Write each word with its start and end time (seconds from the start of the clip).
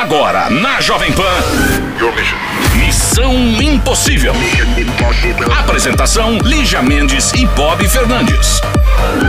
Agora, 0.00 0.48
na 0.48 0.80
Jovem 0.80 1.10
Pan. 1.10 1.24
Missão 2.76 3.34
Impossível. 3.60 4.32
Apresentação: 5.58 6.38
Lígia 6.38 6.80
Mendes 6.80 7.32
e 7.32 7.44
Bob 7.46 7.84
Fernandes. 7.88 8.60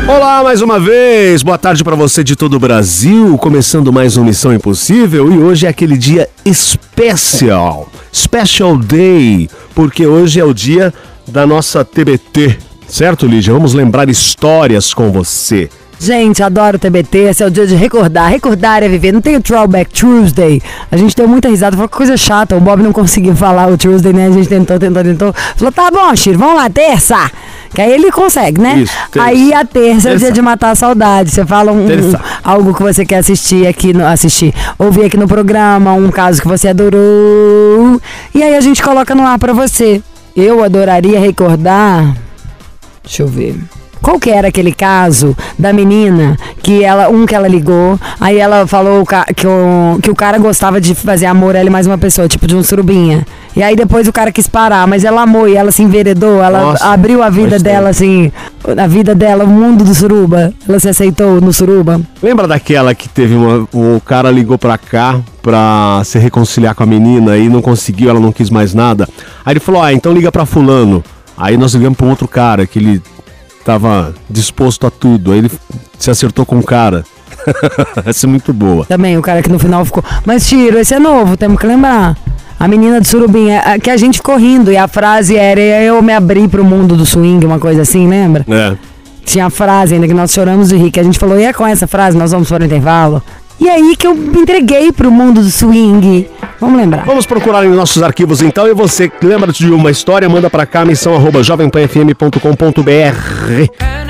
Olá, 0.08 0.44
mais 0.44 0.62
uma 0.62 0.80
vez. 0.80 1.42
Boa 1.42 1.58
tarde 1.58 1.84
para 1.84 1.96
você 1.96 2.24
de 2.24 2.36
todo 2.36 2.54
o 2.54 2.60
Brasil. 2.60 3.36
Começando 3.40 3.92
mais 3.92 4.16
um 4.16 4.24
Missão 4.24 4.54
Impossível 4.54 5.32
e 5.32 5.40
hoje 5.40 5.66
é 5.66 5.70
aquele 5.70 5.98
dia 5.98 6.30
especial. 6.46 7.90
Special 8.14 8.78
Day, 8.78 9.50
porque 9.74 10.06
hoje 10.06 10.40
é 10.40 10.46
o 10.46 10.54
dia 10.54 10.94
da 11.28 11.48
nossa 11.48 11.84
TBT. 11.84 12.60
Certo, 12.88 13.26
Lígia? 13.26 13.54
Vamos 13.54 13.74
lembrar 13.74 14.08
histórias 14.08 14.94
com 14.94 15.12
você. 15.12 15.68
Gente, 16.02 16.42
adoro 16.42 16.80
TBT, 16.80 17.18
esse 17.30 17.44
é 17.44 17.46
o 17.46 17.52
dia 17.52 17.68
de 17.68 17.76
recordar. 17.76 18.30
Recordar 18.30 18.82
é 18.82 18.88
viver. 18.88 19.12
Não 19.12 19.20
tem 19.20 19.36
o 19.36 19.42
Throwback 19.42 19.92
Tuesday. 19.94 20.62
A 20.90 20.96
gente 20.96 21.14
deu 21.14 21.28
muita 21.28 21.50
risada, 21.50 21.76
foi 21.76 21.90
coisa 21.90 22.16
chata. 22.16 22.56
O 22.56 22.60
Bob 22.62 22.82
não 22.82 22.94
conseguiu 22.94 23.36
falar 23.36 23.68
o 23.70 23.78
Tuesday, 23.78 24.14
né? 24.14 24.28
A 24.28 24.32
gente 24.32 24.48
tentou, 24.48 24.80
tentou, 24.80 25.04
tentou. 25.04 25.34
Falou, 25.58 25.72
tá 25.74 25.92
bom, 25.92 26.16
Chiro, 26.16 26.40
vamos 26.40 26.56
lá, 26.56 26.70
terça. 26.70 27.30
Que 27.76 27.82
aí 27.82 27.92
ele 27.92 28.12
consegue, 28.12 28.62
né? 28.62 28.80
Isso, 28.80 28.94
terça. 29.12 29.28
Aí 29.28 29.54
a 29.54 29.66
terça, 29.66 30.10
é 30.10 30.14
o 30.14 30.18
dia 30.18 30.28
Terça. 30.28 30.32
de 30.32 30.42
matar 30.42 30.72
a 30.72 30.76
saudade. 30.76 31.32
Você 31.32 31.46
fala 31.46 31.72
um, 31.74 31.86
Terça. 31.86 32.18
um- 32.18 32.22
algo 32.50 32.74
que 32.74 32.82
você 32.82 33.06
quer 33.06 33.18
assistir 33.18 33.68
aqui, 33.68 33.92
no, 33.94 34.06
assistir, 34.08 34.54
ouvir 34.80 35.04
aqui 35.04 35.18
no 35.18 35.28
programa, 35.28 35.92
um 35.94 36.10
caso 36.10 36.42
que 36.42 36.48
você 36.48 36.70
adorou. 36.70 38.02
E 38.34 38.42
aí 38.42 38.56
a 38.56 38.62
gente 38.62 38.82
coloca 38.82 39.14
no 39.14 39.28
ar 39.28 39.38
pra 39.38 39.52
você. 39.52 40.02
Eu 40.36 40.64
adoraria 40.64 41.20
recordar. 41.20 42.16
Deixa 43.04 43.22
eu 43.24 43.28
ver. 43.28 43.60
Qual 44.02 44.20
que 44.20 44.30
era 44.30 44.48
aquele 44.48 44.72
caso 44.72 45.36
da 45.58 45.74
menina 45.74 46.38
que 46.64 46.84
ela, 46.84 47.10
um 47.10 47.26
que 47.26 47.36
ela 47.36 47.48
ligou, 47.48 48.00
aí 48.20 48.38
ela 48.38 48.66
falou 48.66 49.06
que, 49.36 49.48
o, 49.48 50.00
que 50.02 50.10
o 50.10 50.16
cara 50.16 50.38
gostava 50.38 50.80
de 50.80 50.96
fazer 50.96 51.26
amor 51.26 51.56
a 51.56 51.60
ela 51.60 51.70
e 51.70 51.72
mais 51.72 51.86
uma 51.86 51.98
pessoa, 51.98 52.28
tipo 52.28 52.48
de 52.48 52.56
um 52.56 52.64
surubinha. 52.64 53.26
E 53.56 53.64
aí 53.64 53.76
depois 53.76 54.08
o 54.08 54.14
cara 54.14 54.32
quis 54.32 54.48
parar, 54.48 54.88
mas 54.88 55.04
ela 55.04 55.24
amou 55.24 55.48
e 55.48 55.56
ela 55.56 55.72
se 55.72 55.82
enveredou, 55.82 56.42
ela 56.42 56.62
Nossa, 56.62 56.86
abriu 56.86 57.22
a 57.22 57.30
vida 57.30 57.60
dela 57.60 57.90
assim, 57.90 58.32
a 58.78 58.88
vida 58.88 59.14
dela, 59.16 59.44
o 59.44 59.48
mundo 59.48 59.84
do 59.84 59.94
suruba. 59.94 60.54
Ela 60.68 60.80
se 60.80 60.88
aceitou 60.88 61.42
no 61.42 61.52
suruba. 61.52 62.00
Lembra 62.22 62.48
daquela 62.48 62.94
que 62.94 63.10
teve 63.10 63.36
uma. 63.36 63.68
O 63.74 64.02
cara 64.06 64.32
ligou 64.32 64.58
pra 64.58 64.78
cá 64.78 65.20
pra 65.42 66.02
se 66.06 66.20
reconciliar 66.20 66.76
com 66.76 66.84
a 66.84 66.86
menina 66.86 67.38
e 67.38 67.50
não 67.50 67.62
conseguiu, 67.62 68.10
ela 68.10 68.20
não 68.20 68.32
quis 68.32 68.50
mais 68.50 68.74
nada. 68.74 69.08
Aí 69.44 69.54
ele 69.54 69.60
falou: 69.60 69.82
Ah, 69.82 69.92
então 69.92 70.14
liga 70.14 70.32
pra 70.32 70.46
Fulano. 70.46 71.04
Aí 71.38 71.58
nós 71.58 71.74
ligamos 71.74 71.98
pra 71.98 72.06
um 72.06 72.10
outro 72.10 72.28
cara 72.28 72.68
que 72.68 72.78
ele 72.78 73.02
tava 73.70 74.16
disposto 74.28 74.88
a 74.88 74.90
tudo. 74.90 75.32
Aí 75.32 75.38
ele 75.38 75.52
se 76.00 76.10
acertou 76.10 76.44
com 76.44 76.58
o 76.58 76.64
cara. 76.64 77.04
Essa 78.04 78.26
é 78.26 78.30
muito 78.30 78.52
boa. 78.52 78.84
Também, 78.86 79.16
o 79.16 79.22
cara 79.22 79.44
que 79.44 79.50
no 79.50 79.60
final 79.60 79.86
ficou. 79.86 80.04
Mas 80.26 80.48
Tiro, 80.48 80.80
esse 80.80 80.96
é 80.96 81.00
novo, 81.00 81.38
temos 81.38 81.60
que 81.60 81.68
lembrar. 81.68 82.18
A 82.60 82.68
menina 82.68 83.00
do 83.00 83.06
surubinha, 83.08 83.60
a- 83.62 83.78
que 83.80 83.90
a 83.92 83.96
gente 83.96 84.18
ficou 84.18 84.38
rindo, 84.38 84.72
e 84.72 84.76
a 84.78 84.88
frase 84.88 85.38
era 85.38 85.62
eu 85.62 86.02
me 86.02 86.12
abri 86.14 86.48
pro 86.48 86.66
mundo 86.66 86.96
do 86.98 87.06
swing, 87.06 87.46
uma 87.46 87.60
coisa 87.60 87.84
assim, 87.84 88.08
lembra? 88.10 88.44
É. 88.50 88.76
Tinha 89.24 89.46
a 89.46 89.50
frase 89.52 89.94
ainda 89.94 90.08
que 90.08 90.14
nós 90.16 90.32
choramos 90.34 90.70
de 90.70 90.76
rir, 90.76 90.90
que 90.90 91.00
a 91.00 91.04
gente 91.04 91.20
falou, 91.20 91.40
e 91.40 91.44
é 91.44 91.54
com 91.54 91.66
essa 91.66 91.86
frase, 91.86 92.18
nós 92.18 92.32
vamos 92.32 92.50
para 92.50 92.64
o 92.64 92.66
intervalo. 92.66 93.22
E 93.60 93.70
aí 93.70 93.96
que 93.96 94.08
eu 94.08 94.16
me 94.16 94.40
entreguei 94.40 94.92
pro 94.92 95.12
mundo 95.12 95.42
do 95.42 95.50
swing. 95.50 96.28
Vamos 96.60 96.78
lembrar. 96.78 97.06
Vamos 97.06 97.26
procurar 97.26 97.66
em 97.66 97.70
nossos 97.70 98.04
arquivos 98.04 98.42
então. 98.42 98.68
E 98.68 98.74
você 98.74 99.12
lembra 99.22 99.52
de 99.52 99.70
uma 99.70 99.92
história, 99.92 100.30
manda 100.30 100.50
pra 100.50 100.66
cá, 100.66 100.86
missão 100.86 101.16
arroba 101.16 101.44
jovempanfm.com.br. 101.44 104.09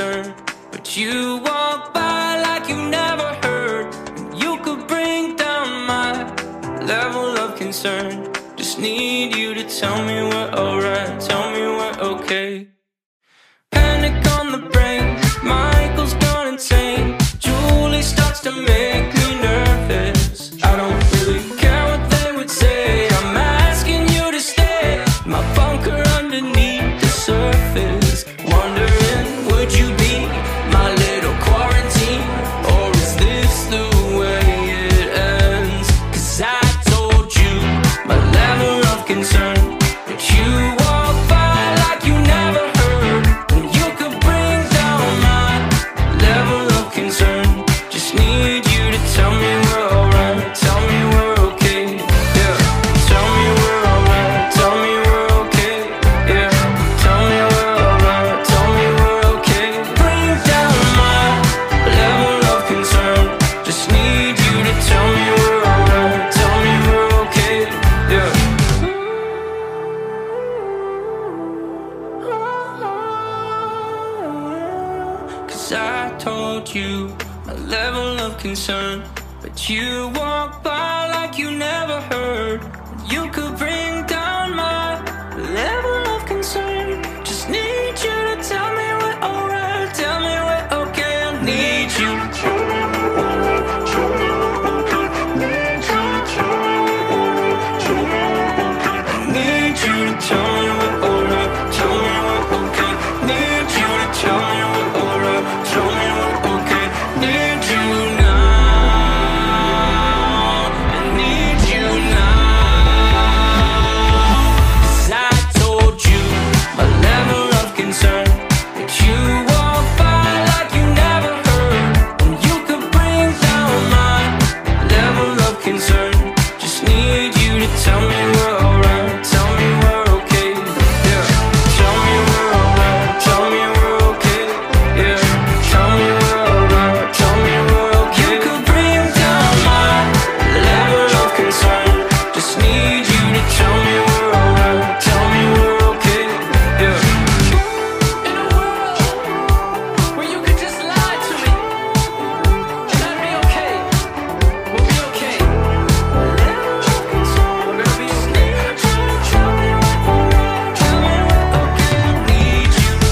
concern, 0.00 0.34
but 0.70 0.96
you 0.96 1.40
walk 1.44 1.92
by 1.92 2.40
like 2.40 2.68
you 2.70 2.76
never 2.88 3.28
heard. 3.44 3.86
You 4.34 4.56
could 4.64 4.86
bring 4.88 5.36
down 5.36 5.86
my 5.86 6.12
level 6.94 7.36
of 7.38 7.58
concern. 7.58 8.32
Just 8.56 8.78
need 8.78 9.36
you 9.36 9.52
to 9.52 9.64
tell 9.64 10.02
me 10.06 10.14
we're 10.22 10.52
alright, 10.62 11.20
tell 11.20 11.50
me 11.52 11.60
we're 11.78 11.98
okay. 12.14 12.68
Panic 13.72 14.16
on 14.38 14.52
the 14.52 14.62
brain, 14.70 15.04
Michael's 15.42 16.14
gone 16.14 16.48
insane. 16.48 17.18
Julie 17.38 18.02
starts 18.02 18.40
to 18.40 18.52
make 18.52 19.06
me 19.18 19.28
nervous. 19.42 20.19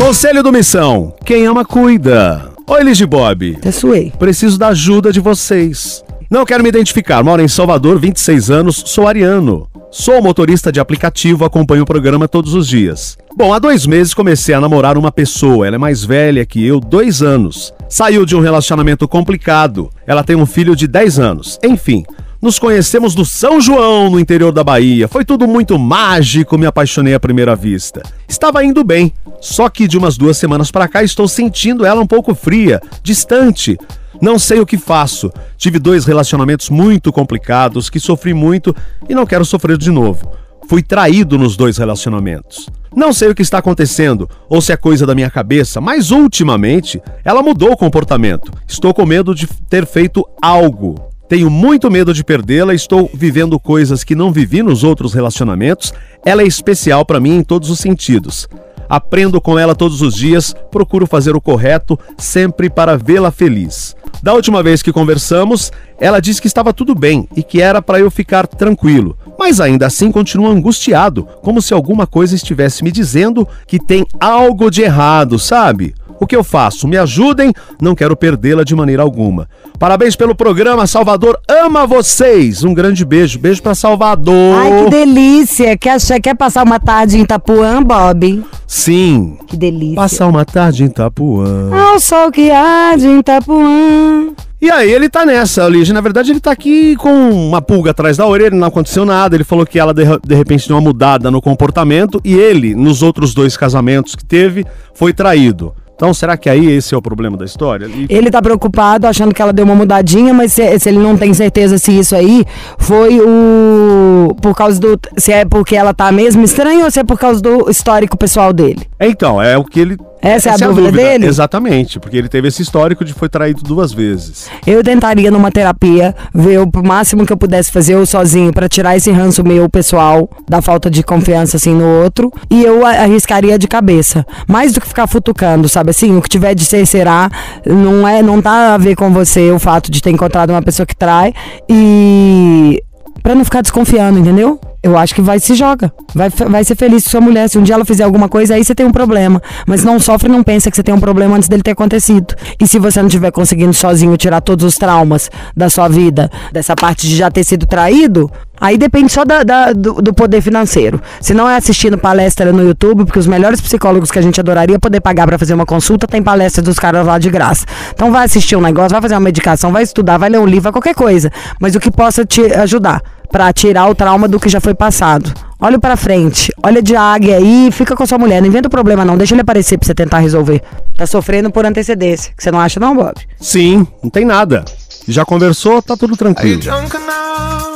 Conselho 0.09 0.43
do 0.43 0.51
Missão. 0.51 1.13
Quem 1.23 1.45
ama, 1.45 1.67
cuida. 1.67 2.51
Oi, 2.67 2.83
Liz 2.83 2.99
Bob. 3.03 3.57
Até 3.59 3.71
suei. 3.71 4.11
Preciso 4.19 4.59
da 4.59 4.69
ajuda 4.69 5.13
de 5.13 5.21
vocês. 5.21 6.03
Não 6.31 6.47
quero 6.47 6.63
me 6.63 6.71
identificar. 6.71 7.23
Moro 7.23 7.43
em 7.43 7.47
Salvador, 7.47 7.99
26 7.99 8.51
anos, 8.51 8.83
sou 8.87 9.07
ariano. 9.07 9.69
Sou 9.91 10.23
motorista 10.23 10.73
de 10.73 10.81
aplicativo, 10.81 11.45
acompanho 11.45 11.83
o 11.83 11.87
programa 11.87 12.27
todos 12.27 12.55
os 12.55 12.67
dias. 12.67 13.19
Bom, 13.37 13.53
há 13.53 13.59
dois 13.59 13.87
meses 13.87 14.15
comecei 14.15 14.55
a 14.55 14.61
namorar 14.63 14.97
uma 14.97 15.13
pessoa. 15.13 15.67
Ela 15.67 15.77
é 15.77 15.79
mais 15.79 16.03
velha 16.03 16.47
que 16.47 16.67
eu, 16.67 16.81
dois 16.81 17.21
anos. 17.21 17.75
Saiu 17.87 18.25
de 18.25 18.35
um 18.35 18.41
relacionamento 18.41 19.07
complicado. 19.07 19.91
Ela 20.07 20.25
tem 20.25 20.37
um 20.37 20.47
filho 20.47 20.75
de 20.75 20.89
10 20.89 21.19
anos. 21.19 21.59
Enfim, 21.63 22.03
nos 22.41 22.59
conhecemos 22.59 23.15
no 23.15 23.25
São 23.25 23.61
João, 23.61 24.11
no 24.11 24.21
interior 24.21 24.53
da 24.53 24.63
Bahia. 24.63 25.09
Foi 25.09 25.25
tudo 25.25 25.47
muito 25.47 25.79
mágico, 25.79 26.57
me 26.57 26.67
apaixonei 26.67 27.15
à 27.15 27.21
primeira 27.21 27.57
vista. 27.57 28.03
Estava 28.29 28.65
indo 28.65 28.85
bem, 28.85 29.13
só 29.41 29.69
que 29.69 29.89
de 29.89 29.99
umas 29.99 30.17
duas 30.17 30.37
semanas 30.37 30.71
para 30.71 30.89
cá 30.89 31.03
estou 31.03 31.27
sentindo 31.27 31.85
ela 31.85 32.01
um 32.01 32.07
pouco 32.07 32.35
fria, 32.35 32.81
distante. 33.03 33.77
Não 34.21 34.39
sei 34.39 34.61
o 34.61 34.67
que 34.67 34.79
faço. 34.79 35.33
Tive 35.57 35.79
dois 35.79 36.05
relacionamentos 36.05 36.71
muito 36.71 37.13
complicados, 37.13 37.91
que 37.91 38.01
sofri 38.01 38.33
muito 38.33 38.75
e 39.09 39.15
não 39.15 39.27
quero 39.27 39.45
sofrer 39.45 39.77
de 39.77 39.91
novo. 39.91 40.31
Fui 40.69 40.83
traído 40.83 41.39
nos 41.39 41.57
dois 41.57 41.79
relacionamentos. 41.79 42.69
Não 42.95 43.13
sei 43.13 43.29
o 43.29 43.35
que 43.35 43.43
está 43.43 43.59
acontecendo, 43.59 44.29
ou 44.49 44.61
se 44.61 44.73
é 44.73 44.77
coisa 44.77 45.07
da 45.07 45.15
minha 45.15 45.31
cabeça, 45.31 45.81
mas 45.81 46.11
ultimamente 46.11 47.01
ela 47.25 47.43
mudou 47.43 47.73
o 47.73 47.77
comportamento. 47.77 48.53
Estou 48.67 48.93
com 48.93 49.07
medo 49.07 49.35
de 49.35 49.47
ter 49.69 49.87
feito 49.87 50.27
algo. 50.43 51.08
Tenho 51.29 51.51
muito 51.51 51.91
medo 51.91 52.15
de 52.15 52.25
perdê-la, 52.25 52.73
estou 52.73 53.11
vivendo 53.13 53.61
coisas 53.61 54.03
que 54.03 54.15
não 54.15 54.33
vivi 54.33 54.63
nos 54.63 54.83
outros 54.83 55.13
relacionamentos. 55.13 55.93
Ela 56.25 56.43
é 56.43 56.47
especial 56.47 57.05
para 57.05 57.21
mim 57.21 57.37
em 57.37 57.43
todos 57.43 57.69
os 57.69 57.79
sentidos. 57.79 58.49
Aprendo 58.89 59.39
com 59.39 59.59
ela 59.59 59.75
todos 59.75 60.01
os 60.01 60.15
dias, 60.15 60.55
procuro 60.71 61.07
fazer 61.07 61.37
o 61.37 61.41
correto, 61.41 61.99
sempre 62.17 62.71
para 62.71 62.97
vê-la 62.97 63.31
feliz. 63.31 63.95
Da 64.23 64.33
última 64.33 64.63
vez 64.63 64.81
que 64.81 64.91
conversamos, 64.91 65.71
ela 66.01 66.19
disse 66.19 66.41
que 66.41 66.47
estava 66.47 66.73
tudo 66.73 66.95
bem 66.95 67.29
e 67.37 67.43
que 67.43 67.61
era 67.61 67.83
para 67.83 68.01
eu 68.01 68.11
ficar 68.11 68.47
tranquilo, 68.47 69.17
mas 69.39 69.61
ainda 69.61 69.87
assim 69.87 70.11
continua 70.11 70.49
angustiado, 70.49 71.29
como 71.43 71.61
se 71.61 71.75
alguma 71.75 72.07
coisa 72.07 72.35
estivesse 72.35 72.83
me 72.83 72.91
dizendo 72.91 73.47
que 73.67 73.79
tem 73.79 74.07
algo 74.19 74.71
de 74.71 74.81
errado, 74.81 75.39
sabe? 75.39 75.95
O 76.21 76.27
que 76.27 76.35
eu 76.35 76.43
faço? 76.43 76.89
Me 76.89 76.97
ajudem, 76.97 77.53
não 77.81 77.95
quero 77.95 78.17
perdê-la 78.17 78.65
de 78.65 78.75
maneira 78.75 79.03
alguma. 79.03 79.49
Parabéns 79.79 80.17
pelo 80.17 80.35
programa, 80.35 80.87
Salvador 80.87 81.39
ama 81.49 81.87
vocês. 81.87 82.65
Um 82.65 82.75
grande 82.75 83.05
beijo, 83.05 83.39
beijo 83.39 83.63
para 83.63 83.75
Salvador. 83.75 84.57
Ai, 84.57 84.85
que 84.85 84.91
delícia. 84.91 85.77
Quer, 85.77 85.99
quer 86.21 86.35
passar 86.35 86.65
uma 86.65 86.81
tarde 86.81 87.19
em 87.19 87.23
Itapuã, 87.23 87.83
Bob? 87.83 88.45
Sim. 88.67 89.39
Que 89.47 89.57
delícia. 89.57 89.97
Passar 89.97 90.27
uma 90.27 90.45
tarde 90.45 90.83
em 90.83 90.87
Itapuã. 90.87 91.71
Ao 91.73 92.01
sol 92.01 92.31
que 92.31 92.51
arde 92.51 93.07
em 93.07 93.19
Itapuã. 93.21 94.35
E 94.61 94.73
aí 94.73 94.91
ele 94.91 95.09
tá 95.09 95.25
nessa, 95.25 95.69
Lígia. 95.69 95.95
Na 95.95 96.01
verdade, 96.01 96.33
ele 96.33 96.41
tá 96.41 96.51
aqui 96.51 96.97
com 96.97 97.31
uma 97.31 97.63
pulga 97.63 97.93
atrás 97.93 98.17
da 98.17 98.27
orelha, 98.27 98.51
não 98.57 98.67
aconteceu 98.67 99.05
nada. 99.05 99.37
Ele 99.37 99.45
falou 99.45 99.65
que 99.65 99.79
ela, 99.79 99.95
de, 99.95 100.03
de 100.27 100.35
repente, 100.35 100.67
deu 100.67 100.77
uma 100.77 100.83
mudada 100.83 101.31
no 101.31 101.41
comportamento. 101.41 102.21
E 102.25 102.35
ele, 102.35 102.75
nos 102.75 103.01
outros 103.01 103.33
dois 103.33 103.57
casamentos 103.57 104.17
que 104.17 104.25
teve, 104.25 104.67
foi 104.95 105.13
traído. 105.13 105.73
Então, 105.99 106.15
será 106.15 106.37
que 106.37 106.49
aí 106.49 106.65
esse 106.71 106.95
é 106.95 106.97
o 106.97 107.03
problema 107.03 107.37
da 107.37 107.45
história? 107.45 107.87
E- 107.87 108.07
Ele 108.09 108.31
tá 108.31 108.41
preocupado, 108.41 109.05
achando 109.09 109.35
que 109.35 109.43
ela 109.43 109.53
deu 109.53 109.65
uma 109.65 109.75
mudadinha, 109.75 110.33
mas 110.33 110.53
se, 110.53 110.79
se 110.79 110.89
ele 110.89 110.99
não 111.01 111.17
tem 111.17 111.35
certeza 111.35 111.77
se 111.77 111.91
isso 111.99 112.15
aí 112.15 112.45
foi 112.79 113.19
o. 113.21 114.33
Por 114.41 114.55
causa 114.55 114.79
do. 114.81 114.97
Se 115.17 115.33
é 115.33 115.45
porque 115.45 115.75
ela 115.75 115.93
tá 115.93 116.13
mesmo 116.13 116.45
estranha 116.45 116.85
ou 116.85 116.91
se 116.93 117.01
é 117.01 117.05
por 117.05 117.19
causa 117.19 117.41
do 117.43 117.69
histórico 117.69 118.17
pessoal 118.17 118.53
dele. 118.53 118.83
Então, 119.01 119.43
é 119.43 119.59
o 119.59 119.65
que 119.65 119.81
ele. 119.81 119.97
Essa 120.21 120.51
é 120.51 120.53
a 120.53 120.57
dúvida 120.57 120.91
dele? 120.93 121.27
Exatamente, 121.27 122.01
porque 122.01 122.17
ele 122.17 122.29
teve 122.29 122.49
esse 122.49 122.63
histórico 122.63 123.05
de 123.05 123.13
foi 123.13 123.29
traído 123.29 123.63
duas 123.63 123.93
vezes. 123.93 124.49
Eu 124.67 124.83
tentaria 124.83 125.31
numa 125.31 125.51
terapia 125.51 126.15
ver 126.35 126.59
o 126.59 126.71
máximo 126.85 127.25
que 127.25 127.33
eu 127.33 127.37
pudesse 127.37 127.71
fazer 127.71 127.95
eu 127.95 128.05
sozinho 128.05 128.53
pra 128.53 128.69
tirar 128.69 128.97
esse 128.97 129.11
ranço 129.11 129.45
meu 129.45 129.69
pessoal 129.69 130.29
da 130.49 130.61
falta 130.61 130.91
de 130.91 131.03
confiança 131.03 131.57
assim 131.57 131.75
no 131.75 132.03
outro 132.03 132.33
e 132.51 132.65
eu 132.65 132.85
arriscaria 132.85 133.59
de 133.59 133.69
cabeça, 133.69 134.27
mais 134.47 134.73
do 134.73 134.81
que 134.81 134.89
ficar 134.89 135.07
futucando, 135.07 135.69
sabe 135.69 135.91
assim, 135.91 136.17
o 136.17 136.23
que 136.23 136.29
tiver 136.29 136.55
de 136.55 136.65
ser 136.65 136.85
será, 136.87 137.31
não 137.67 138.07
é, 138.07 138.23
não 138.23 138.43
tá 138.43 138.75
a 138.75 138.79
ver 138.79 138.97
com 138.97 139.13
você 139.13 139.51
o 139.51 139.59
fato 139.59 139.91
de 139.91 140.03
ter 140.03 140.11
encontrado 140.11 140.51
uma 140.51 140.63
pessoa 140.63 140.87
que 140.87 140.97
trai 140.97 141.33
e 141.69 142.83
Pra 143.23 143.35
não 143.35 143.45
ficar 143.45 143.63
desconfiando, 143.63 144.19
entendeu? 144.19 144.59
Eu 144.81 144.97
acho 144.97 145.13
que 145.15 145.21
vai 145.21 145.41
se 145.41 145.55
joga. 145.55 145.93
Vai, 146.15 146.29
vai 146.31 146.63
ser 146.63 146.77
feliz 146.77 147.03
com 147.05 147.11
sua 147.11 147.21
mulher. 147.21 147.49
Se 147.49 147.59
um 147.59 147.63
dia 147.63 147.75
ela 147.75 147.85
fizer 147.85 148.05
alguma 148.05 148.29
coisa, 148.29 148.55
aí 148.55 148.65
você 148.65 148.75
tem 148.75 148.87
um 148.87 148.93
problema. 148.93 149.43
Mas 149.67 149.83
não 149.83 149.99
sofre 149.99 150.29
não 150.29 150.43
pensa 150.45 150.71
que 150.71 150.77
você 150.77 150.83
tem 150.85 150.95
um 150.95 151.01
problema 151.01 151.37
antes 151.37 151.49
dele 151.49 151.63
ter 151.65 151.73
acontecido. 151.73 152.35
E 152.61 152.67
se 152.69 152.79
você 152.79 153.01
não 153.01 153.09
estiver 153.09 153.33
conseguindo 153.33 153.75
sozinho 153.75 154.17
tirar 154.17 154.41
todos 154.41 154.65
os 154.65 154.77
traumas 154.77 155.31
da 155.57 155.69
sua 155.69 155.89
vida, 155.89 156.31
dessa 156.53 156.77
parte 156.77 157.09
de 157.09 157.17
já 157.17 157.29
ter 157.29 157.43
sido 157.43 157.67
traído, 157.67 158.31
aí 158.61 158.79
depende 158.79 159.13
só 159.13 159.25
da, 159.25 159.43
da- 159.43 159.73
do, 159.73 159.95
do 159.95 160.15
poder 160.15 160.41
financeiro. 160.41 161.01
Se 161.21 161.35
não 161.35 161.49
é 161.49 161.57
assistindo 161.57 161.99
palestra 161.99 162.53
no 162.53 162.63
YouTube, 162.63 163.05
porque 163.05 163.19
os 163.19 163.27
melhores 163.27 163.61
psicólogos 163.61 164.13
que 164.13 164.19
a 164.21 164.23
gente 164.23 164.39
adoraria 164.39 164.79
poder 164.79 165.01
pagar 165.01 165.27
pra 165.27 165.37
fazer 165.39 165.55
uma 165.55 165.67
consulta, 165.67 166.07
tem 166.07 166.23
palestra 166.23 166.63
dos 166.63 166.79
caras 166.79 167.05
lá 167.05 167.19
de 167.19 167.29
graça. 167.31 167.67
Então 167.93 168.13
vai 168.13 168.25
assistir 168.27 168.55
um 168.55 168.61
negócio, 168.61 168.91
vai 168.91 169.03
fazer 169.03 169.15
uma 169.15 169.21
medicação, 169.21 169.73
vai 169.73 169.83
estudar, 169.83 170.19
vai 170.19 170.29
ler 170.31 170.39
um 170.39 170.47
livro, 170.47 170.63
vai 170.63 170.73
qualquer 170.73 170.95
coisa. 170.95 171.33
Mas 171.61 171.75
o 171.75 171.81
que 171.81 171.91
possa 171.91 172.25
te 172.25 172.43
ajudar 172.55 173.03
pra 173.31 173.53
tirar 173.53 173.89
o 173.89 173.95
trauma 173.95 174.27
do 174.27 174.41
que 174.41 174.49
já 174.49 174.61
foi 174.61 174.75
passado. 174.75 175.33
Olha 175.61 175.79
pra 175.79 175.97
frente, 175.97 176.53
olha 176.63 176.81
de 176.81 176.95
águia 176.95 177.37
aí, 177.37 177.71
fica 177.73 177.97
com 177.97 178.03
a 178.05 178.07
sua 178.07 178.19
mulher, 178.19 178.41
não 178.41 178.49
inventa 178.49 178.69
o 178.69 178.71
problema 178.71 179.05
não, 179.05 179.17
deixa 179.19 179.35
ele 179.35 179.41
aparecer 179.41 179.77
pra 179.77 179.87
você 179.87 179.95
tentar 179.95 180.19
resolver. 180.19 180.63
Tá 180.97 181.07
sofrendo 181.07 181.51
por 181.51 181.67
antecedência, 181.67 182.33
que 182.37 182.43
você 182.43 182.51
não 182.51 182.61
acha 182.61 182.79
não, 182.79 182.95
Bob? 182.95 183.15
Sim, 183.41 183.87
não 184.03 184.09
tem 184.09 184.25
nada. 184.25 184.65
Já 185.09 185.25
conversou, 185.25 185.83
tá 185.83 185.97
tudo 185.97 186.17
tranquilo. 186.17 186.61
drunk 186.61 186.95
enough 186.95 187.69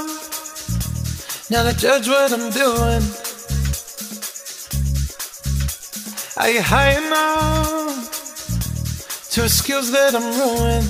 now 1.53 1.63
to 1.71 1.77
judge 1.77 2.09
what 2.09 2.33
I'm 2.33 2.51
doing? 2.51 3.03
Are 6.39 6.51
you 6.51 6.63
high 6.63 6.97
enough 6.97 8.09
to 9.33 9.45
excuse 9.45 9.91
that 9.91 10.15
I'm 10.15 10.33
ruined? 10.41 10.89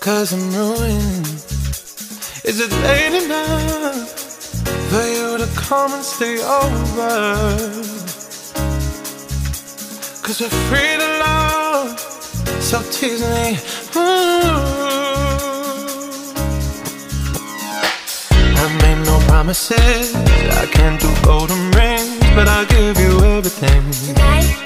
Cause 0.00 0.32
I'm 0.32 0.50
ruined. 0.50 1.55
Is 2.46 2.60
it 2.60 2.70
late 2.70 3.24
enough 3.24 4.08
for 4.88 5.02
you 5.02 5.36
to 5.36 5.48
come 5.56 5.92
and 5.92 6.04
stay 6.04 6.40
over? 6.40 7.56
Cause 10.22 10.40
we're 10.40 10.56
free 10.68 10.94
to 10.96 11.08
love, 11.18 11.98
so 12.62 12.80
tease 12.92 13.22
me. 13.22 13.58
Ooh. 13.96 14.46
I 18.54 18.78
made 18.82 19.04
no 19.04 19.18
promises. 19.26 20.14
I 20.14 20.66
can't 20.66 21.00
do 21.00 21.12
golden 21.24 21.72
rings, 21.72 22.20
but 22.36 22.46
I'll 22.46 22.66
give 22.66 22.96
you 23.00 23.24
everything. 23.24 24.65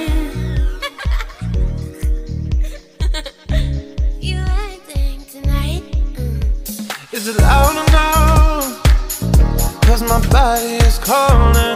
body 10.29 10.75
is 10.85 10.97
calling 10.99 11.70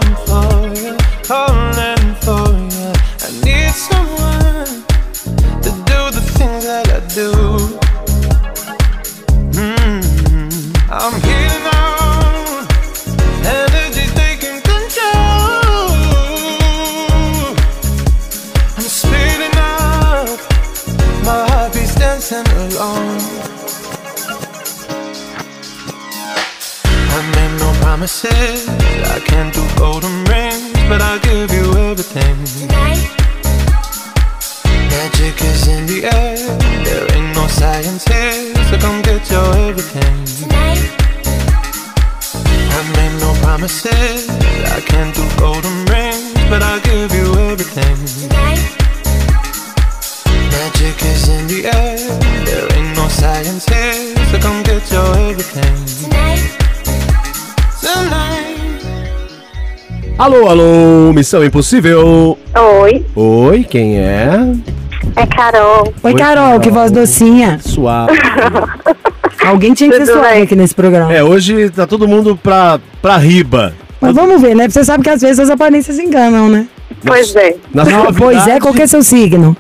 Missão 61.36 61.44
Impossível. 61.44 62.38
Oi, 62.82 63.06
Oi, 63.14 63.64
quem 63.70 64.00
é? 64.00 64.30
é 65.18 65.26
Carol. 65.26 65.94
Oi, 66.02 66.14
Oi, 66.14 66.14
Carol, 66.18 66.46
Carol. 66.46 66.60
que 66.62 66.70
voz 66.70 66.92
docinha. 66.92 67.60
Suave. 67.62 68.14
Alguém 69.46 69.74
tinha 69.74 69.90
que 69.90 69.98
ser 69.98 70.06
Tudo 70.06 70.14
suave 70.20 70.34
bem? 70.36 70.44
aqui 70.44 70.56
nesse 70.56 70.74
programa. 70.74 71.14
É, 71.14 71.22
hoje 71.24 71.70
tá 71.72 71.86
todo 71.86 72.08
mundo 72.08 72.40
pra, 72.42 72.80
pra 73.02 73.18
riba. 73.18 73.74
Mas 74.00 74.16
vamos 74.16 74.42
ver, 74.42 74.56
né? 74.56 74.70
Você 74.70 74.84
sabe 74.86 75.04
que 75.04 75.10
às 75.10 75.22
vezes 75.22 75.40
as 75.40 75.50
aparências 75.50 76.00
enganam, 76.00 76.48
né? 76.48 76.68
Pois 77.06 77.36
é, 77.36 77.56
Na 77.74 77.84
pois 78.18 78.48
é, 78.48 78.60
qual 78.60 78.74
que 78.74 78.84
é 78.84 78.88
seu 78.88 79.04
signo? 79.04 79.56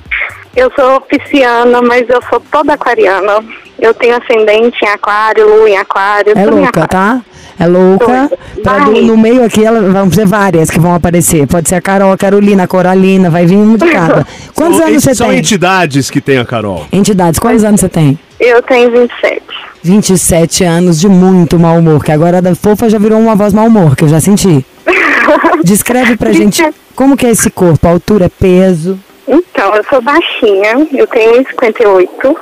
eu 0.55 0.71
sou 0.79 1.01
pisciana, 1.01 1.81
mas 1.81 2.07
eu 2.09 2.21
sou 2.29 2.39
toda 2.51 2.73
aquariana. 2.73 3.43
Eu 3.77 3.93
tenho 3.93 4.15
ascendente 4.15 4.77
em 4.81 4.87
aquário, 4.87 5.45
lua 5.57 5.69
em 5.69 5.77
aquário, 5.77 6.31
É 6.31 6.43
tudo 6.45 6.57
em 6.57 6.61
louca, 6.61 6.83
aquário. 6.85 7.21
tá? 7.21 7.21
É 7.59 7.65
louca. 7.67 8.29
Pra 8.61 8.79
Vai. 8.79 8.93
do- 8.93 9.01
no 9.03 9.17
meio 9.17 9.43
aqui, 9.43 9.63
ela, 9.63 9.81
vão 9.81 10.11
ser 10.11 10.25
várias 10.27 10.69
que 10.69 10.79
vão 10.79 10.93
aparecer. 10.93 11.47
Pode 11.47 11.69
ser 11.69 11.75
a 11.75 11.81
Carol, 11.81 12.11
a 12.11 12.17
Carolina, 12.17 12.63
a 12.63 12.67
Coralina, 12.67 13.29
vai 13.29 13.45
vir 13.45 13.55
um 13.57 13.75
de 13.77 13.85
cada. 13.89 14.25
Quantos 14.53 14.77
são, 14.77 14.87
anos 14.87 15.03
você 15.03 15.15
são 15.15 15.29
tem? 15.29 15.39
entidades 15.39 16.09
que 16.09 16.19
tem 16.19 16.37
a 16.37 16.45
Carol. 16.45 16.85
Entidades, 16.91 17.39
quantos 17.39 17.63
anos 17.63 17.79
você 17.79 17.89
tem? 17.89 18.19
Eu 18.39 18.61
tenho 18.63 18.91
27. 18.91 19.41
27 19.83 20.63
anos 20.63 20.99
de 20.99 21.07
muito 21.07 21.57
mau 21.59 21.77
humor, 21.77 22.03
que 22.03 22.11
agora 22.11 22.39
a 22.39 22.41
da 22.41 22.55
fofa 22.55 22.89
já 22.89 22.97
virou 22.97 23.19
uma 23.19 23.35
voz 23.35 23.53
mau 23.53 23.67
humor, 23.67 23.95
que 23.95 24.03
eu 24.03 24.09
já 24.09 24.19
senti. 24.19 24.65
Descreve 25.63 26.17
pra 26.17 26.31
gente 26.31 26.63
como 26.95 27.15
que 27.15 27.25
é 27.25 27.29
esse 27.29 27.49
corpo, 27.49 27.87
altura, 27.87 28.29
peso. 28.29 28.99
Então, 29.27 29.73
eu 29.75 29.83
sou 29.89 30.01
baixinha, 30.01 30.87
eu 30.93 31.07
tenho 31.07 31.43
1,58. 31.43 32.35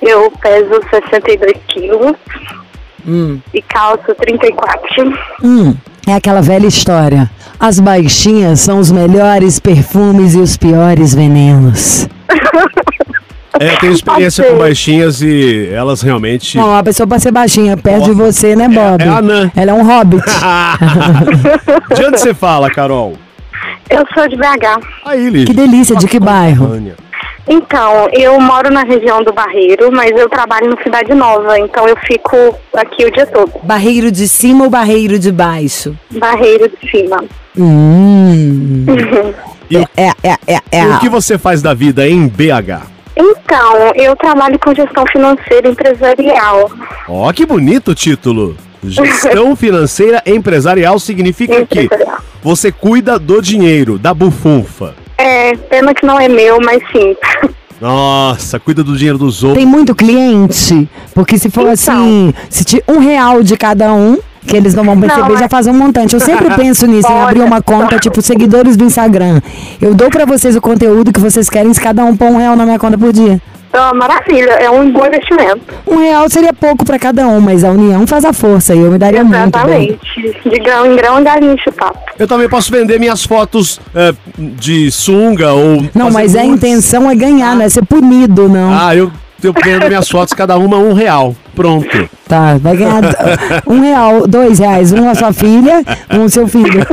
Eu 0.00 0.32
peso 0.40 0.80
62 0.90 1.52
quilos 1.68 2.14
Hum. 3.06 3.38
e 3.52 3.60
calço 3.62 4.14
34. 4.18 5.12
Hum, 5.42 5.74
é 6.06 6.14
aquela 6.14 6.40
velha 6.40 6.66
história. 6.66 7.30
As 7.60 7.78
baixinhas 7.78 8.60
são 8.60 8.78
os 8.78 8.90
melhores 8.90 9.60
perfumes 9.60 10.34
e 10.34 10.38
os 10.38 10.56
piores 10.56 11.14
venenos. 11.14 12.08
É, 13.60 13.72
eu 13.72 13.78
tenho 13.78 13.92
experiência 13.92 14.44
com 14.44 14.58
baixinhas 14.58 15.22
e 15.22 15.68
elas 15.72 16.02
realmente. 16.02 16.58
Bom, 16.58 16.74
a 16.74 16.82
pessoa 16.82 17.06
pra 17.06 17.20
ser 17.20 17.30
baixinha 17.30 17.76
perto 17.76 18.06
de 18.06 18.10
você, 18.12 18.56
né, 18.56 18.68
Bob? 18.68 19.00
é 19.00 19.06
anã. 19.08 19.48
Ela 19.54 19.70
é 19.70 19.74
um 19.74 19.86
hobbit. 19.86 20.24
de 21.94 22.04
onde 22.04 22.18
você 22.18 22.34
fala, 22.34 22.68
Carol? 22.68 23.16
Eu 23.88 24.04
sou 24.12 24.26
de 24.28 24.36
BH. 24.36 24.84
Aí, 25.04 25.30
Lígia. 25.30 25.46
que 25.46 25.52
delícia, 25.52 25.94
de 25.94 26.08
que 26.08 26.18
bairro? 26.18 26.66
Vânia. 26.66 26.96
Então, 27.46 28.08
eu 28.12 28.40
moro 28.40 28.70
na 28.72 28.82
região 28.84 29.22
do 29.22 29.32
Barreiro, 29.32 29.90
mas 29.92 30.10
eu 30.12 30.28
trabalho 30.30 30.70
no 30.70 30.82
Cidade 30.82 31.12
Nova, 31.14 31.58
então 31.58 31.86
eu 31.86 31.96
fico 31.98 32.36
aqui 32.74 33.04
o 33.04 33.10
dia 33.12 33.26
todo. 33.26 33.52
Barreiro 33.62 34.10
de 34.10 34.26
cima 34.26 34.64
ou 34.64 34.70
barreiro 34.70 35.18
de 35.18 35.30
baixo? 35.30 35.94
Barreiro 36.12 36.68
de 36.70 36.90
cima. 36.90 37.24
Hum. 37.58 38.86
E 39.70 39.78
o- 39.78 39.88
É, 39.96 40.10
é, 40.22 40.36
é, 40.46 40.58
é. 40.70 40.82
E 40.84 40.86
o 40.88 40.98
que 41.00 41.08
você 41.08 41.38
faz 41.38 41.62
da 41.62 41.72
vida 41.72 42.06
em 42.06 42.28
BH? 42.28 42.82
Então, 43.16 43.92
eu 43.94 44.14
trabalho 44.14 44.58
com 44.58 44.74
gestão 44.74 45.04
financeira 45.10 45.66
empresarial. 45.68 46.70
Ó, 47.08 47.32
que 47.32 47.46
bonito 47.46 47.92
o 47.92 47.94
título. 47.94 48.56
Gestão 48.82 49.56
financeira 49.56 50.22
empresarial 50.26 50.98
significa 50.98 51.64
que 51.64 51.88
você 52.42 52.70
cuida 52.70 53.18
do 53.18 53.40
dinheiro, 53.40 53.98
da 53.98 54.12
bufunfa. 54.12 54.94
É, 55.16 55.56
pena 55.56 55.94
que 55.94 56.04
não 56.04 56.18
é 56.18 56.28
meu, 56.28 56.58
mas 56.60 56.82
sim. 56.92 57.16
Nossa, 57.80 58.58
cuida 58.58 58.82
do 58.82 58.96
dinheiro 58.96 59.18
dos 59.18 59.40
Tem 59.40 59.48
outros. 59.50 59.66
muito 59.66 59.94
cliente? 59.94 60.88
Porque 61.14 61.38
se 61.38 61.50
for 61.50 61.62
Então. 61.62 61.72
assim, 61.72 62.34
se 62.48 62.64
ti- 62.64 62.82
um 62.88 62.98
real 62.98 63.42
de 63.42 63.56
cada 63.56 63.92
um, 63.92 64.18
que 64.46 64.56
eles 64.56 64.74
não 64.74 64.84
vão 64.84 64.98
perceber, 64.98 65.28
Não, 65.28 65.36
é- 65.36 65.38
já 65.38 65.48
faz 65.48 65.66
um 65.66 65.72
montante. 65.72 66.14
Eu 66.14 66.20
sempre 66.20 66.48
penso 66.54 66.86
nisso, 66.86 67.10
em 67.10 67.20
abrir 67.22 67.40
uma 67.40 67.60
conta, 67.62 67.98
tipo, 67.98 68.20
seguidores 68.22 68.76
do 68.76 68.84
Instagram. 68.84 69.40
Eu 69.80 69.94
dou 69.94 70.08
pra 70.10 70.24
vocês 70.24 70.54
o 70.56 70.60
conteúdo 70.60 71.12
que 71.12 71.20
vocês 71.20 71.48
querem, 71.50 71.72
se 71.74 71.80
cada 71.80 72.04
um 72.04 72.16
pôr 72.16 72.26
um 72.28 72.36
real 72.36 72.54
na 72.56 72.64
minha 72.64 72.78
conta 72.78 72.96
por 72.96 73.12
dia. 73.12 73.40
Ah, 73.76 73.92
maravilha, 73.92 74.52
é 74.52 74.70
um 74.70 74.90
bom 74.90 75.04
investimento. 75.04 75.74
Um 75.84 75.96
real 75.96 76.30
seria 76.30 76.52
pouco 76.52 76.84
pra 76.84 76.96
cada 76.96 77.26
um, 77.26 77.40
mas 77.40 77.64
a 77.64 77.70
união 77.70 78.06
faz 78.06 78.24
a 78.24 78.32
força 78.32 78.72
e 78.72 78.78
eu 78.78 78.90
me 78.92 78.98
daria 78.98 79.24
muito 79.24 79.58
bem. 79.66 79.98
Exatamente. 80.14 80.48
De 80.48 80.58
grão 80.60 80.86
em 80.86 80.96
grão, 80.96 81.24
galinha 81.24 81.56
papo. 81.76 81.98
Eu 82.16 82.28
também 82.28 82.48
posso 82.48 82.70
vender 82.70 83.00
minhas 83.00 83.24
fotos 83.24 83.80
é, 83.92 84.14
de 84.38 84.92
sunga 84.92 85.52
ou. 85.52 85.84
Não, 85.92 86.08
mas 86.10 86.36
a 86.36 86.44
intenção 86.44 87.10
é 87.10 87.16
ganhar, 87.16 87.56
não 87.56 87.62
é 87.62 87.68
ser 87.68 87.84
punido, 87.84 88.48
não. 88.48 88.72
Ah, 88.72 88.94
eu, 88.94 89.10
eu 89.46 89.54
vendo 89.64 89.86
minhas 89.86 90.08
fotos, 90.08 90.34
cada 90.34 90.56
uma 90.56 90.76
um 90.76 90.92
real. 90.92 91.34
Pronto. 91.54 92.08
Tá, 92.26 92.56
vai 92.58 92.76
ganhar 92.76 93.02
um 93.66 93.80
real, 93.80 94.26
dois 94.26 94.58
reais, 94.58 94.92
um 94.92 95.08
a 95.08 95.14
sua 95.14 95.32
filha, 95.32 95.84
um 96.10 96.24
o 96.24 96.28
seu 96.28 96.48
filho. 96.48 96.84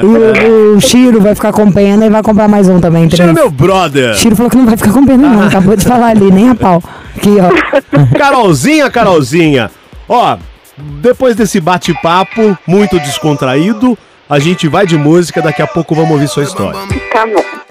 E 0.00 0.04
o, 0.04 0.76
o 0.76 0.80
Chiro 0.80 1.20
vai 1.20 1.34
ficar 1.34 1.52
com 1.52 1.70
pena 1.70 2.06
e 2.06 2.10
vai 2.10 2.22
comprar 2.22 2.48
mais 2.48 2.68
um 2.68 2.80
também. 2.80 3.08
Três. 3.08 3.32
meu 3.32 3.50
brother. 3.50 4.14
Chiro 4.14 4.36
falou 4.36 4.50
que 4.50 4.56
não 4.56 4.66
vai 4.66 4.76
ficar 4.76 4.92
com 4.92 5.04
pena, 5.04 5.28
não. 5.28 5.46
Acabou 5.46 5.76
de 5.76 5.84
falar 5.84 6.08
ali, 6.08 6.30
nem 6.30 6.48
a 6.50 6.54
pau. 6.54 6.82
Aqui, 7.16 7.36
ó. 7.38 8.18
Carolzinha, 8.18 8.90
Carolzinha. 8.90 9.70
Ó, 10.08 10.36
depois 10.76 11.36
desse 11.36 11.60
bate-papo 11.60 12.56
muito 12.66 12.98
descontraído, 13.00 13.96
a 14.28 14.38
gente 14.38 14.68
vai 14.68 14.86
de 14.86 14.96
música, 14.96 15.42
daqui 15.42 15.60
a 15.60 15.66
pouco 15.66 15.94
vamos 15.94 16.12
ouvir 16.12 16.28
sua 16.28 16.44
história. 16.44 16.78
Tá 17.12 17.26
bom. 17.26 17.69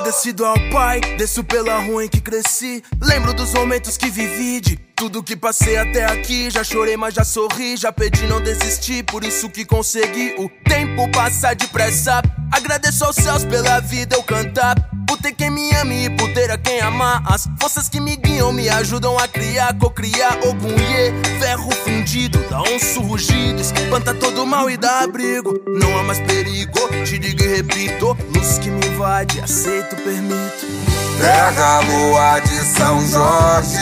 Agradecido 0.00 0.46
ao 0.46 0.56
pai, 0.72 0.98
desço 1.18 1.44
pela 1.44 1.78
rua 1.78 2.06
em 2.06 2.08
que 2.08 2.22
cresci. 2.22 2.82
Lembro 3.02 3.34
dos 3.34 3.52
momentos 3.52 3.98
que 3.98 4.08
vivi, 4.08 4.58
de 4.58 4.74
tudo 5.00 5.22
que 5.22 5.34
passei 5.34 5.78
até 5.78 6.04
aqui. 6.04 6.50
Já 6.50 6.62
chorei, 6.62 6.94
mas 6.94 7.14
já 7.14 7.24
sorri. 7.24 7.74
Já 7.74 7.90
pedi, 7.90 8.26
não 8.26 8.38
desisti, 8.38 9.02
por 9.02 9.24
isso 9.24 9.48
que 9.48 9.64
consegui. 9.64 10.34
O 10.36 10.46
tempo 10.68 11.10
passa 11.10 11.54
depressa. 11.54 12.20
Agradeço 12.52 13.06
aos 13.06 13.16
céus 13.16 13.42
pela 13.42 13.80
vida 13.80 14.14
eu 14.14 14.22
cantar. 14.22 14.74
Por 15.08 15.16
ter 15.16 15.32
quem 15.32 15.48
me 15.48 15.74
ame 15.76 16.04
e 16.04 16.10
por 16.10 16.30
ter 16.34 16.50
a 16.50 16.58
quem 16.58 16.82
amar. 16.82 17.22
As 17.26 17.48
forças 17.58 17.88
que 17.88 17.98
me 17.98 18.14
guiam 18.14 18.52
me 18.52 18.68
ajudam 18.68 19.18
a 19.18 19.26
criar, 19.26 19.72
cocriar 19.78 20.36
iê. 20.36 21.38
Ferro 21.40 21.70
fundido, 21.76 22.38
dá 22.50 22.60
um 22.60 22.78
surrugido. 22.78 23.58
Espanta 23.58 24.12
todo 24.12 24.44
mal 24.44 24.68
e 24.68 24.76
dá 24.76 25.00
abrigo. 25.00 25.54
Não 25.66 25.98
há 25.98 26.02
mais 26.02 26.20
perigo, 26.20 26.78
te 27.06 27.18
digo 27.18 27.42
e 27.42 27.56
repito. 27.56 28.14
Luz 28.36 28.58
que 28.58 28.68
me 28.68 28.86
invade, 28.86 29.40
aceito, 29.40 29.96
permito. 29.96 30.90
Terra, 31.20 31.80
lua 31.80 32.40
de 32.40 32.64
São 32.64 33.06
Jorge, 33.06 33.76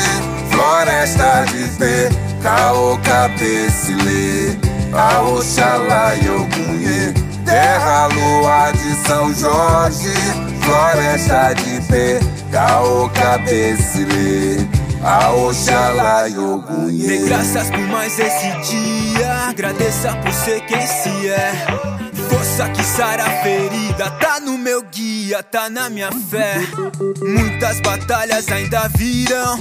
floresta 0.79 1.45
de 1.47 1.69
pé, 1.77 2.09
caô, 2.41 2.97
cabecilê, 2.99 4.57
a 4.93 5.23
Oxalá 5.23 6.15
e 6.15 6.31
Ogunhê. 6.31 7.13
Terra, 7.45 8.07
lua 8.07 8.71
de 8.73 8.95
São 9.07 9.35
Jorge, 9.35 10.15
floresta 10.63 11.55
de 11.55 11.81
pé, 11.89 12.21
caô, 12.53 13.09
cabecilê, 13.11 14.69
a 15.03 15.33
Oxalá 15.33 16.29
e 16.29 16.35
Dê 16.35 16.39
Ogunhê. 16.39 17.19
graças 17.27 17.71
por 17.71 17.87
mais 17.89 18.17
esse 18.19 18.49
dia. 18.71 19.49
Agradeça 19.49 20.15
por 20.17 20.33
ser 20.33 20.61
quem 20.61 20.87
se 20.87 21.29
é. 21.29 21.53
Força 22.29 22.69
que 22.69 22.85
sara 22.85 23.25
ferida, 23.43 24.11
tá 24.11 24.39
no 24.39 24.57
meu 24.57 24.83
guia, 24.83 25.43
tá 25.43 25.69
na 25.69 25.91
minha 25.91 26.13
fé. 26.13 26.61
Muitas 27.21 27.81
batalhas 27.81 28.47
ainda 28.49 28.89
virão, 28.89 29.59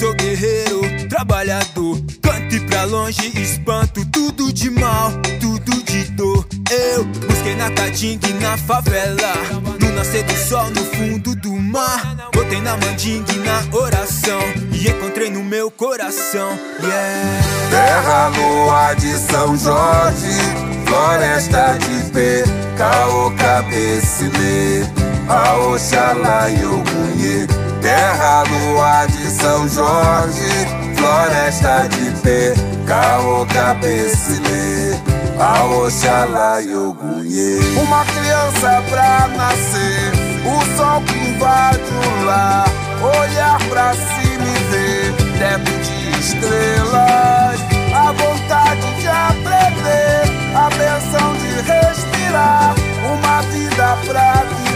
sou 0.00 0.14
guerreiro, 0.14 0.80
trabalhador. 1.10 2.00
Cante 2.22 2.58
pra 2.60 2.84
longe, 2.84 3.38
espanto 3.38 4.02
tudo 4.06 4.50
de 4.50 4.70
mal, 4.70 5.12
tudo 5.38 5.82
de 5.84 6.04
dor. 6.12 6.46
Eu 6.70 7.04
busquei 7.04 7.54
na 7.54 7.70
Caatinga 7.70 8.26
e 8.26 8.32
na 8.34 8.56
favela, 8.56 9.34
no 9.78 9.92
nascer 9.92 10.24
do 10.24 10.32
sol, 10.32 10.70
no 10.70 10.82
fundo 10.86 11.36
do 11.36 11.52
mar. 11.52 12.30
Botei 12.32 12.62
na 12.62 12.78
mandinga 12.78 13.30
e 13.30 13.38
na 13.40 13.76
oração, 13.76 14.40
e 14.72 14.88
encontrei 14.88 15.28
no 15.28 15.44
meu 15.44 15.70
coração. 15.70 16.58
Yeah. 16.82 17.70
Terra, 17.70 18.28
lua 18.28 18.94
de 18.94 19.18
São 19.18 19.54
Jorge, 19.54 20.40
floresta 20.86 21.76
de 21.78 22.10
pé, 22.10 22.44
caô, 22.78 23.30
cabecilê, 23.32 24.82
a 25.28 25.58
Oxalá 25.58 26.48
e 26.48 26.64
Ogunhê. 26.64 27.59
Terra, 27.80 28.42
lua 28.42 29.06
de 29.06 29.30
São 29.30 29.68
Jorge, 29.68 30.66
floresta 30.96 31.88
de 31.88 32.10
pé, 32.20 32.54
caô, 32.86 33.46
cabecilê, 33.46 34.98
a 35.38 35.64
Oxalá 35.64 36.60
e 36.60 36.74
Ogunhê. 36.74 37.58
Uma 37.80 38.04
criança 38.04 38.82
pra 38.90 39.28
nascer, 39.28 40.12
o 40.44 40.76
sol 40.76 41.00
que 41.02 41.16
invade 41.30 41.80
o 41.80 42.24
lar. 42.24 42.68
Olhar 43.02 43.58
pra 43.70 43.94
cima 43.94 44.44
e 44.44 44.58
ver 44.70 45.14
teto 45.38 45.72
de 45.80 46.20
estrelas. 46.20 47.60
A 47.94 48.12
vontade 48.12 48.94
de 49.00 49.08
aprender, 49.08 50.22
a 50.54 50.68
benção 50.68 51.32
de 51.38 51.52
respirar. 51.62 52.74
Uma 53.10 53.40
vida 53.42 53.96
pra 54.06 54.44
viver, 54.50 54.69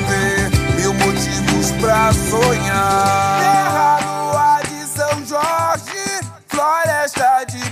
pra 1.81 2.12
sonhar. 2.12 3.40
Terra, 3.40 3.99
lua 4.07 4.61
de 4.62 4.87
São 4.87 5.26
Jorge, 5.26 6.21
floresta 6.49 7.45
de 7.45 7.64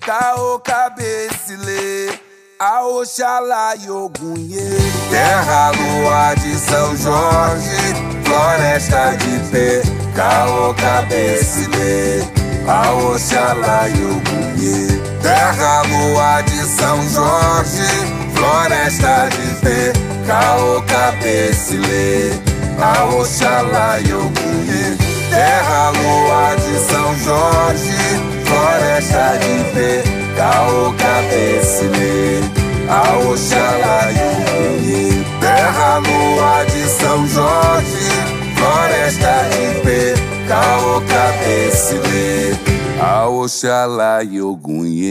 Caô, 0.00 0.58
cabecilê. 0.60 2.26
A 2.58 2.86
Oxalá 2.86 3.74
e 3.76 3.90
Ogunhê 3.90 4.78
Terra, 5.10 5.72
lua 5.72 6.34
de 6.36 6.54
São 6.56 6.96
Jorge 6.96 7.94
Floresta 8.24 9.14
de 9.18 9.38
pé 9.50 9.82
Caô, 10.14 10.72
cabecilê 10.72 12.24
A 12.66 12.92
Oxalá 12.94 13.86
e 13.90 14.04
Ogunhê 14.06 14.86
Terra, 15.20 15.82
lua 15.82 16.40
de 16.40 16.64
São 16.64 17.06
Jorge 17.10 17.86
Floresta 18.34 19.28
de 19.28 19.60
pé 19.60 19.92
Caô, 20.26 20.80
cabecilê 20.84 22.45
A 22.78 23.04
Oxalá 23.06 23.98
e 24.00 24.96
Terra, 25.30 25.90
lua 25.90 26.54
de 26.56 26.78
São 26.78 27.18
Jorge. 27.18 27.96
Floresta 28.44 29.38
de 29.38 29.64
pé 29.72 30.02
Caô, 30.36 30.92
cabecilê 30.92 32.40
A 32.88 33.16
Oxalá 33.18 34.12
e 34.12 35.24
Terra, 35.40 35.98
lua 35.98 36.64
de 36.64 36.88
São 36.88 37.26
Jorge. 37.26 38.10
Floresta 38.56 39.48
de 39.50 39.80
pé 39.80 40.14
Caô, 40.46 41.00
cabecilê 41.02 42.56
A 43.00 43.26
Oxalá 43.26 44.22
e 44.22 44.40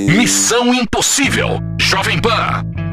Missão 0.07 0.73
Impossível. 0.73 1.59
Jovem 1.79 2.19
Pan. 2.19 2.84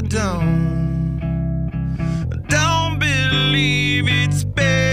I 0.00 0.02
don't, 0.02 1.20
I 2.32 2.36
don't 2.48 2.98
believe 2.98 4.08
it's 4.08 4.44
been 4.44 4.89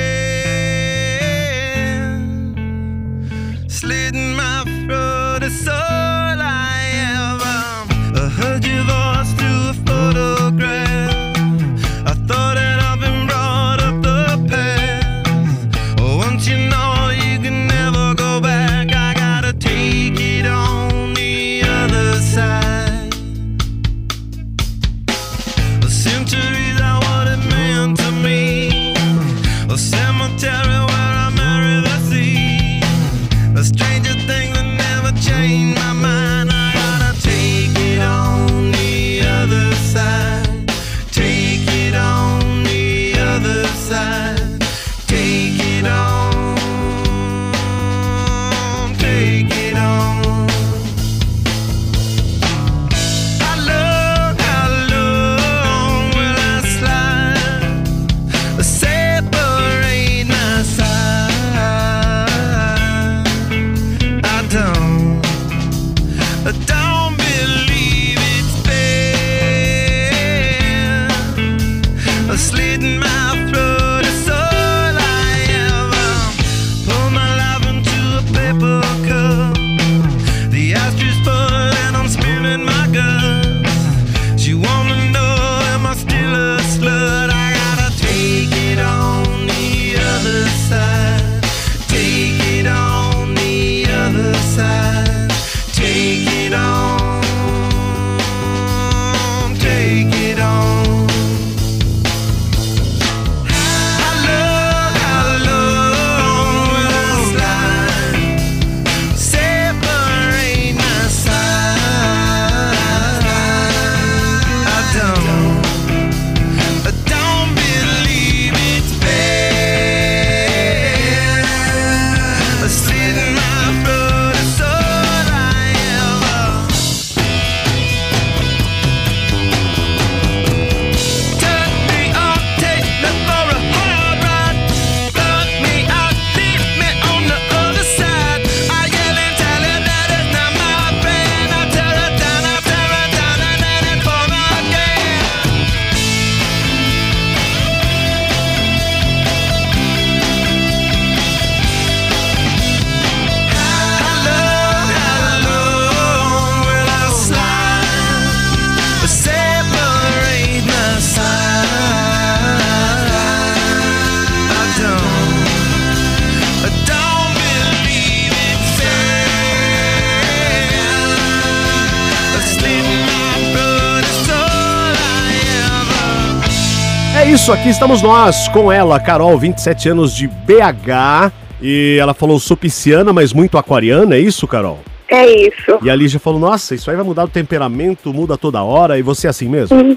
isso, 177.48 177.54
aqui 177.54 177.70
estamos 177.70 178.02
nós 178.02 178.50
com 178.50 178.70
ela, 178.70 179.00
Carol, 179.00 179.38
27 179.38 179.88
anos 179.90 180.14
de 180.14 180.28
BH. 180.28 181.32
E 181.62 181.98
ela 182.00 182.14
falou, 182.14 182.40
sou 182.40 182.58
pisciana, 182.58 183.14
mas 183.14 183.32
muito 183.32 183.58
aquariana, 183.58 184.16
é 184.16 184.20
isso, 184.20 184.46
Carol? 184.46 184.80
É 185.08 185.26
isso. 185.26 185.80
E 185.82 185.90
a 185.90 185.96
Lígia 185.96 186.20
falou, 186.20 186.40
nossa, 186.42 186.76
isso 186.76 186.90
aí 186.90 186.96
vai 186.98 187.06
mudar 187.06 187.24
o 187.24 187.28
temperamento, 187.30 188.14
muda 188.14 188.38
toda 188.38 188.62
hora, 188.64 189.00
e 189.00 189.02
você 189.02 189.28
é 189.28 189.30
assim 189.30 189.48
mesmo? 189.48 189.78
Hum, 189.80 189.96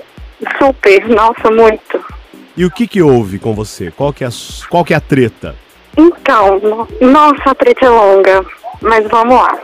Super, 0.63 1.09
nossa, 1.09 1.51
muito. 1.51 2.01
E 2.57 2.65
o 2.65 2.71
que 2.71 2.87
que 2.87 3.03
houve 3.03 3.39
com 3.41 3.53
você? 3.53 3.91
Qual 3.91 4.13
que 4.13 4.23
é 4.23 4.29
a, 4.29 4.31
qual 4.69 4.85
que 4.85 4.95
é 4.95 4.97
a 4.97 5.01
treta? 5.01 5.57
Então, 5.99 6.59
no- 6.61 6.89
nossa, 7.11 7.51
a 7.51 7.55
treta 7.55 7.85
é 7.85 7.89
longa, 7.91 8.45
mas 8.81 9.07
vamos 9.09 9.35
lá. 9.35 9.59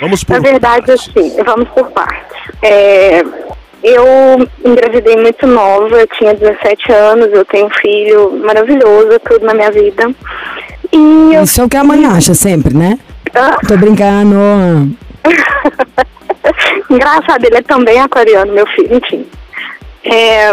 Vamos 0.00 0.24
por 0.24 0.34
Na 0.34 0.40
verdade, 0.50 0.86
partes. 0.86 1.08
assim, 1.16 1.42
vamos 1.44 1.68
por 1.68 1.88
partes. 1.92 2.36
É, 2.62 3.22
Eu 3.82 4.04
engravidei 4.64 5.16
muito 5.16 5.46
nova, 5.46 6.00
eu 6.00 6.06
tinha 6.08 6.34
17 6.34 6.92
anos, 6.92 7.28
eu 7.32 7.44
tenho 7.44 7.66
um 7.66 7.70
filho 7.70 8.38
maravilhoso, 8.44 9.20
tudo 9.24 9.46
na 9.46 9.54
minha 9.54 9.70
vida. 9.70 10.10
E 10.92 11.34
eu. 11.34 11.42
Isso 11.42 11.60
é 11.60 11.64
o 11.64 11.68
que 11.68 11.76
a 11.76 11.84
mãe 11.84 12.04
acha 12.04 12.34
sempre, 12.34 12.74
né? 12.76 12.98
Ah, 13.34 13.56
Tô 13.66 13.76
brincando. 13.76 14.36
engraçado, 16.90 17.44
ele 17.44 17.56
é 17.56 17.62
também 17.62 18.00
aquariano, 18.00 18.52
meu 18.52 18.66
filho, 18.68 18.96
enfim. 18.96 19.26
É, 20.04 20.52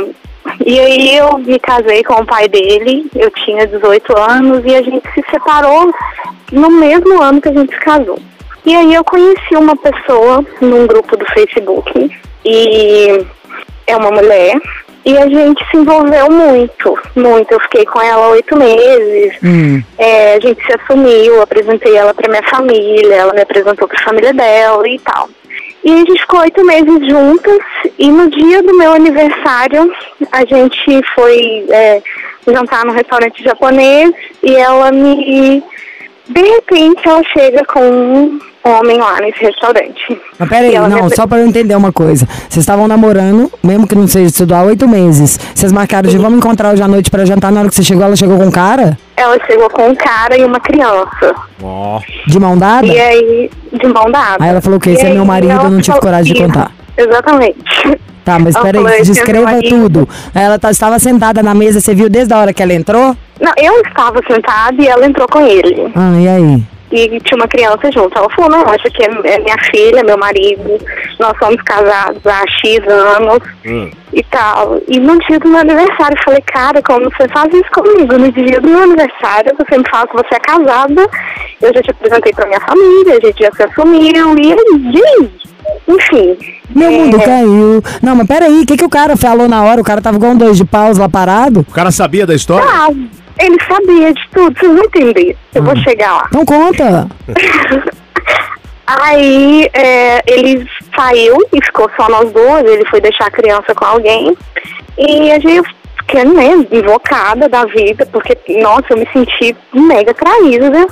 e 0.65 0.79
aí 0.79 1.17
eu 1.17 1.37
me 1.37 1.57
casei 1.59 2.03
com 2.03 2.15
o 2.15 2.25
pai 2.25 2.47
dele, 2.47 3.09
eu 3.15 3.31
tinha 3.31 3.65
18 3.65 4.17
anos 4.17 4.61
e 4.65 4.75
a 4.75 4.81
gente 4.81 5.07
se 5.13 5.23
separou 5.31 5.93
no 6.51 6.69
mesmo 6.69 7.21
ano 7.21 7.41
que 7.41 7.49
a 7.49 7.53
gente 7.53 7.73
se 7.73 7.79
casou. 7.79 8.19
E 8.65 8.75
aí 8.75 8.93
eu 8.93 9.03
conheci 9.03 9.55
uma 9.55 9.75
pessoa 9.75 10.43
num 10.59 10.87
grupo 10.87 11.15
do 11.15 11.25
Facebook 11.33 12.11
e 12.45 13.25
é 13.87 13.95
uma 13.97 14.11
mulher 14.11 14.55
e 15.05 15.15
a 15.17 15.29
gente 15.29 15.63
se 15.69 15.77
envolveu 15.77 16.31
muito, 16.31 16.97
muito. 17.15 17.51
Eu 17.51 17.59
fiquei 17.61 17.85
com 17.85 18.01
ela 18.01 18.29
oito 18.29 18.57
meses. 18.57 19.37
Hum. 19.43 19.81
É, 19.99 20.33
a 20.33 20.39
gente 20.39 20.65
se 20.65 20.73
assumiu, 20.73 21.41
apresentei 21.41 21.95
ela 21.95 22.11
pra 22.11 22.27
minha 22.27 22.41
família, 22.43 23.13
ela 23.13 23.33
me 23.33 23.41
apresentou 23.41 23.87
pra 23.87 24.03
família 24.03 24.33
dela 24.33 24.87
e 24.87 24.97
tal. 24.99 25.29
E 25.83 25.93
a 25.93 25.97
gente 25.97 26.19
ficou 26.21 26.39
oito 26.39 26.65
meses 26.65 27.07
juntas 27.07 27.59
e 27.99 28.09
no 28.09 28.31
dia 28.31 28.63
do 28.63 28.75
meu 28.75 28.93
aniversário 28.93 29.93
a 30.31 30.43
gente 30.43 31.01
foi 31.13 31.65
é, 31.69 32.01
jantar 32.47 32.83
num 32.83 32.93
restaurante 32.93 33.43
japonês 33.43 34.11
e 34.41 34.55
ela 34.55 34.91
me. 34.91 35.63
De 36.29 36.41
repente 36.41 37.07
ela 37.07 37.21
chega 37.37 37.63
com 37.65 37.79
um 37.81 38.39
homem 38.67 38.97
lá 38.97 39.19
nesse 39.21 39.39
restaurante. 39.41 40.19
Mas 40.39 40.49
peraí, 40.49 40.73
não, 40.79 41.03
me- 41.03 41.15
só 41.15 41.27
pra 41.27 41.37
eu 41.39 41.45
entender 41.47 41.75
uma 41.75 41.91
coisa. 41.91 42.25
Vocês 42.49 42.57
estavam 42.63 42.87
namorando, 42.87 43.51
mesmo 43.63 43.87
que 43.87 43.93
não 43.93 44.07
seja 44.07 44.25
isso 44.43 44.53
há 44.55 44.63
oito 44.63 44.87
meses. 44.87 45.39
Vocês 45.53 45.71
marcaram 45.71 46.09
de 46.09 46.17
vamos 46.17 46.39
encontrar 46.39 46.73
hoje 46.73 46.81
à 46.81 46.87
noite 46.87 47.11
pra 47.11 47.25
jantar. 47.25 47.51
Na 47.51 47.59
hora 47.59 47.69
que 47.69 47.75
você 47.75 47.83
chegou, 47.83 48.03
ela 48.03 48.15
chegou 48.15 48.37
com 48.37 48.45
um 48.45 48.51
cara? 48.51 48.97
Ela 49.15 49.37
chegou 49.45 49.69
com 49.69 49.87
um 49.89 49.95
cara 49.95 50.35
e 50.35 50.43
uma 50.43 50.59
criança. 50.59 51.35
Ó. 51.61 51.99
De 52.25 52.39
mão 52.39 52.57
dada? 52.57 52.87
E 52.87 52.99
aí, 52.99 53.51
de 53.71 53.87
mão 53.87 54.09
dada. 54.11 54.37
Aí 54.43 54.49
ela 54.49 54.61
falou 54.61 54.79
que 54.79 54.89
esse 54.89 55.05
é 55.05 55.13
meu 55.13 55.25
marido, 55.25 55.51
eu 55.63 55.69
não 55.69 55.79
tive 55.81 55.99
coragem 55.99 56.33
de 56.33 56.41
contar. 56.41 56.71
Exatamente. 56.97 57.99
Tá, 58.23 58.39
mas 58.39 58.57
peraí, 58.57 58.83
é 58.83 59.01
descreva 59.03 59.61
tudo. 59.69 60.09
Ela 60.33 60.57
tá- 60.57 60.71
estava 60.71 60.97
sentada 60.97 61.43
na 61.43 61.53
mesa, 61.53 61.79
você 61.79 61.93
viu 61.93 62.09
desde 62.09 62.33
a 62.33 62.39
hora 62.39 62.51
que 62.51 62.63
ela 62.63 62.73
entrou? 62.73 63.15
Não, 63.39 63.51
eu 63.57 63.81
estava 63.81 64.19
sentada 64.29 64.81
e 64.81 64.87
ela 64.87 65.05
entrou 65.05 65.27
com 65.27 65.45
ele. 65.45 65.91
Ah, 65.95 66.19
e 66.19 66.27
aí? 66.27 66.63
E 66.91 67.19
tinha 67.19 67.35
uma 67.35 67.47
criança 67.47 67.91
junto. 67.91 68.17
Ela 68.17 68.29
falou, 68.29 68.49
não, 68.51 68.61
essa 68.61 68.87
aqui 68.87 69.03
é 69.03 69.33
é 69.33 69.39
minha 69.39 69.57
filha, 69.69 70.03
meu 70.03 70.17
marido. 70.17 70.79
Nós 71.19 71.37
somos 71.39 71.61
casados 71.63 72.21
há 72.25 72.43
X 72.47 72.79
anos 72.87 73.39
Hum. 73.65 73.89
e 74.13 74.23
tal. 74.23 74.79
E 74.87 74.99
no 74.99 75.17
dia 75.19 75.39
do 75.39 75.49
meu 75.49 75.59
aniversário, 75.59 76.15
eu 76.17 76.23
falei, 76.23 76.41
cara, 76.41 76.81
como 76.83 77.05
você 77.05 77.27
faz 77.29 77.51
isso 77.53 77.69
comigo? 77.73 78.17
No 78.17 78.31
dia 78.31 78.61
do 78.61 78.69
meu 78.69 78.83
aniversário, 78.83 79.51
você 79.57 79.77
me 79.77 79.83
fala 79.89 80.07
que 80.07 80.15
você 80.15 80.35
é 80.35 80.39
casada, 80.39 81.09
eu 81.61 81.73
já 81.73 81.81
te 81.81 81.91
apresentei 81.91 82.33
pra 82.33 82.47
minha 82.47 82.61
família, 82.61 83.17
a 83.17 83.25
gente 83.25 83.43
já 83.43 83.51
se 83.51 83.63
assumiu, 83.63 84.37
e 84.37 85.03
aí, 85.03 85.31
enfim. 85.87 86.37
Meu 86.73 86.89
é, 86.89 86.91
mundo 86.91 87.19
caiu. 87.19 87.83
Não, 88.01 88.15
mas 88.15 88.27
peraí, 88.27 88.61
o 88.61 88.65
que, 88.65 88.77
que 88.77 88.85
o 88.85 88.89
cara 88.89 89.17
falou 89.17 89.47
na 89.49 89.63
hora? 89.63 89.81
O 89.81 89.83
cara 89.83 90.01
tava 90.01 90.19
com 90.19 90.29
um 90.31 90.37
dois 90.37 90.57
de 90.57 90.65
paus 90.65 90.97
lá 90.97 91.09
parado? 91.09 91.65
O 91.67 91.73
cara 91.73 91.91
sabia 91.91 92.25
da 92.25 92.35
história? 92.35 92.67
Ah, 92.67 92.89
ele 93.39 93.57
sabia 93.67 94.13
de 94.13 94.29
tudo, 94.33 94.59
vocês 94.59 94.73
vão 94.73 94.83
entender. 94.83 95.37
Eu 95.53 95.63
vou 95.63 95.75
chegar 95.77 96.13
lá. 96.13 96.27
Então 96.27 96.45
conta. 96.45 97.07
Aí 98.87 99.67
é, 99.73 100.21
ele 100.27 100.67
saiu 100.95 101.37
e 101.51 101.65
ficou 101.65 101.89
só 101.97 102.07
nós 102.07 102.31
duas, 102.31 102.63
ele 102.63 102.85
foi 102.85 103.01
deixar 103.01 103.25
a 103.25 103.31
criança 103.31 103.73
com 103.73 103.85
alguém. 103.85 104.37
E 104.97 105.31
a 105.31 105.39
gente 105.39 105.67
fiquei, 105.97 106.23
né, 106.23 106.51
invocada 106.71 107.49
da 107.49 107.65
vida, 107.65 108.05
porque, 108.11 108.37
nossa, 108.61 108.85
eu 108.91 108.97
me 108.97 109.07
senti 109.11 109.55
mega 109.73 110.13
traída. 110.13 110.87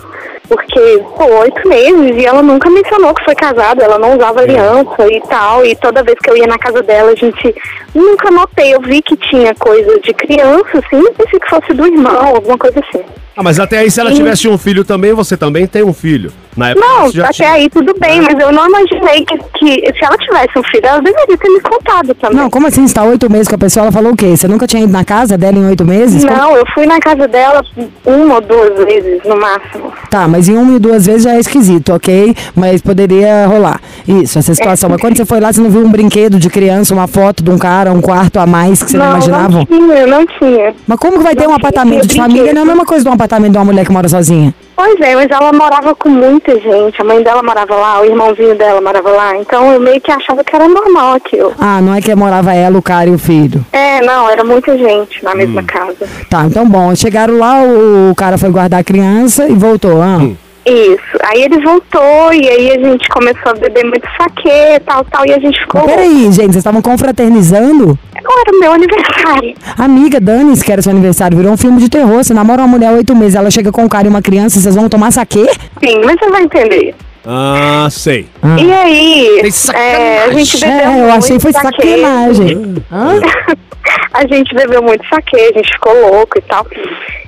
Porque, 0.47 1.01
pô, 1.17 1.25
oito 1.39 1.67
meses 1.67 2.21
e 2.21 2.25
ela 2.25 2.41
nunca 2.41 2.69
mencionou 2.69 3.13
que 3.13 3.23
foi 3.23 3.33
casada, 3.33 3.83
ela 3.83 3.97
não 3.97 4.15
usava 4.15 4.41
aliança 4.41 5.07
e 5.09 5.21
tal. 5.21 5.65
E 5.65 5.75
toda 5.75 6.03
vez 6.03 6.17
que 6.19 6.29
eu 6.29 6.37
ia 6.37 6.47
na 6.47 6.57
casa 6.57 6.81
dela, 6.81 7.11
a 7.11 7.15
gente 7.15 7.55
nunca 7.95 8.29
notei. 8.29 8.73
Eu 8.73 8.81
vi 8.81 9.01
que 9.01 9.15
tinha 9.15 9.55
coisa 9.55 9.99
de 10.01 10.13
criança, 10.13 10.69
assim, 10.73 11.03
pensei 11.13 11.39
que 11.39 11.49
fosse 11.49 11.73
do 11.73 11.85
irmão, 11.87 12.35
alguma 12.35 12.57
coisa 12.57 12.79
assim. 12.79 13.03
Ah, 13.35 13.41
mas 13.41 13.59
até 13.59 13.79
aí, 13.79 13.89
se 13.89 13.99
ela 13.99 14.11
Sim. 14.11 14.17
tivesse 14.17 14.47
um 14.47 14.57
filho 14.57 14.83
também, 14.83 15.13
você 15.13 15.35
também 15.35 15.65
tem 15.65 15.83
um 15.83 15.93
filho. 15.93 16.31
Na 16.55 16.69
época 16.69 16.85
Não, 16.87 17.07
até 17.23 17.33
tinha- 17.33 17.51
aí 17.51 17.69
tudo 17.69 17.93
bem, 17.99 18.21
mas 18.21 18.37
eu 18.39 18.51
não 18.51 18.67
imaginei 18.67 19.25
que, 19.25 19.37
que 19.37 19.93
se 19.97 20.05
ela 20.05 20.17
tivesse 20.17 20.57
um 20.57 20.63
filho, 20.63 20.85
ela 20.85 21.01
deveria 21.01 21.37
ter 21.37 21.49
me 21.49 21.59
contado 21.61 22.13
também. 22.15 22.37
Não, 22.37 22.49
como 22.49 22.67
assim? 22.67 22.87
Você 22.87 22.93
tá 22.93 23.03
oito 23.03 23.31
meses 23.31 23.47
com 23.47 23.55
a 23.55 23.57
pessoa? 23.57 23.83
Ela 23.85 23.91
falou 23.91 24.13
o 24.13 24.15
quê? 24.15 24.35
Você 24.37 24.47
nunca 24.47 24.67
tinha 24.67 24.83
ido 24.83 24.91
na 24.91 25.03
casa 25.03 25.37
dela 25.37 25.57
em 25.57 25.65
oito 25.65 25.83
meses? 25.85 26.23
Como- 26.23 26.35
Não, 26.37 26.55
eu 26.55 26.63
fui 26.73 26.85
na 26.85 26.99
casa 26.99 27.27
dela 27.27 27.63
uma 28.05 28.35
ou 28.35 28.41
duas 28.41 28.85
vezes 28.85 29.21
no 29.25 29.39
máximo. 29.39 29.91
Tá, 30.09 30.27
mas 30.27 30.47
em 30.47 30.55
uma 30.57 30.75
e 30.75 30.79
duas 30.79 31.05
vezes 31.05 31.23
já 31.23 31.33
é 31.35 31.39
esquisito, 31.39 31.93
ok? 31.93 32.35
Mas 32.55 32.81
poderia 32.81 33.45
rolar. 33.47 33.79
Isso, 34.07 34.37
essa 34.37 34.53
situação. 34.53 34.89
Mas 34.89 35.01
quando 35.01 35.17
você 35.17 35.25
foi 35.25 35.39
lá, 35.39 35.51
você 35.51 35.61
não 35.61 35.69
viu 35.69 35.81
um 35.81 35.89
brinquedo 35.89 36.37
de 36.37 36.49
criança, 36.49 36.93
uma 36.93 37.07
foto 37.07 37.43
de 37.43 37.49
um 37.49 37.57
cara, 37.57 37.91
um 37.91 38.01
quarto 38.01 38.37
a 38.39 38.45
mais 38.45 38.83
que 38.83 38.91
você 38.91 38.97
não, 38.97 39.09
imaginava? 39.11 39.57
Não 39.59 39.65
tinha, 39.65 40.07
não 40.07 40.25
tinha. 40.25 40.73
Mas 40.85 40.99
como 40.99 41.17
que 41.17 41.23
vai 41.23 41.35
ter 41.35 41.43
Não 41.45 41.51
um 41.53 41.55
tinha, 41.55 41.67
apartamento 41.69 42.07
de 42.07 42.15
família? 42.15 42.53
Não 42.53 42.61
é 42.61 42.63
a 42.63 42.67
mesma 42.67 42.85
coisa 42.85 43.03
de 43.03 43.09
um 43.09 43.13
apartamento 43.13 43.51
de 43.53 43.57
uma 43.57 43.65
mulher 43.65 43.85
que 43.85 43.91
mora 43.91 44.07
sozinha. 44.07 44.53
Pois 44.75 44.99
é, 45.01 45.15
mas 45.15 45.29
ela 45.29 45.53
morava 45.53 45.93
com 45.95 46.09
muita 46.09 46.59
gente. 46.59 46.99
A 46.99 47.03
mãe 47.03 47.21
dela 47.23 47.43
morava 47.43 47.75
lá, 47.75 48.01
o 48.01 48.05
irmãozinho 48.05 48.55
dela 48.55 48.81
morava 48.81 49.09
lá. 49.09 49.37
Então 49.37 49.71
eu 49.71 49.79
meio 49.79 50.01
que 50.01 50.11
achava 50.11 50.43
que 50.43 50.55
era 50.55 50.67
normal 50.67 51.13
aquilo. 51.15 51.53
Ah, 51.59 51.79
não 51.81 51.93
é 51.93 52.01
que 52.01 52.13
morava 52.15 52.53
ela, 52.53 52.77
o 52.77 52.81
cara 52.81 53.09
e 53.09 53.13
o 53.13 53.19
filho. 53.19 53.65
É, 53.71 54.01
não, 54.01 54.29
era 54.29 54.43
muita 54.43 54.77
gente 54.77 55.23
na 55.23 55.35
mesma 55.35 55.61
Hum. 55.61 55.65
casa. 55.65 56.07
Tá, 56.29 56.43
então 56.45 56.67
bom. 56.67 56.93
Chegaram 56.95 57.37
lá, 57.37 57.61
o 57.63 58.13
cara 58.15 58.37
foi 58.37 58.49
guardar 58.49 58.79
a 58.79 58.83
criança 58.83 59.47
e 59.47 59.53
voltou. 59.53 60.01
Ah. 60.01 60.19
Isso. 60.65 61.17
Aí 61.23 61.43
ele 61.43 61.59
voltou 61.61 62.33
e 62.33 62.47
aí 62.47 62.71
a 62.71 62.89
gente 62.89 63.07
começou 63.09 63.51
a 63.51 63.53
beber 63.53 63.83
muito 63.83 64.07
saquê, 64.17 64.79
tal, 64.85 65.03
tal, 65.05 65.25
e 65.25 65.33
a 65.33 65.39
gente 65.39 65.59
ficou. 65.59 65.81
Mas 65.81 65.91
peraí, 65.91 66.23
gente, 66.31 66.35
vocês 66.35 66.55
estavam 66.57 66.81
confraternizando? 66.81 67.97
Não 68.23 68.41
era 68.41 68.57
meu 68.57 68.71
aniversário. 68.71 69.53
Amiga, 69.77 70.19
Dani, 70.21 70.57
que 70.57 70.71
era 70.71 70.81
seu 70.81 70.91
aniversário, 70.91 71.37
virou 71.37 71.51
um 71.51 71.57
filme 71.57 71.81
de 71.81 71.89
terror. 71.89 72.23
Você 72.23 72.33
namora 72.33 72.61
uma 72.61 72.67
mulher 72.67 72.87
há 72.87 72.91
oito 72.93 73.13
meses, 73.13 73.35
ela 73.35 73.51
chega 73.51 73.71
com 73.71 73.83
um 73.83 73.89
cara 73.89 74.07
e 74.07 74.09
uma 74.09 74.21
criança, 74.21 74.59
vocês 74.59 74.75
vão 74.75 74.87
tomar 74.87 75.11
saquê? 75.11 75.45
Sim, 75.83 76.01
mas 76.05 76.17
você 76.17 76.29
vai 76.29 76.43
entender. 76.43 76.95
Ah, 77.25 77.87
sei. 77.89 78.27
E 78.59 78.71
aí, 78.71 79.41
é, 79.73 80.23
a 80.23 80.31
gente 80.31 80.59
bebeu 80.59 80.77
É, 80.77 80.85
eu 80.85 80.91
muito 80.91 81.13
achei 81.15 81.39
foi 81.39 81.53
sacanagem. 81.53 82.83
Hã? 82.91 83.19
a 84.13 84.27
gente 84.27 84.53
bebeu 84.53 84.81
muito 84.81 85.07
saquê, 85.07 85.51
a 85.53 85.57
gente 85.57 85.71
ficou 85.73 85.93
louco 86.11 86.37
e 86.37 86.41
tal. 86.41 86.65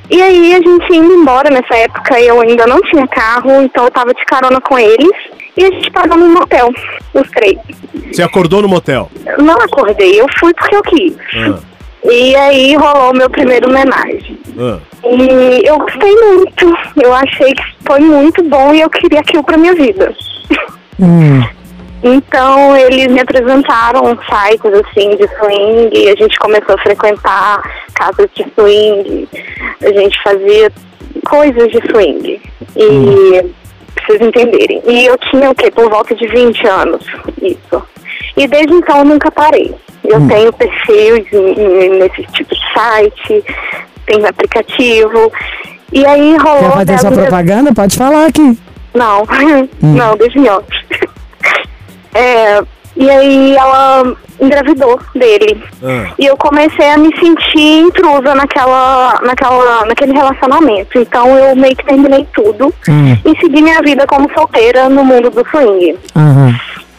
E 0.10 0.22
aí 0.22 0.54
a 0.54 0.58
gente 0.58 0.94
indo 0.94 1.14
embora, 1.14 1.50
nessa 1.50 1.76
época 1.76 2.20
eu 2.20 2.40
ainda 2.42 2.68
não 2.68 2.80
tinha 2.82 3.08
carro, 3.08 3.62
então 3.62 3.86
eu 3.86 3.92
tava 3.92 4.14
de 4.14 4.24
carona 4.26 4.62
com 4.62 4.78
eles. 4.78 5.12
E 5.58 5.64
a 5.64 5.70
gente 5.70 5.90
parou 5.92 6.18
num 6.18 6.34
motel, 6.34 6.70
os 7.14 7.30
três. 7.32 7.58
Você 8.12 8.22
acordou 8.22 8.62
no 8.62 8.68
motel. 8.68 9.10
Não 9.40 9.56
acordei, 9.56 10.20
eu 10.20 10.28
fui 10.38 10.54
porque 10.54 10.76
eu 10.76 10.84
quis. 10.84 11.16
Ah, 11.36 11.60
E 12.12 12.36
aí 12.36 12.76
rolou 12.76 13.12
o 13.12 13.16
meu 13.16 13.30
primeiro 13.30 13.70
homenagem. 13.70 14.38
ah. 14.60 14.80
E 15.04 15.68
eu 15.68 15.78
gostei 15.78 16.16
muito. 16.16 16.78
Eu 17.02 17.14
achei 17.14 17.54
que 17.54 17.64
foi 17.86 18.00
muito 18.00 18.44
bom 18.44 18.74
e 18.74 18.82
eu 18.82 18.90
queria 18.90 19.20
aquilo 19.20 19.44
pra 19.44 19.58
minha 19.58 19.74
vida. 19.74 20.14
Hum. 21.00 21.44
Então 22.04 22.78
eles 22.78 23.08
me 23.08 23.20
apresentaram 23.20 24.18
sites 24.30 24.72
assim 24.74 25.16
de 25.16 25.28
swing, 25.38 25.90
e 25.92 26.10
a 26.10 26.16
gente 26.16 26.38
começou 26.38 26.76
a 26.76 26.78
frequentar 26.78 27.62
casas 27.96 28.30
de 28.36 28.46
swing, 28.54 29.28
a 29.82 29.92
gente 29.92 30.22
fazia 30.24 30.72
coisas 31.28 31.68
de 31.72 31.80
swing. 31.90 32.42
E 32.76 33.56
pra 33.96 34.06
vocês 34.06 34.22
entenderem. 34.22 34.82
E 34.86 35.06
eu 35.06 35.18
tinha 35.18 35.50
o 35.50 35.56
quê? 35.56 35.72
Por 35.72 35.90
volta 35.90 36.14
de 36.14 36.28
20 36.28 36.68
anos. 36.68 37.06
Isso. 37.42 37.84
E 38.38 38.48
desde 38.48 38.74
então 38.74 39.00
eu 39.00 39.06
nunca 39.06 39.32
parei. 39.32 39.74
Eu 40.04 40.28
tenho 40.28 40.52
perfis 40.54 41.26
em- 41.34 41.54
em- 41.62 42.00
nesse 42.00 42.24
tipo 42.34 42.54
de 42.54 42.62
site, 42.74 43.44
tenho 44.06 44.28
aplicativo. 44.28 45.32
E 45.92 46.06
aí 46.06 46.36
rolou. 46.38 46.60
Quer 46.72 46.86
fazer 46.86 46.98
sua 47.00 47.10
dela- 47.12 47.22
propaganda? 47.24 47.74
Pode 47.74 47.98
falar 47.98 48.26
aqui. 48.28 48.58
não, 48.94 49.26
não, 49.82 50.16
deixa 50.18 50.40
em 50.40 50.48
off. 50.50 50.66
É, 52.14 52.62
e 52.96 53.10
aí 53.10 53.56
ela 53.58 54.16
engravidou 54.40 54.98
dele. 55.14 55.62
Ah. 55.84 56.14
E 56.18 56.26
eu 56.26 56.38
comecei 56.38 56.90
a 56.90 56.98
me 56.98 57.10
sentir 57.20 57.80
intrusa 57.82 58.34
naquela, 58.34 59.20
naquela, 59.22 59.86
naquele 59.86 60.14
relacionamento. 60.14 60.98
Então 60.98 61.38
eu 61.38 61.56
meio 61.58 61.76
que 61.76 61.86
terminei 61.86 62.26
tudo 62.34 62.74
Hum. 62.88 63.18
e 63.26 63.38
segui 63.42 63.62
minha 63.62 63.82
vida 63.82 64.08
como 64.08 64.30
solteira 64.34 64.88
no 64.88 65.04
mundo 65.04 65.30
do 65.30 65.46
swing. 65.50 65.98
Aham. 66.16 66.56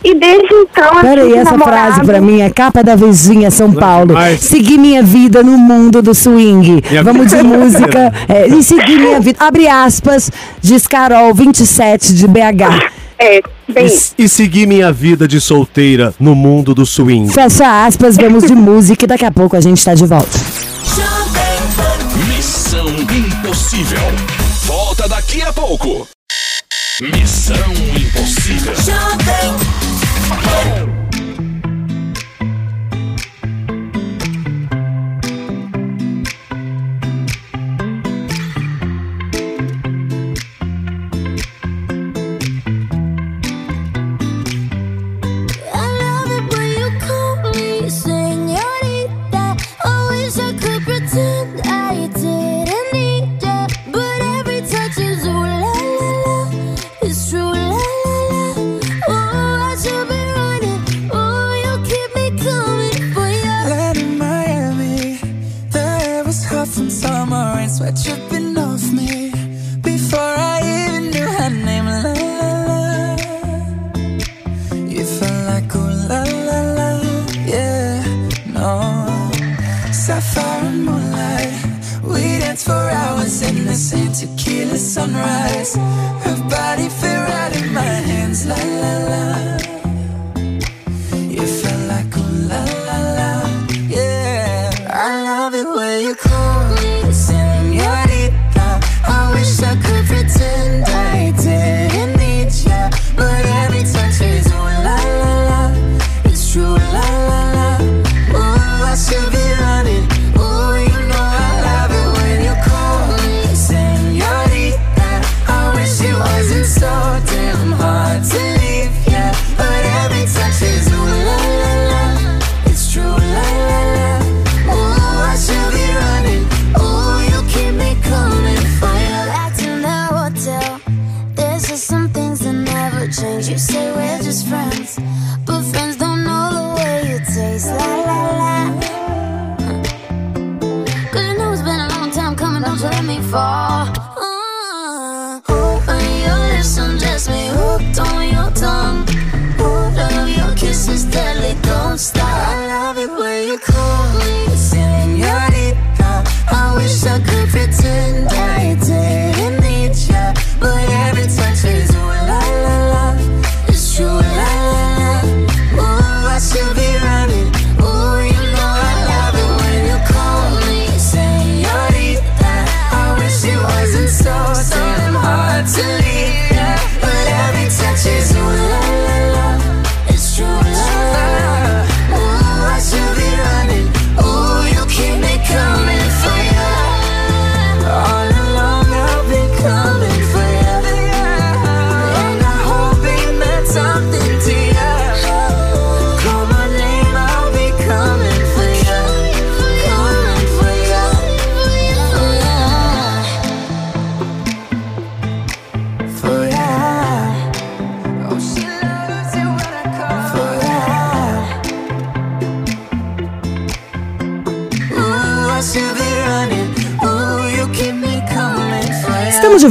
E 0.08 0.14
desde 0.14 0.54
então 0.54 0.84
eu 0.94 1.00
Peraí, 1.00 1.32
essa 1.34 1.50
namorado. 1.50 1.94
frase 1.94 2.00
pra 2.06 2.20
mim 2.20 2.40
é 2.40 2.48
capa 2.48 2.82
da 2.84 2.94
vizinha 2.94 3.50
São 3.50 3.72
Paulo. 3.72 4.14
Mas- 4.14 4.40
Seguir 4.40 4.78
minha 4.78 5.02
vida 5.02 5.42
no 5.42 5.58
mundo 5.58 6.00
do 6.00 6.14
swing. 6.14 6.80
Minha 6.88 7.02
Vamos 7.02 7.26
de 7.28 7.42
música. 7.42 8.12
é, 8.28 8.46
e 8.46 8.62
seguir 8.62 8.98
minha 9.00 9.18
vida. 9.20 9.36
Abre 9.40 9.66
aspas, 9.66 10.30
diz 10.62 10.86
Carol, 10.86 11.34
27 11.34 12.14
de 12.14 12.28
BH. 12.28 12.88
É, 13.18 13.40
bem 13.68 13.86
E, 14.18 14.24
e 14.24 14.28
seguir 14.28 14.66
minha 14.68 14.92
vida 14.92 15.26
de 15.26 15.40
solteira 15.40 16.14
no 16.20 16.34
mundo 16.36 16.72
do 16.74 16.86
swing. 16.86 17.32
Fecha 17.32 17.84
aspas, 17.86 18.16
vamos 18.16 18.44
de 18.44 18.54
música 18.54 19.04
e 19.06 19.08
daqui 19.08 19.24
a 19.24 19.32
pouco 19.32 19.56
a 19.56 19.60
gente 19.60 19.84
tá 19.84 19.92
de 19.94 20.06
volta. 20.06 20.38
Missão 22.28 22.86
Impossível. 22.88 23.98
Volta 24.66 25.08
daqui 25.08 25.42
a 25.42 25.52
pouco. 25.52 26.06
Missão 27.00 27.56
Impossível. 27.96 28.72
Boom! 30.28 30.95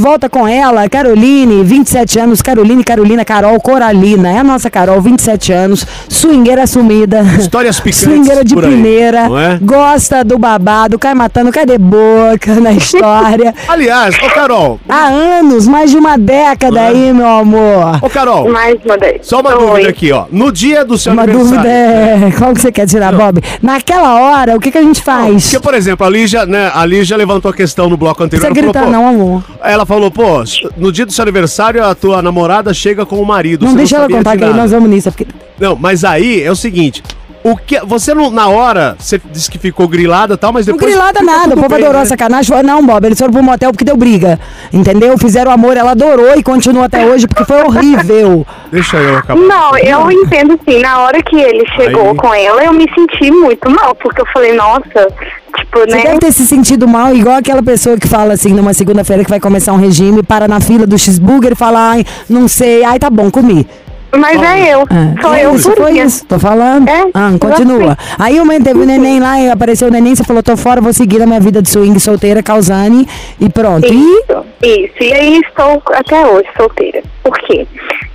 Volta 0.06 0.28
com 0.30 0.46
ela, 0.46 0.88
Caroline, 0.88 1.64
27 1.64 2.20
anos, 2.20 2.40
Caroline, 2.40 2.84
Carolina, 2.84 3.24
Carol, 3.24 3.58
Coralina. 3.60 4.30
É 4.30 4.38
a 4.38 4.44
nossa 4.44 4.70
Carol, 4.70 5.00
27 5.00 5.52
anos, 5.52 5.84
swingueira 6.08 6.62
assumida. 6.62 7.22
Histórias 7.36 7.80
picantes 7.80 8.02
Swingueira 8.04 8.44
de 8.44 8.54
por 8.54 8.64
aí, 8.64 8.70
primeira. 8.70 9.28
não 9.28 9.36
é? 9.36 9.58
Gosta 9.60 10.22
do 10.22 10.38
babado, 10.38 10.96
cai 10.96 11.12
matando, 11.12 11.50
cadê 11.50 11.76
boca 11.76 12.54
na 12.60 12.70
história? 12.72 13.52
Aliás, 13.66 14.14
ô 14.22 14.30
Carol, 14.32 14.78
Há 14.88 15.06
anos, 15.08 15.66
mais 15.66 15.90
de 15.90 15.96
uma 15.96 16.16
década 16.16 16.82
aí, 16.82 17.12
meu 17.12 17.26
amor. 17.26 17.98
ô 18.00 18.08
Carol, 18.08 18.48
Mais 18.48 18.76
uma 18.84 18.96
vez. 18.96 19.26
só 19.26 19.40
uma 19.40 19.56
Oi. 19.56 19.58
dúvida 19.70 19.88
aqui, 19.88 20.12
ó. 20.12 20.26
No 20.30 20.52
dia 20.52 20.84
do 20.84 20.96
seu 20.96 21.12
Uma 21.14 21.22
aniversário. 21.24 21.56
dúvida 21.56 21.68
é. 21.68 22.30
Qual 22.38 22.54
que 22.54 22.60
você 22.60 22.70
quer 22.70 22.86
tirar, 22.86 23.12
Bob? 23.12 23.42
Naquela 23.60 24.20
hora, 24.20 24.54
o 24.54 24.60
que, 24.60 24.70
que 24.70 24.78
a 24.78 24.82
gente 24.82 25.02
faz? 25.02 25.42
Porque, 25.50 25.58
por 25.58 25.74
exemplo, 25.74 26.06
a 26.06 26.10
Lígia, 26.10 26.46
né, 26.46 26.70
a 26.72 26.86
Lígia 26.86 27.16
levantou 27.16 27.50
a 27.50 27.54
questão 27.54 27.88
no 27.88 27.96
bloco 27.96 28.20
Não 28.20 28.26
anterior. 28.26 28.46
precisa 28.46 28.64
ela 28.66 28.72
gritar, 28.72 28.92
falou, 28.92 29.02
não, 29.02 29.08
amor. 29.08 29.44
Ela 29.64 29.84
falou, 29.84 29.95
pô, 30.10 30.44
no 30.76 30.92
dia 30.92 31.06
do 31.06 31.12
seu 31.12 31.22
aniversário 31.22 31.84
a 31.84 31.94
tua 31.94 32.22
namorada 32.22 32.72
chega 32.72 33.04
com 33.04 33.20
o 33.20 33.26
marido. 33.26 33.64
Não 33.64 33.74
deixa 33.74 33.96
ela 33.96 34.04
sabia 34.04 34.16
contar 34.18 34.32
de 34.32 34.38
que 34.38 34.44
aí 34.44 34.54
nós 34.54 34.70
vamos 34.70 34.88
nisso. 34.90 35.10
Porque... 35.10 35.26
Não, 35.58 35.76
mas 35.76 36.04
aí 36.04 36.42
é 36.42 36.50
o 36.50 36.56
seguinte. 36.56 37.02
O 37.48 37.56
que, 37.56 37.78
você 37.80 38.12
não, 38.12 38.28
na 38.28 38.48
hora, 38.48 38.96
você 38.98 39.20
disse 39.30 39.48
que 39.48 39.56
ficou 39.56 39.86
grilada 39.86 40.34
e 40.34 40.36
tal, 40.36 40.52
mas 40.52 40.66
Não 40.66 40.74
depois. 40.74 40.92
grilada 40.92 41.20
fica 41.20 41.32
nada, 41.32 41.54
o 41.54 41.56
povo 41.56 41.68
bem, 41.68 41.78
adorou 41.78 41.98
né? 41.98 42.02
a 42.02 42.06
sacanagem. 42.06 42.48
Falou, 42.48 42.64
não, 42.64 42.84
Bob, 42.84 43.06
eles 43.06 43.16
foram 43.16 43.32
pro 43.32 43.40
motel 43.40 43.70
porque 43.70 43.84
deu 43.84 43.96
briga. 43.96 44.40
Entendeu? 44.72 45.16
Fizeram 45.16 45.52
amor, 45.52 45.76
ela 45.76 45.92
adorou 45.92 46.36
e 46.36 46.42
continua 46.42 46.86
até 46.86 47.06
hoje 47.06 47.28
porque 47.28 47.44
foi 47.44 47.62
horrível. 47.62 48.44
Deixa 48.72 48.96
eu 48.96 49.18
acabar. 49.18 49.40
Não, 49.40 49.78
eu 49.78 50.10
entendo 50.10 50.58
sim. 50.68 50.80
Na 50.80 50.98
hora 51.02 51.22
que 51.22 51.36
ele 51.36 51.64
chegou 51.76 52.10
Aí. 52.10 52.16
com 52.16 52.34
ela, 52.34 52.64
eu 52.64 52.72
me 52.72 52.86
senti 52.92 53.30
muito 53.30 53.70
mal, 53.70 53.94
porque 53.94 54.20
eu 54.20 54.26
falei, 54.32 54.52
nossa, 54.52 55.08
tipo, 55.56 55.78
Você 55.78 55.86
né? 55.86 56.02
deve 56.02 56.18
ter 56.18 56.32
se 56.32 56.44
sentido 56.46 56.88
mal, 56.88 57.14
igual 57.14 57.36
aquela 57.36 57.62
pessoa 57.62 57.96
que 57.96 58.08
fala 58.08 58.34
assim, 58.34 58.52
numa 58.52 58.74
segunda-feira 58.74 59.22
que 59.22 59.30
vai 59.30 59.38
começar 59.38 59.72
um 59.72 59.78
regime, 59.78 60.20
para 60.22 60.48
na 60.48 60.58
fila 60.58 60.84
do 60.84 60.98
cheeseburger 60.98 61.52
e 61.52 61.54
fala, 61.54 61.90
ai, 61.90 62.04
não 62.28 62.48
sei, 62.48 62.82
ai, 62.82 62.98
tá 62.98 63.08
bom, 63.08 63.30
comi. 63.30 63.66
Mas 64.12 64.42
é 64.42 64.74
eu. 64.74 64.82
É, 64.82 65.20
Sou 65.20 65.34
eu 65.34 65.54
isso, 65.54 65.72
foi 65.72 65.98
isso, 65.98 66.26
tô 66.26 66.38
falando. 66.38 66.88
É, 66.88 67.04
ah, 67.14 67.32
continua. 67.38 67.96
Aí 68.18 68.40
uma 68.40 68.58
teve 68.60 68.80
o 68.80 68.84
neném 68.84 69.20
lá, 69.20 69.40
e 69.40 69.50
apareceu 69.50 69.88
o 69.88 69.90
neném, 69.90 70.14
você 70.14 70.24
falou, 70.24 70.42
tô 70.42 70.56
fora, 70.56 70.80
vou 70.80 70.92
seguir 70.92 71.22
a 71.22 71.26
minha 71.26 71.40
vida 71.40 71.60
de 71.60 71.68
swing 71.68 71.98
solteira, 72.00 72.42
causane, 72.42 73.06
e 73.40 73.48
pronto. 73.48 73.86
E 73.86 73.96
Isso, 73.96 74.44
isso. 74.62 75.02
E 75.02 75.12
aí 75.12 75.40
estou 75.40 75.82
até 75.92 76.26
hoje 76.26 76.48
solteira. 76.56 77.02
Por 77.22 77.36
quê? 77.40 77.66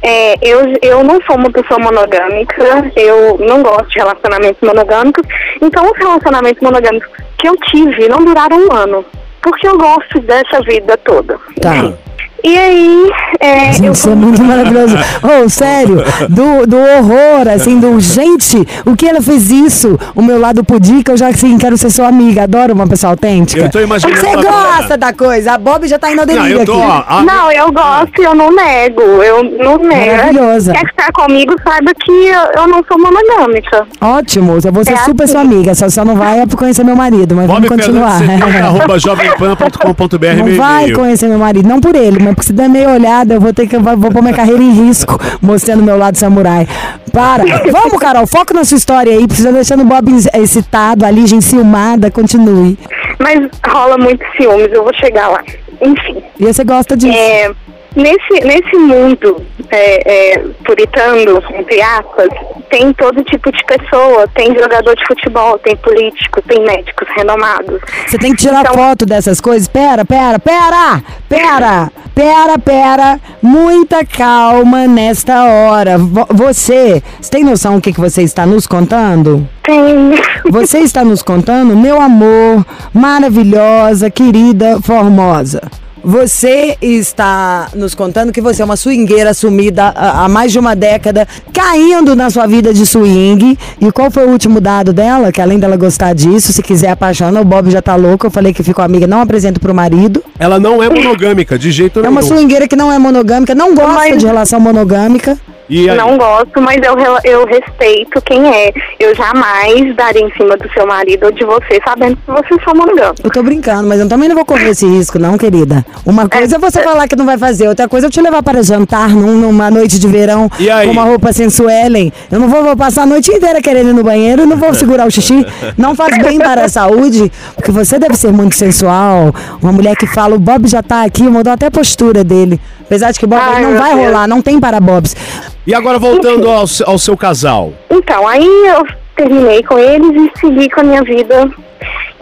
É, 0.02 0.36
eu, 0.42 0.74
eu 0.82 1.04
não 1.04 1.20
sou 1.28 1.36
uma 1.36 1.52
pessoa 1.52 1.80
monogâmica, 1.80 2.92
eu 2.96 3.38
não 3.40 3.62
gosto 3.62 3.90
de 3.90 4.00
relacionamentos 4.00 4.62
monogâmicos. 4.62 5.24
Então, 5.62 5.86
os 5.86 5.98
relacionamentos 5.98 6.62
monogâmicos 6.62 7.10
que 7.38 7.48
eu 7.48 7.56
tive 7.70 8.08
não 8.08 8.24
duraram 8.24 8.58
um 8.58 8.74
ano. 8.74 9.06
Porque 9.42 9.68
eu 9.68 9.78
gosto 9.78 10.20
dessa 10.22 10.62
vida 10.62 10.98
toda. 10.98 11.38
Tá. 11.60 11.76
Enfim. 11.76 11.96
E 12.44 12.58
aí, 12.58 13.10
é, 13.40 13.70
eu 13.70 13.74
Gente, 13.74 13.92
isso 13.96 14.10
é 14.10 14.16
muito 14.16 14.44
maravilhoso. 14.44 14.96
Oh, 15.24 15.48
sério, 15.50 15.98
do, 16.30 16.66
do 16.66 16.78
horror, 16.78 17.48
assim, 17.54 17.80
do 17.80 18.00
gente, 18.00 18.58
o 18.86 18.96
que 18.96 19.08
ela 19.08 19.22
fez 19.22 19.52
isso? 19.52 19.98
O 20.16 20.22
meu 20.22 20.40
lado 20.40 20.64
pudica, 20.64 21.12
eu 21.12 21.18
já 21.18 21.28
assim, 21.28 21.58
quero 21.58 21.78
ser 21.78 21.90
sua 21.92 22.08
amiga, 22.08 22.44
adoro 22.44 22.74
uma 22.74 22.88
pessoa 22.88 23.12
autêntica. 23.14 23.62
Eu 23.62 23.70
tô 23.70 23.80
imaginando 23.80 24.18
Você 24.20 24.36
gosta 24.36 24.98
da 24.98 25.14
coisa, 25.14 25.54
a 25.54 25.58
Bob 25.58 25.88
já 25.88 26.00
tá 26.00 26.10
indo 26.12 26.18
Não, 26.18 26.26
delírio 26.26 26.60
eu 26.62 26.66
tô, 26.66 26.74
aqui. 26.74 27.04
a- 27.08 27.22
Não, 27.24 27.52
eu 27.52 27.72
gosto 27.72 28.20
e 28.20 28.24
eu 28.24 28.34
não 28.34 28.52
nego. 28.54 29.02
Eu 29.02 29.44
não 29.44 29.78
nego. 29.78 30.12
Maravilhosa. 30.18 30.74
Quer 30.74 30.86
estar 30.86 31.12
comigo, 31.14 31.54
saiba 31.64 31.92
que 32.04 32.12
eu, 32.12 32.62
eu 32.62 32.68
não 32.68 32.84
sou 32.88 32.98
monogâmica. 33.00 33.86
Ótimo, 34.02 34.58
eu 34.64 34.72
vou 34.72 34.84
ser 34.84 34.94
É 34.94 34.98
super 34.98 35.24
assim. 35.24 35.34
sua 35.34 35.42
amiga, 35.42 35.76
só, 35.76 35.90
só 35.90 36.04
não 36.04 36.16
vai 36.16 36.44
conhecer 36.58 36.84
meu 36.84 36.96
marido, 36.96 37.36
mas 37.36 37.48
Bob 37.48 37.68
vamos 37.68 37.70
continuar. 37.70 38.18
Fernandes, 38.18 38.46
70, 38.46 38.66
arroba 38.66 39.00
jovempan.com.br, 39.00 40.28
Não 40.38 40.58
vai 40.58 40.92
conhecer 40.92 41.28
meu 41.28 41.40
marido, 41.40 41.68
não 41.68 41.80
por 41.80 41.96
ele, 41.96 42.18
mas 42.24 42.31
porque 42.34 42.48
se 42.48 42.54
der 42.54 42.70
meia 42.70 42.90
olhada, 42.90 43.34
eu 43.34 43.42
vou 43.42 43.54
ter 43.54 43.68
que 43.68 43.78
vou, 43.78 43.98
vou 43.98 44.12
pôr 44.12 44.22
minha 44.22 44.34
carreira 44.34 44.62
em 44.62 44.72
risco, 44.72 45.18
mostrando 45.42 45.84
meu 45.84 45.98
lado 45.98 46.18
samurai. 46.18 46.68
Para. 47.12 47.44
Vamos, 47.72 47.98
Carol, 48.00 48.26
foco 48.26 48.54
na 48.54 48.64
sua 48.64 48.78
história 48.78 49.12
aí, 49.14 49.28
precisa 49.28 49.52
deixando 49.52 49.82
o 49.82 49.86
Bob 49.86 50.10
excitado, 50.34 51.06
a 51.06 51.12
Lígia 51.12 51.36
enciumada, 51.36 52.10
continue. 52.10 52.78
Mas 53.20 53.40
rola 53.68 53.98
muito 53.98 54.24
ciúmes, 54.38 54.72
eu 54.72 54.84
vou 54.84 54.94
chegar 54.96 55.28
lá. 55.28 55.44
Enfim. 55.82 56.24
E 56.40 56.46
você 56.46 56.64
gosta 56.64 56.96
disso. 56.96 57.18
É, 57.18 57.52
nesse, 57.96 58.46
nesse 58.46 58.76
mundo 58.78 59.44
é, 59.70 60.34
é, 60.36 60.40
puritano, 60.64 61.44
entre 61.56 61.82
aspas, 61.82 62.30
tem 62.70 62.94
todo 62.94 63.24
tipo 63.24 63.52
de 63.52 63.64
pessoa. 63.66 64.28
Tem 64.34 64.56
jogador 64.56 64.96
de 64.96 65.06
futebol, 65.08 65.58
tem 65.60 65.76
político, 65.76 66.42
tem 66.44 66.64
médicos 66.64 67.08
renomados. 67.16 67.82
Você 68.08 68.18
tem 68.18 68.32
que 68.32 68.38
tirar 68.44 68.62
Então- 68.62 68.74
foto 68.76 69.06
dessas 69.06 69.42
coisas. 69.42 69.68
Pera, 69.68 70.06
pera, 70.06 70.40
pera! 70.40 71.04
Pera! 71.28 71.92
Pera, 72.14 72.60
pera! 72.60 73.20
Muita 73.42 74.06
calma 74.06 74.86
nesta 74.88 75.44
hora. 75.46 75.98
Vo- 75.98 76.28
Você, 76.32 77.02
você 77.20 77.32
tem 77.32 77.44
noção 77.44 77.76
do 77.76 77.82
que, 77.82 77.94
que 77.94 78.00
você 78.00 78.22
está 78.22 78.46
nos 78.46 78.68
contando? 78.68 79.48
Tem. 79.64 80.12
Você 80.50 80.80
está 80.80 81.04
nos 81.06 81.22
contando, 81.24 81.76
meu 81.76 82.02
amor, 82.02 82.66
maravilhosa, 82.94 84.10
querida, 84.10 84.80
formosa. 84.82 85.62
Você 86.04 86.78
está 86.82 87.70
nos 87.76 87.94
contando 87.94 88.32
que 88.32 88.42
você 88.42 88.62
é 88.62 88.66
uma 88.66 88.76
swingueira 88.76 89.30
assumida 89.30 89.90
há 89.96 90.28
mais 90.28 90.52
de 90.52 90.58
uma 90.58 90.76
década, 90.76 91.28
caindo 91.54 92.16
na 92.16 92.30
sua 92.32 92.48
vida 92.48 92.74
de 92.74 92.86
swing. 92.88 93.58
E 93.80 93.92
qual 93.92 94.10
foi 94.10 94.26
o 94.26 94.30
último 94.32 94.60
dado 94.60 94.92
dela? 94.92 95.32
Que 95.32 95.40
além 95.40 95.60
dela 95.60 95.78
gostar 95.78 96.14
disso, 96.14 96.52
se 96.52 96.64
quiser 96.64 96.90
apaixona, 96.90 97.40
o 97.40 97.46
Bob 97.46 97.70
já 97.70 97.82
tá 97.84 97.96
louco. 97.96 98.26
Eu 98.26 98.32
falei 98.32 98.52
que 98.52 98.64
ficou 98.64 98.84
amiga, 98.84 99.06
não 99.06 99.22
apresento 99.22 99.60
pro 99.60 99.76
marido. 99.76 100.24
Ela 100.40 100.60
não 100.60 100.82
é 100.82 100.90
monogâmica, 100.90 101.58
de 101.60 101.70
jeito 101.72 102.00
É 102.00 102.02
nenhum. 102.02 102.14
uma 102.14 102.24
swingueira 102.24 102.68
que 102.68 102.76
não 102.76 102.92
é 102.92 102.98
monogâmica, 102.98 103.54
não 103.54 103.76
gosta 103.76 103.94
Mas- 103.94 104.18
de 104.18 104.26
relação 104.26 104.60
monogâmica. 104.60 105.38
E 105.74 105.90
aí? 105.90 105.96
Não 105.98 106.18
gosto, 106.18 106.62
mas 106.62 106.78
eu, 106.84 106.96
eu 107.24 107.46
respeito 107.46 108.22
quem 108.24 108.46
é. 108.54 108.74
Eu 109.00 109.16
jamais 109.16 109.96
daria 109.96 110.22
em 110.22 110.32
cima 110.34 110.58
do 110.58 110.70
seu 110.74 110.86
marido 110.86 111.28
ou 111.28 111.32
de 111.32 111.46
você, 111.46 111.80
sabendo 111.88 112.18
que 112.18 112.30
vocês 112.30 112.62
são 112.64 112.74
monogâmicos. 112.76 113.22
Eu 113.24 113.32
tô 113.32 113.42
brincando, 113.42 113.88
mas 113.88 114.00
eu 114.02 114.10
também 114.10 114.28
não 114.28 114.36
vou 114.36 114.44
correr 114.46 114.70
esse 114.72 114.86
risco, 114.86 115.18
não, 115.18 115.38
querida. 115.38 115.86
Uma 116.06 116.28
coisa 116.28 116.58
é 116.58 116.60
você 116.60 116.84
falar 116.84 117.08
que 117.08 117.16
não 117.16 117.26
vai 117.26 117.38
fazer, 117.38 117.70
outra 117.70 117.88
coisa 117.88 118.06
é 118.06 118.10
eu 118.10 118.12
te 118.12 118.20
levar 118.22 118.44
para 118.44 118.62
jantar 118.62 119.10
num- 119.10 119.38
numa 119.40 119.72
noite 119.72 119.98
de 119.98 120.08
verão 120.10 120.50
E 120.60 120.70
aí? 120.70 120.88
com 120.88 120.92
uma 120.92 121.04
roupa 121.04 121.32
sensuelen. 121.32 122.12
Eu 122.30 122.40
não 122.40 122.50
vou, 122.50 122.64
vou 122.66 122.76
passar 122.76 123.04
a 123.04 123.06
noite 123.06 123.32
inteira 123.32 123.62
querendo 123.62 123.92
ir 123.92 123.94
no 123.94 124.04
banheiro, 124.04 124.46
não 124.46 124.58
vou 124.58 124.74
segurar 124.74 125.08
o 125.08 125.12
xixi. 125.12 125.46
Não 125.78 125.96
faz 125.96 126.18
bem 126.22 126.38
para 126.38 126.66
a 126.66 126.70
saúde, 126.70 127.32
porque 127.56 127.72
você 127.72 127.98
deve 127.98 128.16
ser 128.16 128.34
muito 128.34 128.56
sensual. 128.56 129.34
Uma 129.62 129.72
mulher 129.72 129.96
que 129.96 130.06
fala, 130.06 130.36
o 130.36 130.40
Bob 130.40 130.68
já 130.68 130.84
tá 130.84 131.04
aqui, 131.04 131.24
mudou 131.24 131.54
até 131.54 131.68
a 131.68 131.72
postura 131.72 132.26
dele. 132.26 132.60
Apesar 132.82 133.12
de 133.12 133.20
que 133.20 133.26
Bob 133.26 133.40
Ai, 133.42 133.62
não 133.64 133.78
vai 133.78 133.96
Deus. 133.96 134.06
rolar, 134.08 134.28
não 134.28 134.42
tem 134.42 134.60
para 134.60 134.78
Bobs. 134.82 135.16
E 135.66 135.74
agora 135.76 136.00
voltando 136.00 136.50
ao, 136.50 136.66
ao 136.86 136.98
seu 136.98 137.16
casal. 137.16 137.74
Então, 137.90 138.28
aí 138.28 138.46
eu 138.68 138.86
terminei 139.16 139.62
com 139.64 139.78
eles 139.78 140.10
e 140.34 140.40
segui 140.40 140.70
com 140.70 140.82
a 140.82 140.84
minha 140.84 141.04
vida. 141.04 141.50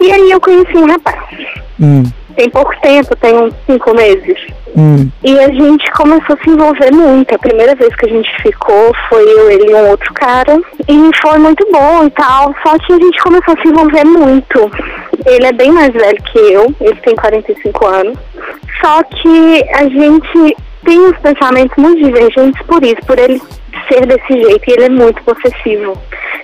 E 0.00 0.10
aí 0.12 0.30
eu 0.30 0.40
conheci 0.40 0.76
um 0.76 0.86
rapaz. 0.86 1.18
Hum, 1.80 2.02
Tem 2.36 2.48
pouco 2.50 2.72
tempo, 2.82 3.16
tem 3.16 3.34
uns 3.34 3.54
cinco 3.66 3.94
meses. 3.94 4.36
hum. 4.76 5.08
E 5.24 5.38
a 5.38 5.48
gente 5.48 5.90
começou 5.92 6.36
a 6.38 6.44
se 6.44 6.50
envolver 6.50 6.92
muito. 6.92 7.34
A 7.34 7.38
primeira 7.38 7.74
vez 7.74 7.94
que 7.96 8.06
a 8.06 8.08
gente 8.08 8.30
ficou 8.42 8.92
foi 9.08 9.22
eu, 9.22 9.50
ele 9.50 9.70
e 9.70 9.74
um 9.74 9.90
outro 9.90 10.12
cara. 10.14 10.58
E 10.88 11.10
foi 11.22 11.38
muito 11.38 11.66
bom 11.72 12.04
e 12.04 12.10
tal. 12.10 12.54
Só 12.62 12.78
que 12.78 12.92
a 12.92 12.98
gente 12.98 13.22
começou 13.22 13.54
a 13.56 13.62
se 13.62 13.68
envolver 13.68 14.04
muito. 14.04 14.70
Ele 15.26 15.46
é 15.46 15.52
bem 15.52 15.70
mais 15.70 15.92
velho 15.92 16.22
que 16.24 16.38
eu, 16.38 16.74
ele 16.80 16.96
tem 16.96 17.14
45 17.14 17.86
anos. 17.86 18.18
Só 18.82 19.02
que 19.02 19.64
a 19.74 19.84
gente 19.84 20.56
tem 20.90 20.98
uns 20.98 21.16
pensamentos 21.18 21.76
muito 21.76 22.02
divergentes 22.02 22.60
por 22.66 22.82
isso, 22.84 23.00
por 23.06 23.16
ele 23.16 23.40
ser 23.88 24.04
desse 24.06 24.32
jeito. 24.32 24.62
E 24.66 24.72
ele 24.72 24.84
é 24.86 24.88
muito 24.88 25.22
possessivo. 25.22 25.96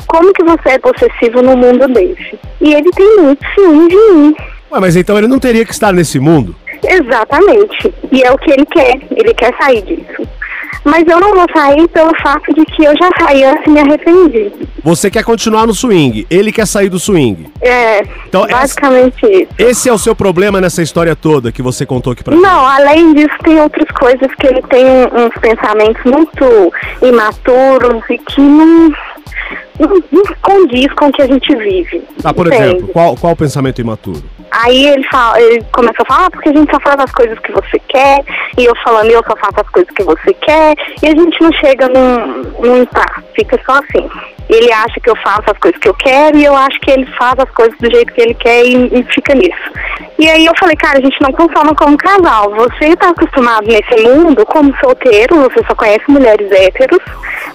Como 0.07 0.33
que 0.33 0.45
você 0.45 0.69
é 0.71 0.79
possessivo 0.79 1.43
no 1.43 1.57
mundo 1.57 1.89
desse? 1.89 2.39
E 2.61 2.73
ele 2.73 2.89
tem 2.93 3.17
muito 3.17 3.45
ciúme 3.55 3.89
de 3.89 3.97
mim. 3.97 4.37
Ué, 4.71 4.79
mas 4.79 4.95
então 4.95 5.19
ele 5.19 5.27
não 5.27 5.41
teria 5.41 5.65
que 5.65 5.73
estar 5.73 5.93
nesse 5.93 6.21
mundo? 6.21 6.55
Exatamente. 6.85 7.93
E 8.13 8.23
é 8.23 8.31
o 8.31 8.39
que 8.39 8.53
ele 8.53 8.65
quer. 8.67 9.01
Ele 9.11 9.35
quer 9.35 9.53
sair 9.61 9.83
disso. 9.83 10.29
Mas 10.85 11.05
eu 11.07 11.19
não 11.21 11.35
vou 11.35 11.47
sair 11.55 11.87
pelo 11.89 12.13
fato 12.23 12.53
de 12.55 12.65
que 12.67 12.85
eu 12.85 12.93
já 12.97 13.09
saí 13.19 13.45
antes 13.45 13.67
e 13.67 13.71
me 13.71 13.81
arrependi. 13.81 14.53
Você 14.83 15.11
quer 15.11 15.25
continuar 15.25 15.67
no 15.67 15.75
swing, 15.75 16.27
ele 16.31 16.53
quer 16.53 16.67
sair 16.67 16.89
do 16.89 16.99
swing. 16.99 17.49
É, 17.61 18.03
Então, 18.29 18.45
essa- 18.45 18.57
basicamente 18.59 19.27
isso. 19.27 19.49
Esse 19.59 19.89
é 19.89 19.93
o 19.93 19.99
seu 19.99 20.15
problema 20.15 20.61
nessa 20.61 20.83
história 20.83 21.17
toda 21.17 21.51
que 21.51 21.63
você 21.63 21.85
contou 21.85 22.13
aqui 22.13 22.23
pra 22.23 22.35
mim. 22.37 22.41
Não, 22.43 22.67
além 22.67 23.15
disso, 23.15 23.35
tem 23.43 23.61
outras 23.61 23.89
coisas 23.91 24.29
que 24.39 24.47
ele 24.47 24.63
tem 24.63 24.85
uns 24.87 25.35
pensamentos 25.41 26.03
muito 26.05 26.73
imaturos 27.03 28.03
e 28.11 28.19
que 28.19 28.41
não, 28.41 28.89
não, 29.79 29.89
não 30.13 30.23
condiz 30.43 30.93
com 30.95 31.07
o 31.07 31.13
que 31.13 31.23
a 31.23 31.27
gente 31.27 31.55
vive. 31.57 32.03
Tá, 32.23 32.33
por 32.33 32.47
entende? 32.47 32.63
exemplo, 32.65 32.89
qual, 32.89 33.17
qual 33.17 33.33
o 33.33 33.37
pensamento 33.37 33.81
imaturo? 33.81 34.23
Aí 34.51 34.87
ele, 34.87 35.05
fala, 35.09 35.41
ele 35.41 35.65
começou 35.73 36.03
a 36.03 36.07
falar, 36.07 36.27
ah, 36.27 36.31
porque 36.31 36.49
a 36.49 36.53
gente 36.53 36.71
só 36.71 36.81
faz 36.81 36.99
as 37.01 37.13
coisas 37.13 37.39
que 37.41 37.53
você 37.53 37.79
quer, 37.89 38.25
e 38.57 38.65
eu 38.65 38.75
falando, 38.85 39.11
eu 39.11 39.23
só 39.25 39.37
faço 39.37 39.61
as 39.61 39.69
coisas 39.69 39.93
que 39.93 40.03
você 40.03 40.33
quer, 40.35 40.75
e 41.03 41.07
a 41.07 41.11
gente 41.11 41.41
não 41.41 41.53
chega 41.53 41.89
num, 41.89 42.43
num 42.61 42.87
tá, 42.87 43.23
fica 43.35 43.61
só 43.65 43.79
assim. 43.79 44.09
Ele 44.49 44.73
acha 44.73 45.01
que 45.01 45.11
eu 45.11 45.17
faço 45.17 45.43
as 45.51 45.59
coisas 45.59 45.81
que 45.81 45.89
eu 45.89 45.95
quero, 45.95 46.39
e 46.39 46.45
eu 46.45 46.57
acho 46.57 46.81
que 46.81 46.91
ele 46.91 47.07
faz 47.19 47.35
as 47.39 47.51
coisas 47.51 47.77
do 47.79 47.91
jeito 47.91 48.13
que 48.13 48.21
ele 48.21 48.35
quer 48.35 48.65
e, 48.65 49.01
e 49.01 49.03
fica 49.13 49.35
nisso. 49.35 49.73
E 50.19 50.29
aí 50.29 50.47
eu 50.47 50.53
falei, 50.59 50.77
cara, 50.77 50.99
a 50.99 51.03
gente 51.03 51.21
não 51.21 51.33
funciona 51.33 51.75
como 51.75 51.97
casal. 51.99 52.51
Você 52.55 52.97
tá 52.97 53.11
acostumado 53.11 53.67
nesse 53.67 54.03
mundo 54.03 54.47
como 54.47 54.75
solteiro, 54.79 55.43
você 55.43 55.63
só 55.67 55.75
conhece 55.75 56.05
mulheres 56.09 56.51
héteros. 56.51 57.01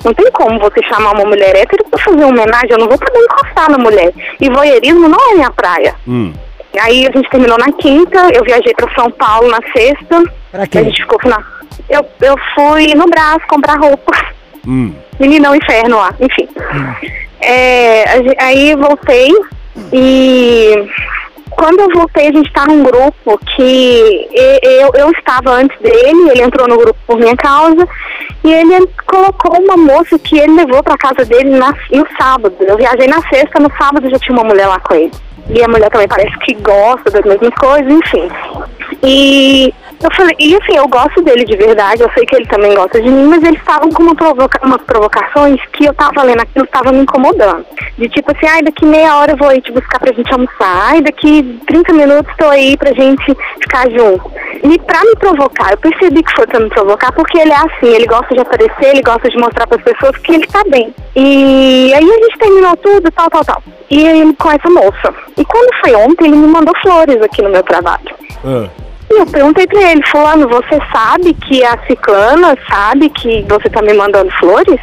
Não 0.04 0.14
tem 0.14 0.30
como 0.32 0.60
você 0.60 0.84
chamar 0.84 1.14
uma 1.14 1.26
mulher 1.26 1.56
hétero 1.56 1.84
pra 1.90 2.00
fazer 2.00 2.18
uma 2.18 2.28
homenagem, 2.28 2.72
eu 2.72 2.78
não 2.78 2.88
vou 2.88 2.98
poder 2.98 3.20
encostar 3.20 3.72
na 3.72 3.78
mulher. 3.78 4.14
E 4.40 4.50
voyeurismo 4.50 5.08
não 5.08 5.32
é 5.32 5.36
minha 5.36 5.52
praia. 5.52 5.96
Hum. 6.08 6.34
Aí 6.80 7.08
a 7.08 7.12
gente 7.18 7.30
terminou 7.30 7.58
na 7.58 7.72
quinta, 7.74 8.30
eu 8.34 8.44
viajei 8.44 8.74
para 8.74 8.94
São 8.96 9.10
Paulo 9.12 9.50
na 9.50 9.60
sexta. 9.76 10.24
Pra 10.52 10.66
quê? 10.68 10.78
A 10.80 10.84
gente 10.84 11.02
ficou 11.02 11.20
na. 11.30 11.44
Eu, 11.90 12.06
eu 12.22 12.36
fui 12.56 12.94
no 12.96 13.06
braço 13.08 13.42
comprar 13.48 13.78
roupa. 13.78 14.12
Hum. 14.68 14.94
Meninão 15.20 15.56
inferno 15.56 15.98
lá, 15.98 16.14
enfim. 16.20 16.48
É, 17.42 18.04
a 18.10 18.18
gen- 18.24 18.36
aí 18.40 18.76
voltei 18.76 19.32
e 19.92 20.88
quando 21.62 21.80
eu 21.80 21.90
voltei 21.94 22.28
a 22.28 22.32
gente 22.32 22.48
estava 22.48 22.74
num 22.74 22.82
grupo 22.82 23.38
que 23.56 24.28
eu, 24.34 24.92
eu 24.96 25.12
estava 25.12 25.52
antes 25.52 25.80
dele, 25.80 26.32
ele 26.32 26.42
entrou 26.42 26.68
no 26.68 26.76
grupo 26.76 27.00
por 27.06 27.20
minha 27.20 27.38
causa 27.38 27.88
e 28.44 28.52
ele 28.52 28.88
colocou 29.06 29.62
uma 29.62 29.78
moça 29.78 30.18
que 30.18 30.40
ele 30.40 30.56
levou 30.56 30.82
para 30.82 30.98
casa 30.98 31.24
dele 31.24 31.52
na, 31.52 31.72
no 31.92 32.08
sábado. 32.20 32.56
Eu 32.62 32.76
viajei 32.78 33.06
na 33.06 33.22
sexta, 33.30 33.60
no 33.60 33.72
sábado 33.78 34.10
já 34.10 34.18
tinha 34.18 34.36
uma 34.36 34.44
mulher 34.44 34.66
lá 34.66 34.80
com 34.80 34.96
ele. 34.96 35.12
E 35.52 35.64
a 35.64 35.68
mulher 35.68 35.92
também 35.92 36.08
parece 36.08 36.36
que 36.40 36.56
gosta 36.56 37.12
das 37.12 37.24
mesmas 37.24 37.54
coisas, 37.54 37.94
enfim. 37.94 38.28
E 39.04 39.72
eu 40.04 40.10
falei, 40.16 40.36
e 40.40 40.56
assim, 40.56 40.76
eu 40.76 40.88
gosto 40.88 41.22
dele 41.22 41.46
de 41.46 41.56
verdade, 41.56 42.02
eu 42.02 42.12
sei 42.14 42.26
que 42.26 42.36
ele 42.36 42.46
também 42.46 42.74
gosta 42.74 43.00
de 43.02 43.10
mim, 43.10 43.28
mas 43.28 43.44
eles 43.44 43.60
estavam 43.60 43.90
com 43.90 44.04
uma 44.04 44.16
provoca 44.16 44.60
umas 44.66 44.82
provocações 44.82 45.60
que 45.74 45.86
eu 45.86 45.94
tava 45.94 46.24
lendo 46.24 46.42
aquilo, 46.42 46.66
tava 46.68 46.92
me 46.92 47.02
incomodando. 47.02 47.66
De 47.98 48.10
tipo 48.10 48.32
assim, 48.32 48.48
ai, 48.48 48.62
daqui 48.62 48.86
meia 48.86 49.16
hora 49.18 49.34
eu 49.34 49.38
vou 49.38 49.50
aí 49.50 49.62
te 49.62 49.72
buscar 49.72 50.00
pra 50.00 50.14
gente 50.14 50.32
almoçar, 50.34 50.90
ai, 50.90 51.02
daqui 51.02 51.60
30 51.68 51.94
minutos 51.94 52.34
tô 52.38 52.48
aí 52.48 52.76
pra 52.78 52.94
gente 52.94 53.38
ficar 53.62 53.90
junto. 53.92 54.32
E 54.64 54.80
pra 54.80 55.04
me 55.04 55.16
provocar, 55.16 55.72
eu 55.72 55.78
percebi 55.78 56.24
que 56.24 56.36
foi 56.36 56.48
pra 56.48 56.60
me 56.60 56.70
provocar, 56.70 57.12
porque 57.12 57.40
ele 57.40 57.52
é 57.52 57.56
assim, 57.56 57.94
ele 57.94 58.06
gosta 58.06 58.34
de 58.34 58.42
aparecer, 58.42 58.86
ele 58.86 59.02
gosta 59.02 59.30
de 59.30 59.38
mostrar 59.38 59.68
pras 59.68 59.82
pessoas 59.84 60.18
que 60.18 60.34
ele 60.34 60.48
tá 60.48 60.64
bem. 60.70 60.94
E 61.16 61.94
aí 61.94 62.04
a 62.04 62.24
gente 62.24 62.38
terminou 62.38 62.76
tudo, 62.78 63.12
tal, 63.12 63.30
tal, 63.30 63.44
tal. 63.44 63.64
E 63.90 64.08
ele 64.08 64.34
com 64.34 64.50
essa 64.50 64.70
moça. 64.70 65.14
E 65.38 65.46
quando 65.46 65.76
foi 65.84 65.94
ontem, 65.96 66.26
ele 66.26 66.38
me 66.38 66.48
mandou 66.48 66.74
flores 66.82 67.22
aqui 67.22 67.42
no 67.42 67.50
meu 67.50 67.64
trabalho. 67.64 68.16
Ah. 68.46 68.70
Eu 69.14 69.26
perguntei 69.26 69.68
pra 69.68 69.92
ele, 69.92 70.02
fulano, 70.08 70.48
você 70.48 70.80
sabe 70.92 71.34
que 71.34 71.64
a 71.64 71.78
ciclana 71.86 72.58
sabe 72.70 73.10
que 73.10 73.46
você 73.48 73.70
tá 73.70 73.82
me 73.82 73.94
mandando 73.94 74.32
flores? 74.40 74.80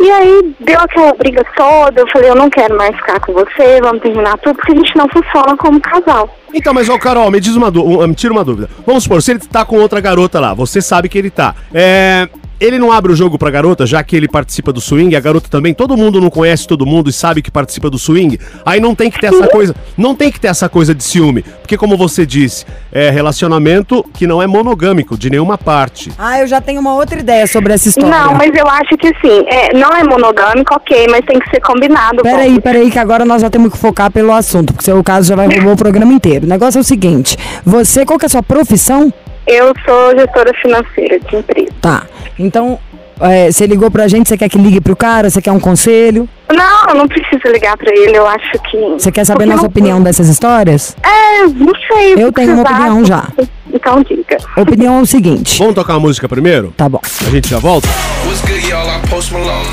E 0.00 0.10
aí 0.10 0.54
deu 0.60 0.78
aquela 0.80 1.12
briga 1.14 1.44
toda, 1.56 2.00
eu 2.00 2.06
falei, 2.08 2.30
eu 2.30 2.34
não 2.34 2.50
quero 2.50 2.76
mais 2.76 2.94
ficar 2.96 3.20
com 3.20 3.32
você, 3.32 3.80
vamos 3.80 4.02
terminar 4.02 4.36
tudo, 4.38 4.54
porque 4.56 4.72
a 4.72 4.76
gente 4.76 4.96
não 4.96 5.08
funciona 5.08 5.56
como 5.56 5.80
casal. 5.80 6.28
Então, 6.52 6.72
mas 6.74 6.88
ô 6.88 6.98
Carol, 6.98 7.30
me 7.30 7.40
diz 7.40 7.56
uma 7.56 7.70
dúvida, 7.70 8.06
me 8.06 8.14
tira 8.14 8.32
uma 8.32 8.44
dúvida. 8.44 8.68
Vamos 8.86 9.04
supor, 9.04 9.22
se 9.22 9.32
ele 9.32 9.40
tá 9.40 9.64
com 9.64 9.76
outra 9.76 10.00
garota 10.00 10.38
lá, 10.38 10.54
você 10.54 10.80
sabe 10.80 11.08
que 11.08 11.18
ele 11.18 11.30
tá. 11.30 11.54
É. 11.72 12.28
Ele 12.64 12.78
não 12.78 12.90
abre 12.90 13.12
o 13.12 13.14
jogo 13.14 13.38
pra 13.38 13.50
garota, 13.50 13.84
já 13.84 14.02
que 14.02 14.16
ele 14.16 14.26
participa 14.26 14.72
do 14.72 14.80
swing, 14.80 15.14
a 15.14 15.20
garota 15.20 15.50
também, 15.50 15.74
todo 15.74 15.98
mundo 15.98 16.18
não 16.18 16.30
conhece 16.30 16.66
todo 16.66 16.86
mundo 16.86 17.10
e 17.10 17.12
sabe 17.12 17.42
que 17.42 17.50
participa 17.50 17.90
do 17.90 17.98
swing. 17.98 18.40
Aí 18.64 18.80
não 18.80 18.94
tem 18.94 19.10
que 19.10 19.20
ter 19.20 19.26
essa 19.26 19.46
coisa, 19.48 19.76
não 19.98 20.14
tem 20.14 20.32
que 20.32 20.40
ter 20.40 20.48
essa 20.48 20.66
coisa 20.66 20.94
de 20.94 21.04
ciúme, 21.04 21.42
porque 21.42 21.76
como 21.76 21.94
você 21.94 22.24
disse, 22.24 22.64
é 22.90 23.10
relacionamento 23.10 24.02
que 24.14 24.26
não 24.26 24.40
é 24.40 24.46
monogâmico 24.46 25.18
de 25.18 25.28
nenhuma 25.28 25.58
parte. 25.58 26.10
Ah, 26.18 26.40
eu 26.40 26.46
já 26.46 26.58
tenho 26.58 26.80
uma 26.80 26.94
outra 26.94 27.20
ideia 27.20 27.46
sobre 27.46 27.74
essa 27.74 27.90
história. 27.90 28.08
Não, 28.08 28.32
mas 28.32 28.50
eu 28.56 28.66
acho 28.66 28.96
que 28.96 29.08
assim, 29.08 29.44
é, 29.46 29.76
não 29.76 29.90
é 29.90 30.02
monogâmico, 30.02 30.74
ok, 30.74 31.06
mas 31.10 31.22
tem 31.26 31.38
que 31.38 31.50
ser 31.50 31.60
combinado. 31.60 32.22
Peraí, 32.22 32.58
peraí, 32.62 32.90
que 32.90 32.98
agora 32.98 33.26
nós 33.26 33.42
já 33.42 33.50
temos 33.50 33.72
que 33.72 33.76
focar 33.76 34.10
pelo 34.10 34.32
assunto, 34.32 34.72
porque 34.72 34.86
se 34.86 34.90
o 34.90 35.04
caso 35.04 35.28
já 35.28 35.36
vai 35.36 35.48
roubar 35.48 35.74
o 35.74 35.76
programa 35.76 36.14
inteiro. 36.14 36.46
O 36.46 36.48
negócio 36.48 36.78
é 36.78 36.80
o 36.80 36.84
seguinte: 36.84 37.36
você, 37.62 38.06
qual 38.06 38.18
que 38.18 38.24
é 38.24 38.28
a 38.28 38.30
sua 38.30 38.42
profissão? 38.42 39.12
Eu 39.46 39.72
sou 39.84 40.16
gestora 40.18 40.52
financeira 40.60 41.20
de 41.20 41.36
empresa. 41.36 41.70
Tá. 41.80 42.02
Então, 42.38 42.78
é, 43.20 43.50
você 43.52 43.66
ligou 43.66 43.90
pra 43.90 44.08
gente, 44.08 44.28
você 44.28 44.36
quer 44.38 44.48
que 44.48 44.58
ligue 44.58 44.80
pro 44.80 44.96
cara? 44.96 45.28
Você 45.30 45.40
quer 45.42 45.52
um 45.52 45.60
conselho? 45.60 46.28
Não, 46.52 46.88
eu 46.88 46.94
não 46.94 47.08
preciso 47.08 47.46
ligar 47.52 47.76
pra 47.76 47.90
ele, 47.94 48.16
eu 48.16 48.26
acho 48.26 48.52
que. 48.70 48.76
Você 48.98 49.10
quer 49.12 49.24
saber 49.24 49.38
Porque 49.40 49.50
nossa 49.50 49.62
não- 49.62 49.68
opinião 49.68 50.02
dessas 50.02 50.28
histórias? 50.28 50.96
É, 51.02 51.46
não 51.46 51.72
sei. 51.88 52.14
Eu 52.16 52.32
tenho 52.32 52.52
uma 52.54 52.62
opinião 52.62 53.04
já. 53.04 53.28
Então 53.72 54.02
diga. 54.02 54.36
A 54.56 54.60
opinião 54.62 54.98
é 54.98 55.02
o 55.02 55.06
seguinte. 55.06 55.58
Vamos 55.58 55.74
tocar 55.74 55.94
uma 55.94 56.00
música 56.00 56.28
primeiro? 56.28 56.72
Tá 56.76 56.88
bom. 56.88 57.00
A 57.26 57.30
gente 57.30 57.48
já 57.48 57.58
volta? 57.58 57.88
What's 58.26 58.40
good, 58.42 58.66
y'all? 58.70 58.86
I'm 58.88 59.06
Post 59.08 59.32
Malone. 59.32 59.66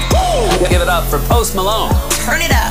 Give 0.70 0.82
it 0.82 0.90
up 0.90 1.08
for 1.10 1.20
Post 1.28 1.56
Malone. 1.56 1.94
Turn 2.26 2.42
it 2.42 2.52
up. 2.52 2.71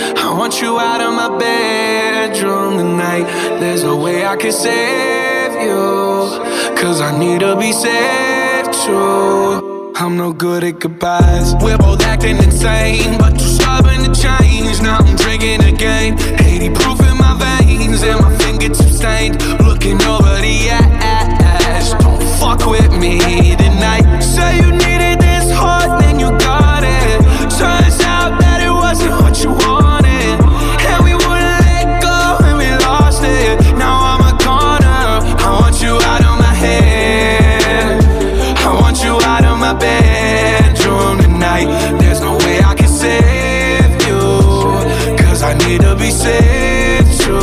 I 0.00 0.34
want 0.36 0.60
you 0.60 0.78
out 0.78 1.00
of 1.00 1.12
my 1.14 1.36
bedroom 1.38 2.78
tonight. 2.78 3.24
There's 3.60 3.84
no 3.84 3.96
way 3.96 4.24
I 4.26 4.36
can 4.36 4.52
save 4.52 5.52
you. 5.62 6.40
Cause 6.80 7.00
I 7.00 7.16
need 7.18 7.40
to 7.40 7.56
be 7.56 7.72
saved 7.72 8.72
too. 8.84 9.92
I'm 9.96 10.16
no 10.16 10.32
good 10.32 10.64
at 10.64 10.78
goodbyes. 10.80 11.54
We're 11.62 11.76
both 11.76 12.00
acting 12.02 12.38
insane, 12.38 13.18
but 13.18 13.32
too 13.32 13.46
stubborn 13.58 14.00
to 14.04 14.12
change. 14.18 14.80
Now 14.80 14.96
I'm 14.96 15.14
drinking 15.16 15.62
again. 15.64 16.18
80 16.40 16.70
proof 16.70 17.00
in 17.00 17.18
my 17.18 17.36
veins, 17.60 18.02
and 18.02 18.18
my 18.20 18.34
fingertips 18.38 18.96
stained. 18.96 19.42
Looking 19.60 20.00
over 20.04 20.40
the 20.40 20.70
ass. 20.70 21.92
Don't 22.02 22.22
fuck 22.40 22.66
with 22.66 22.90
me 22.98 23.18
tonight. 23.56 24.20
Say 24.20 24.56
you 24.56 24.70
needed 24.72 25.20
this 25.20 25.52
hard, 25.52 26.02
then 26.02 26.18
you 26.18 26.30
got 26.38 26.82
it. 26.82 27.20
Turns 27.60 28.00
out 28.00 28.40
that 28.40 28.62
it 28.64 28.72
wasn't 28.72 29.12
what 29.20 29.42
you 29.42 29.50
wanted. 29.50 29.69
To 45.78 45.94
be 45.94 46.10
too. 46.10 47.36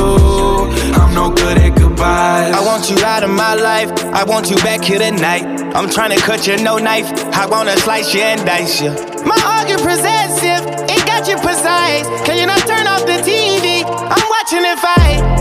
I'm 0.99 1.13
no 1.13 1.29
good 1.29 1.57
at 1.57 1.77
goodbyes. 1.77 2.53
I 2.53 2.61
want 2.65 2.89
you 2.89 2.97
out 3.05 3.23
of 3.23 3.29
my 3.29 3.55
life. 3.55 3.89
I 4.13 4.25
want 4.25 4.49
you 4.49 4.57
back 4.57 4.83
here 4.83 4.99
tonight. 4.99 5.45
I'm 5.73 5.89
trying 5.89 6.11
to 6.11 6.21
cut 6.21 6.45
you 6.45 6.57
no 6.57 6.77
knife. 6.77 7.09
I 7.33 7.45
wanna 7.45 7.77
slice 7.77 8.13
you 8.13 8.21
and 8.21 8.45
dice 8.45 8.81
you. 8.81 8.91
My 9.25 9.37
get 9.67 9.79
possessive. 9.79 10.63
It 10.89 11.05
got 11.05 11.27
you 11.27 11.37
precise. 11.37 12.07
Can 12.25 12.37
you 12.37 12.47
not 12.47 12.59
turn 12.67 12.87
off 12.87 13.05
the 13.05 13.19
TV? 13.23 13.83
I'm 13.85 14.29
watching 14.29 14.63
it 14.63 14.79
fight. 14.79 15.36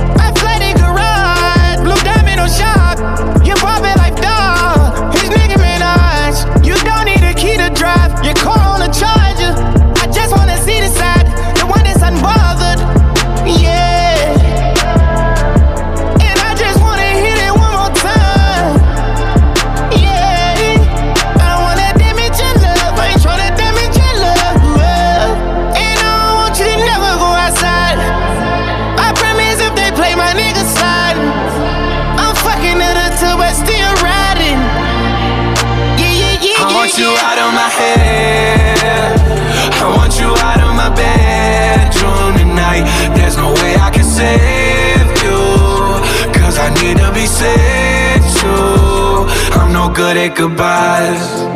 Goodbyes. 50.35 51.56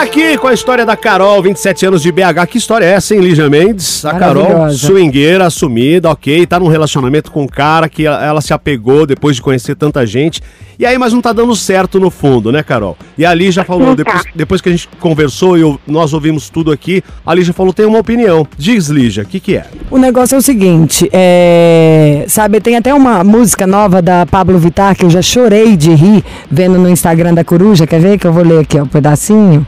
Aqui 0.00 0.38
com 0.38 0.46
a 0.46 0.54
história 0.54 0.84
da 0.86 0.96
Carol, 0.96 1.42
27 1.42 1.86
anos 1.86 2.02
de 2.02 2.12
BH. 2.12 2.46
Que 2.48 2.58
história 2.58 2.84
é 2.84 2.90
essa, 2.92 3.14
hein, 3.14 3.20
Lígia 3.20 3.48
Mendes? 3.50 4.04
A 4.04 4.14
Carol, 4.14 4.70
swingueira, 4.70 5.46
assumida, 5.46 6.10
ok. 6.10 6.46
Tá 6.46 6.58
num 6.60 6.68
relacionamento 6.68 7.30
com 7.30 7.42
um 7.42 7.46
cara 7.48 7.88
que 7.88 8.06
ela 8.06 8.40
se 8.40 8.52
apegou 8.52 9.06
depois 9.06 9.36
de 9.36 9.42
conhecer 9.42 9.74
tanta 9.74 10.06
gente. 10.06 10.40
E 10.78 10.86
aí, 10.86 10.96
mas 10.96 11.12
não 11.12 11.20
tá 11.20 11.32
dando 11.32 11.54
certo 11.56 11.98
no 11.98 12.08
fundo, 12.08 12.52
né, 12.52 12.62
Carol? 12.62 12.96
E 13.16 13.26
a 13.26 13.34
Lígia 13.34 13.64
falou, 13.64 13.88
Não 13.88 13.96
tá. 13.96 14.04
depois, 14.04 14.22
depois 14.34 14.60
que 14.60 14.68
a 14.68 14.72
gente 14.72 14.88
conversou 15.00 15.58
e 15.58 15.62
eu- 15.62 15.80
nós 15.86 16.12
ouvimos 16.12 16.48
tudo 16.48 16.70
aqui, 16.70 17.02
a 17.26 17.34
Lígia 17.34 17.52
falou, 17.52 17.72
tem 17.72 17.84
uma 17.84 17.98
opinião. 17.98 18.46
Diz, 18.56 18.86
Lígia, 18.88 19.24
o 19.24 19.26
que 19.26 19.40
que 19.40 19.56
é? 19.56 19.66
O 19.90 19.98
negócio 19.98 20.36
é 20.36 20.38
o 20.38 20.42
seguinte, 20.42 21.08
é, 21.12 22.24
sabe, 22.28 22.60
tem 22.60 22.76
até 22.76 22.94
uma 22.94 23.24
música 23.24 23.66
nova 23.66 24.00
da 24.00 24.24
Pablo 24.24 24.56
Vittar 24.58 24.94
que 24.94 25.04
eu 25.04 25.10
já 25.10 25.20
chorei 25.20 25.76
de 25.76 25.90
rir 25.92 26.22
vendo 26.48 26.78
no 26.78 26.88
Instagram 26.88 27.34
da 27.34 27.42
Coruja, 27.42 27.84
quer 27.86 28.00
ver 28.00 28.16
que 28.18 28.26
eu 28.26 28.32
vou 28.32 28.44
ler 28.44 28.60
aqui 28.60 28.78
ó, 28.78 28.84
um 28.84 28.86
pedacinho? 28.86 29.66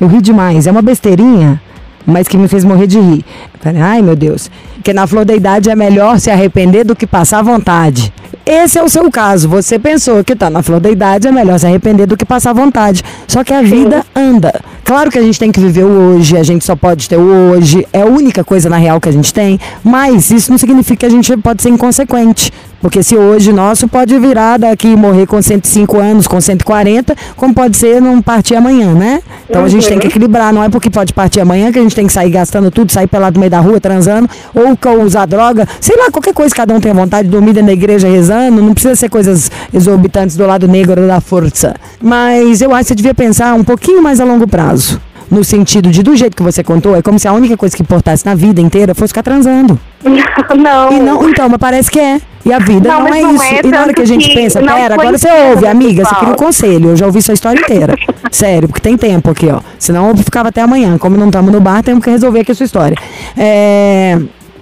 Eu 0.00 0.06
ri 0.06 0.20
demais, 0.20 0.66
é 0.66 0.70
uma 0.70 0.82
besteirinha, 0.82 1.60
mas 2.06 2.28
que 2.28 2.36
me 2.36 2.46
fez 2.46 2.64
morrer 2.64 2.86
de 2.86 3.00
rir. 3.00 3.24
Falei, 3.60 3.82
ai 3.82 4.02
meu 4.02 4.14
Deus, 4.14 4.50
que 4.84 4.92
na 4.92 5.06
flor 5.06 5.24
da 5.24 5.34
idade 5.34 5.68
é 5.68 5.74
melhor 5.74 6.20
se 6.20 6.30
arrepender 6.30 6.84
do 6.84 6.94
que 6.94 7.06
passar 7.06 7.42
vontade. 7.42 8.12
Esse 8.46 8.78
é 8.78 8.82
o 8.82 8.88
seu 8.88 9.10
caso, 9.10 9.48
você 9.48 9.78
pensou 9.78 10.22
que 10.22 10.36
tá 10.36 10.48
na 10.48 10.62
flor 10.62 10.80
da 10.80 10.88
idade 10.88 11.28
é 11.28 11.32
melhor 11.32 11.58
se 11.58 11.66
arrepender 11.66 12.06
do 12.06 12.16
que 12.16 12.24
passar 12.24 12.52
vontade. 12.52 13.02
Só 13.26 13.42
que 13.42 13.52
a 13.52 13.60
vida 13.60 14.06
anda. 14.14 14.60
Claro 14.84 15.10
que 15.10 15.18
a 15.18 15.22
gente 15.22 15.38
tem 15.38 15.52
que 15.52 15.60
viver 15.60 15.84
o 15.84 16.14
hoje, 16.14 16.36
a 16.36 16.42
gente 16.42 16.64
só 16.64 16.74
pode 16.74 17.08
ter 17.08 17.16
o 17.18 17.50
hoje, 17.50 17.86
é 17.92 18.02
a 18.02 18.06
única 18.06 18.42
coisa 18.42 18.70
na 18.70 18.76
real 18.76 19.00
que 19.00 19.08
a 19.08 19.12
gente 19.12 19.34
tem, 19.34 19.58
mas 19.84 20.30
isso 20.30 20.50
não 20.50 20.56
significa 20.56 21.00
que 21.00 21.06
a 21.06 21.10
gente 21.10 21.36
pode 21.36 21.62
ser 21.62 21.68
inconsequente. 21.68 22.52
Porque 22.80 23.02
se 23.02 23.16
hoje 23.16 23.52
nosso 23.52 23.88
pode 23.88 24.16
virar 24.18 24.58
daqui 24.58 24.88
e 24.88 24.96
morrer 24.96 25.26
com 25.26 25.40
105 25.42 25.98
anos, 25.98 26.26
com 26.26 26.40
140, 26.40 27.14
como 27.36 27.52
pode 27.52 27.76
ser 27.76 28.00
não 28.00 28.22
partir 28.22 28.54
amanhã, 28.54 28.92
né? 28.94 29.20
Então 29.48 29.64
a 29.64 29.68
gente 29.68 29.88
tem 29.88 29.98
que 29.98 30.06
equilibrar, 30.06 30.52
não 30.52 30.62
é 30.62 30.68
porque 30.68 30.88
pode 30.88 31.12
partir 31.12 31.40
amanhã 31.40 31.72
que 31.72 31.78
a 31.78 31.82
gente 31.82 31.96
tem 31.96 32.06
que 32.06 32.12
sair 32.12 32.30
gastando 32.30 32.70
tudo, 32.70 32.92
sair 32.92 33.06
pelado 33.06 33.34
no 33.34 33.40
meio 33.40 33.50
da 33.50 33.58
rua, 33.58 33.80
transando, 33.80 34.28
ou 34.54 35.02
usar 35.02 35.26
droga, 35.26 35.66
sei 35.80 35.96
lá, 35.96 36.10
qualquer 36.10 36.32
coisa 36.32 36.54
cada 36.54 36.72
um 36.72 36.80
tem 36.80 36.92
vontade 36.92 37.24
de 37.28 37.32
dormir 37.32 37.52
dentro 37.52 37.66
da 37.66 37.72
igreja 37.72 38.08
rezando, 38.08 38.62
não 38.62 38.72
precisa 38.72 38.94
ser 38.94 39.08
coisas 39.08 39.50
exorbitantes 39.72 40.36
do 40.36 40.46
lado 40.46 40.68
negro 40.68 41.06
da 41.06 41.20
força. 41.20 41.74
Mas 42.00 42.60
eu 42.60 42.72
acho 42.72 42.84
que 42.84 42.88
você 42.88 42.94
devia 42.94 43.14
pensar 43.14 43.54
um 43.54 43.64
pouquinho 43.64 44.02
mais 44.02 44.20
a 44.20 44.24
longo 44.24 44.46
prazo. 44.46 45.00
No 45.30 45.44
sentido 45.44 45.90
de, 45.90 46.02
do 46.02 46.16
jeito 46.16 46.34
que 46.34 46.42
você 46.42 46.64
contou, 46.64 46.96
é 46.96 47.02
como 47.02 47.18
se 47.18 47.28
a 47.28 47.32
única 47.32 47.54
coisa 47.56 47.76
que 47.76 47.82
importasse 47.82 48.24
na 48.24 48.34
vida 48.34 48.62
inteira 48.62 48.94
fosse 48.94 49.08
ficar 49.08 49.22
transando. 49.22 49.78
Não. 50.56 51.02
Não, 51.02 51.28
então, 51.28 51.48
mas 51.48 51.58
parece 51.58 51.90
que 51.90 52.00
é. 52.00 52.18
E 52.44 52.52
a 52.52 52.58
vida 52.58 52.88
Não, 52.88 53.00
não, 53.00 53.14
é 53.14 53.20
não 53.20 53.34
isso. 53.34 53.44
é, 53.44 53.60
e 53.64 53.68
na 53.68 53.80
hora 53.82 53.92
que 53.92 54.00
a 54.00 54.06
gente 54.06 54.28
que 54.28 54.34
pensa, 54.34 54.60
pera, 54.60 54.94
agora 54.94 55.18
você 55.18 55.28
ouve, 55.50 55.66
amiga, 55.66 56.04
você 56.04 56.14
queria 56.14 56.32
um 56.32 56.36
conselho. 56.36 56.90
Eu 56.90 56.96
já 56.96 57.06
ouvi 57.06 57.20
sua 57.20 57.34
história 57.34 57.60
inteira. 57.60 57.94
Sério, 58.30 58.68
porque 58.68 58.80
tem 58.80 58.96
tempo 58.96 59.30
aqui, 59.30 59.48
ó. 59.48 59.60
Senão 59.78 60.08
eu 60.10 60.16
ficava 60.16 60.48
até 60.48 60.60
amanhã. 60.60 60.96
Como 60.98 61.16
não 61.16 61.26
estamos 61.26 61.52
no 61.52 61.60
bar, 61.60 61.82
temos 61.82 62.02
que 62.02 62.10
resolver 62.10 62.40
aqui 62.40 62.52
a 62.52 62.54
sua 62.54 62.64
história. 62.64 62.96
É. 63.36 64.18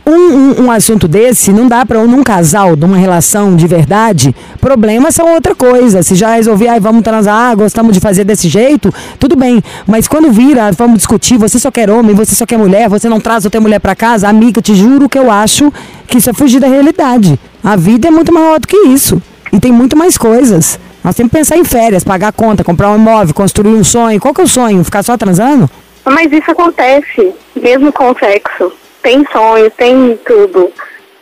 Um, 0.08 0.12
um- 0.12 0.64
um 0.66 0.70
assunto 0.70 1.08
desse 1.08 1.52
não 1.52 1.66
dá 1.66 1.84
para 1.84 2.00
num 2.04 2.22
casal, 2.22 2.76
numa 2.76 2.96
relação 2.96 3.56
de 3.56 3.66
verdade, 3.66 4.34
problemas 4.60 5.16
são 5.16 5.34
outra 5.34 5.52
coisa. 5.52 6.00
Se 6.02 6.14
já 6.14 6.36
resolver, 6.36 6.68
ai, 6.68 6.78
vamos 6.78 7.02
transar, 7.02 7.56
gostamos 7.56 7.92
de 7.92 7.98
fazer 7.98 8.22
desse 8.22 8.48
jeito, 8.48 8.94
tudo 9.18 9.34
bem. 9.34 9.60
Mas 9.84 10.06
quando 10.06 10.30
vira, 10.30 10.70
vamos 10.70 10.98
discutir, 10.98 11.36
você 11.36 11.58
só 11.58 11.72
quer 11.72 11.90
homem, 11.90 12.14
você 12.14 12.36
só 12.36 12.46
quer 12.46 12.56
mulher, 12.56 12.88
você 12.88 13.08
não 13.08 13.18
traz 13.18 13.44
outra 13.44 13.60
mulher 13.60 13.80
para 13.80 13.96
casa, 13.96 14.28
amiga, 14.28 14.62
te 14.62 14.76
juro 14.76 15.08
que 15.08 15.18
eu 15.18 15.28
acho 15.28 15.72
que 16.06 16.18
isso 16.18 16.30
é 16.30 16.32
fugir 16.32 16.60
da 16.60 16.68
realidade. 16.68 17.36
A 17.64 17.74
vida 17.74 18.06
é 18.06 18.10
muito 18.12 18.32
maior 18.32 18.60
do 18.60 18.68
que 18.68 18.76
isso. 18.86 19.20
E 19.52 19.58
tem 19.58 19.72
muito 19.72 19.96
mais 19.96 20.16
coisas. 20.16 20.78
Nós 21.02 21.16
temos 21.16 21.32
que 21.32 21.38
pensar 21.38 21.56
em 21.56 21.64
férias, 21.64 22.04
pagar 22.04 22.32
conta, 22.32 22.62
comprar 22.62 22.90
um 22.92 22.96
imóvel, 22.96 23.34
construir 23.34 23.70
um 23.74 23.82
sonho. 23.82 24.20
Qual 24.20 24.32
que 24.32 24.40
é 24.40 24.44
o 24.44 24.48
sonho? 24.48 24.84
Ficar 24.84 25.02
só 25.02 25.16
transando? 25.16 25.68
Mas 26.04 26.30
isso 26.30 26.48
acontece, 26.52 27.32
mesmo 27.60 27.92
com 27.92 28.10
o 28.12 28.16
sexo. 28.18 28.70
Tem 29.06 29.24
sonhos, 29.30 29.72
tem 29.76 30.18
tudo. 30.26 30.68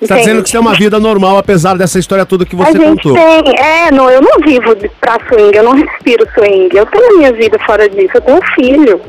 Você 0.01 0.09
tá 0.09 0.15
Entende? 0.15 0.21
dizendo 0.21 0.43
que 0.43 0.49
você 0.49 0.53
tem 0.53 0.61
uma 0.63 0.73
vida 0.75 0.99
normal, 0.99 1.37
apesar 1.37 1.77
dessa 1.77 1.99
história 1.99 2.25
toda 2.25 2.47
que 2.47 2.57
A 2.57 2.59
você 2.65 2.73
gente 2.79 3.03
contou. 3.03 3.13
tem, 3.13 3.55
é, 3.59 3.91
não, 3.93 4.09
eu 4.09 4.23
não 4.23 4.39
vivo 4.43 4.75
pra 4.99 5.19
swing, 5.29 5.55
eu 5.55 5.63
não 5.63 5.73
respiro 5.77 6.27
swing. 6.35 6.75
Eu 6.75 6.87
tenho 6.87 7.11
a 7.15 7.19
minha 7.19 7.33
vida 7.35 7.59
fora 7.67 7.87
disso, 7.87 8.09
eu 8.15 8.21
tenho 8.23 8.39
um 8.39 8.55
filho. 8.55 9.01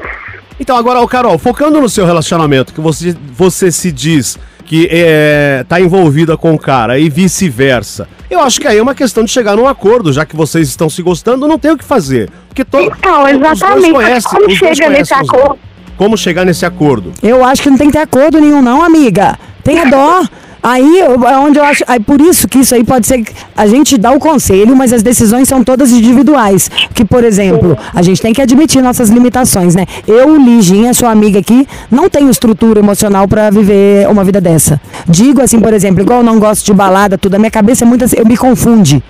Então, 0.60 0.76
agora, 0.76 1.00
ô 1.00 1.08
Carol, 1.08 1.38
focando 1.38 1.80
no 1.80 1.88
seu 1.88 2.06
relacionamento, 2.06 2.74
que 2.74 2.82
você, 2.82 3.16
você 3.32 3.72
se 3.72 3.94
diz 3.94 4.38
que 4.66 4.90
é, 4.92 5.64
tá 5.70 5.80
envolvida 5.80 6.36
com 6.36 6.54
o 6.54 6.60
cara 6.60 7.00
e 7.00 7.10
vice-versa. 7.10 8.10
Eu 8.30 8.42
acho 8.42 8.60
que 8.60 8.68
aí 8.68 8.78
é 8.78 8.82
uma 8.82 8.96
questão 8.96 9.24
de 9.24 9.32
chegar 9.32 9.56
num 9.56 9.68
acordo, 9.70 10.12
já 10.12 10.26
que 10.26 10.36
vocês 10.36 10.68
estão 10.68 10.90
se 10.90 11.02
gostando, 11.02 11.48
não 11.48 11.58
tem 11.58 11.72
o 11.72 11.78
que 11.78 11.84
fazer. 11.86 12.30
Porque 12.50 12.66
to, 12.66 12.78
Então, 12.82 13.24
os 13.24 13.32
dois 13.40 13.52
exatamente, 13.54 13.92
conhecem- 13.94 14.32
como 14.32 14.50
chega 14.52 14.90
nesse 14.90 15.14
acordo? 15.14 15.60
Como 15.98 16.18
chegar 16.18 16.46
nesse 16.46 16.66
acordo? 16.66 17.12
Eu 17.22 17.44
acho 17.44 17.64
que 17.64 17.70
não 17.70 17.78
tem 17.78 17.88
que 17.88 17.94
ter 17.94 18.00
acordo 18.04 18.40
nenhum, 18.40 18.62
não, 18.62 18.84
amiga. 18.84 19.38
Tenha 19.64 19.86
dó. 19.86 20.24
Aí 20.62 21.00
é 21.00 21.38
onde 21.38 21.60
eu 21.60 21.64
acho. 21.64 21.84
Aí 21.88 22.00
por 22.00 22.20
isso 22.20 22.48
que 22.48 22.58
isso 22.58 22.74
aí 22.74 22.84
pode 22.84 23.06
ser. 23.06 23.22
que 23.22 23.32
A 23.56 23.68
gente 23.68 24.00
dá 24.00 24.12
o 24.12 24.20
conselho, 24.20 24.76
mas 24.76 24.92
as 24.92 25.04
decisões 25.04 25.48
são 25.48 25.64
todas 25.64 25.92
individuais. 25.92 26.72
Que, 26.92 27.06
por 27.06 27.24
exemplo, 27.24 27.78
a 27.94 28.02
gente 28.02 28.20
tem 28.20 28.34
que 28.34 28.42
admitir 28.42 28.82
nossas 28.82 29.10
limitações, 29.10 29.76
né? 29.76 29.86
Eu, 30.08 30.36
Liginha, 30.38 30.92
sua 30.92 31.12
amiga 31.12 31.38
aqui, 31.38 31.68
não 31.92 32.10
tenho 32.10 32.32
estrutura 32.32 32.80
emocional 32.80 33.28
pra 33.28 33.52
viver 33.52 34.10
uma 34.10 34.24
vida 34.24 34.42
dessa. 34.42 34.82
Digo 35.08 35.40
assim, 35.40 35.60
por 35.60 35.72
exemplo, 35.72 36.02
igual 36.02 36.22
eu 36.22 36.26
não 36.26 36.40
gosto 36.40 36.66
de 36.66 36.74
balada, 36.74 37.16
tudo, 37.16 37.36
a 37.36 37.38
minha 37.38 37.52
cabeça 37.52 37.86
é 37.86 37.88
muito 37.88 38.04
assim, 38.04 38.16
eu 38.18 38.26
me 38.26 38.36
confunde. 38.36 39.04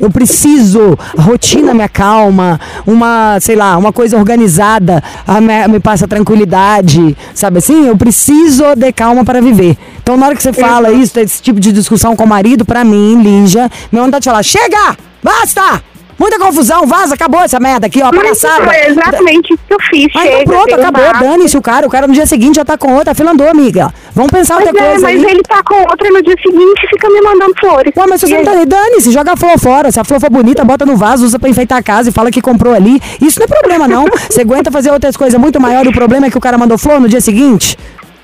Eu 0.00 0.10
preciso, 0.10 0.98
a 1.16 1.22
rotina 1.22 1.74
me 1.74 1.82
acalma, 1.82 2.60
uma, 2.86 3.38
sei 3.40 3.56
lá, 3.56 3.76
uma 3.76 3.92
coisa 3.92 4.16
organizada 4.16 5.02
a 5.26 5.40
me, 5.40 5.68
me 5.68 5.80
passa 5.80 6.08
tranquilidade, 6.08 7.16
sabe 7.34 7.58
assim? 7.58 7.86
Eu 7.86 7.96
preciso 7.96 8.74
de 8.76 8.92
calma 8.92 9.24
para 9.24 9.40
viver. 9.40 9.76
Então, 10.02 10.16
na 10.16 10.26
hora 10.26 10.34
que 10.34 10.42
você 10.42 10.52
fala 10.52 10.90
isso, 10.92 11.18
esse 11.20 11.40
tipo 11.40 11.60
de 11.60 11.72
discussão 11.72 12.16
com 12.16 12.24
o 12.24 12.28
marido, 12.28 12.64
pra 12.64 12.84
mim, 12.84 13.22
Lígia, 13.22 13.70
minha 13.90 14.04
vontade 14.04 14.22
de 14.22 14.30
falar: 14.30 14.42
chega! 14.42 14.96
Basta! 15.22 15.91
Muita 16.22 16.38
confusão, 16.38 16.86
vaza, 16.86 17.14
acabou 17.14 17.40
essa 17.40 17.58
merda 17.58 17.88
aqui, 17.88 18.00
ó, 18.00 18.10
Mas 18.14 18.20
palhaçada. 18.40 18.64
foi 18.64 18.86
exatamente 18.92 19.52
isso 19.54 19.62
que 19.66 19.74
eu 19.74 19.78
fiz. 19.90 20.06
Mas 20.14 20.22
Chega, 20.22 20.42
então 20.42 20.54
pronto, 20.54 20.66
deu 20.66 20.78
acabou, 20.78 21.12
dane-se 21.20 21.56
o 21.56 21.60
cara. 21.62 21.84
O 21.84 21.90
cara 21.90 22.06
no 22.06 22.14
dia 22.14 22.26
seguinte 22.26 22.54
já 22.54 22.64
tá 22.64 22.78
com 22.78 22.94
outra, 22.94 23.10
a 23.10 23.14
fila 23.14 23.32
andou, 23.32 23.48
amiga. 23.48 23.92
Vamos 24.14 24.30
pensar 24.30 24.54
Mas, 24.54 24.66
outra 24.68 24.80
é, 24.80 24.90
coisa 24.90 25.02
mas 25.06 25.24
aí. 25.24 25.30
ele 25.32 25.42
tá 25.42 25.60
com 25.64 25.74
outra 25.74 26.06
e 26.06 26.10
no 26.12 26.22
dia 26.22 26.36
seguinte 26.40 26.86
fica 26.88 27.10
me 27.10 27.20
mandando 27.22 27.52
flores. 27.58 27.92
Ué, 27.96 28.04
mas 28.08 28.22
E 28.22 28.26
você 28.28 28.32
não 28.40 28.52
aí? 28.52 28.66
tá 28.66 28.76
dane-se, 28.76 29.10
joga 29.10 29.32
a 29.32 29.36
flor 29.36 29.58
fora. 29.58 29.90
Se 29.90 29.98
a 29.98 30.04
flor 30.04 30.20
for 30.20 30.30
bonita, 30.30 30.64
bota 30.64 30.86
no 30.86 30.96
vaso, 30.96 31.24
usa 31.24 31.40
pra 31.40 31.48
enfeitar 31.48 31.78
a 31.78 31.82
casa 31.82 32.10
e 32.10 32.12
fala 32.12 32.30
que 32.30 32.40
comprou 32.40 32.72
ali. 32.72 33.00
Isso 33.20 33.40
não 33.40 33.46
é 33.46 33.48
problema, 33.48 33.88
não. 33.88 34.04
Você 34.30 34.42
aguenta 34.42 34.70
fazer 34.70 34.92
outras 34.92 35.16
coisas 35.16 35.40
muito 35.40 35.60
maiores. 35.60 35.90
O 35.90 35.92
problema 35.92 36.26
é 36.26 36.30
que 36.30 36.38
o 36.38 36.40
cara 36.40 36.56
mandou 36.56 36.78
flor 36.78 37.00
no 37.00 37.08
dia 37.08 37.20
seguinte. 37.20 37.76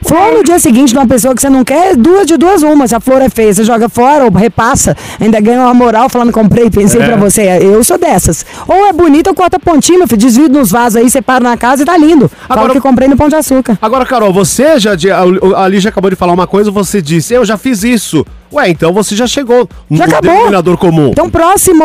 Flor 0.02 0.32
no 0.32 0.44
dia 0.44 0.58
seguinte 0.58 0.92
de 0.92 0.96
uma 0.98 1.06
pessoa 1.06 1.34
que 1.34 1.40
você 1.40 1.50
não 1.50 1.64
quer, 1.64 1.96
duas 1.96 2.26
de 2.26 2.36
duas 2.36 2.62
uma. 2.62 2.86
Se 2.86 2.94
a 2.94 3.00
flor 3.00 3.20
é 3.20 3.28
feia, 3.28 3.52
você 3.52 3.64
joga 3.64 3.88
fora 3.88 4.24
ou 4.24 4.30
repassa, 4.30 4.96
ainda 5.20 5.40
ganha 5.40 5.60
uma 5.60 5.74
moral 5.74 6.08
falando 6.08 6.32
comprei, 6.32 6.70
pensei 6.70 7.02
É. 7.02 7.06
pra 7.06 7.16
você. 7.16 7.42
Eu 7.60 7.82
sou 7.82 7.98
dessas. 7.98 8.46
Ou 8.66 8.86
é 8.86 8.92
bonita 8.92 9.28
ou 9.30 9.36
corta 9.36 9.58
pontinho, 9.58 9.98
meu 9.98 10.06
filho. 10.08 10.20
Desvio 10.20 10.48
nos 10.48 10.70
vasos 10.70 10.96
aí, 10.96 11.10
separa 11.10 11.40
na 11.42 11.56
casa 11.56 11.82
e 11.82 11.86
tá 11.86 11.96
lindo. 11.96 12.28
Fala 12.28 12.60
Agora- 12.60 12.72
que 12.74 12.80
comprei 12.80 13.08
no 13.08 13.16
Pão 13.16 13.28
de 13.28 13.34
Açúcar. 13.34 13.76
Agora, 13.82 14.06
Carol, 14.06 14.32
você 14.32 14.78
já. 14.78 14.92
A 14.92 15.64
a 15.64 15.68
Lígia 15.68 15.88
acabou 15.90 16.10
de 16.10 16.16
falar 16.16 16.32
uma 16.32 16.46
coisa, 16.46 16.70
você 16.70 17.02
disse, 17.02 17.34
eu 17.34 17.44
já 17.44 17.58
fiz 17.58 17.82
isso. 17.82 18.24
Ué, 18.52 18.70
então 18.70 18.92
você 18.92 19.14
já 19.16 19.26
chegou 19.26 19.68
Já 19.90 20.06
no 20.06 20.12
acabou. 20.12 20.32
denominador 20.32 20.76
comum. 20.78 21.08
Então, 21.08 21.28
próximo 21.28 21.84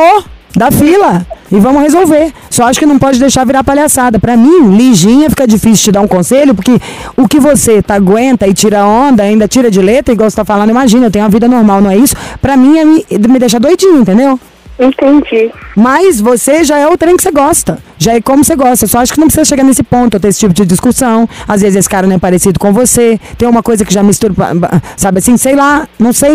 da 0.55 0.71
fila. 0.71 1.25
E 1.51 1.59
vamos 1.59 1.81
resolver. 1.81 2.33
Só 2.49 2.65
acho 2.65 2.79
que 2.79 2.85
não 2.85 2.97
pode 2.97 3.19
deixar 3.19 3.45
virar 3.45 3.63
palhaçada. 3.63 4.19
Pra 4.19 4.35
mim, 4.35 4.75
Liginha, 4.75 5.29
fica 5.29 5.47
difícil 5.47 5.85
te 5.85 5.91
dar 5.91 6.01
um 6.01 6.07
conselho, 6.07 6.55
porque 6.55 6.79
o 7.15 7.27
que 7.27 7.39
você 7.39 7.81
tá, 7.81 7.95
aguenta 7.95 8.47
e 8.47 8.53
tira 8.53 8.85
onda, 8.85 9.23
ainda 9.23 9.47
tira 9.47 9.69
de 9.69 9.81
letra, 9.81 10.13
igual 10.13 10.29
você 10.29 10.35
tá 10.35 10.45
falando, 10.45 10.69
imagina, 10.69 11.07
eu 11.07 11.11
tenho 11.11 11.25
uma 11.25 11.31
vida 11.31 11.47
normal, 11.47 11.81
não 11.81 11.91
é 11.91 11.97
isso? 11.97 12.15
Pra 12.41 12.57
mim, 12.57 12.77
é 12.77 12.85
me, 12.85 13.05
me 13.29 13.39
deixar 13.39 13.59
doidinho, 13.59 13.99
entendeu? 13.99 14.39
Entendi. 14.79 15.51
Mas 15.75 16.19
você 16.19 16.63
já 16.63 16.77
é 16.77 16.87
o 16.87 16.97
trem 16.97 17.15
que 17.15 17.23
você 17.23 17.31
gosta. 17.31 17.77
Já 17.97 18.13
é 18.13 18.21
como 18.21 18.43
você 18.43 18.55
gosta. 18.55 18.87
Só 18.87 18.99
acho 18.99 19.13
que 19.13 19.19
não 19.19 19.27
precisa 19.27 19.45
chegar 19.45 19.63
nesse 19.63 19.83
ponto, 19.83 20.19
ter 20.19 20.27
esse 20.27 20.39
tipo 20.39 20.53
de 20.53 20.65
discussão. 20.65 21.27
Às 21.47 21.61
vezes 21.61 21.77
esse 21.77 21.89
cara 21.89 22.07
não 22.07 22.15
é 22.15 22.19
parecido 22.19 22.59
com 22.59 22.73
você. 22.73 23.19
Tem 23.37 23.47
uma 23.47 23.61
coisa 23.61 23.85
que 23.85 23.93
já 23.93 24.01
mistura, 24.01 24.33
sabe 24.97 25.19
assim, 25.19 25.37
sei 25.37 25.55
lá, 25.55 25.87
não 25.99 26.11
sei. 26.11 26.33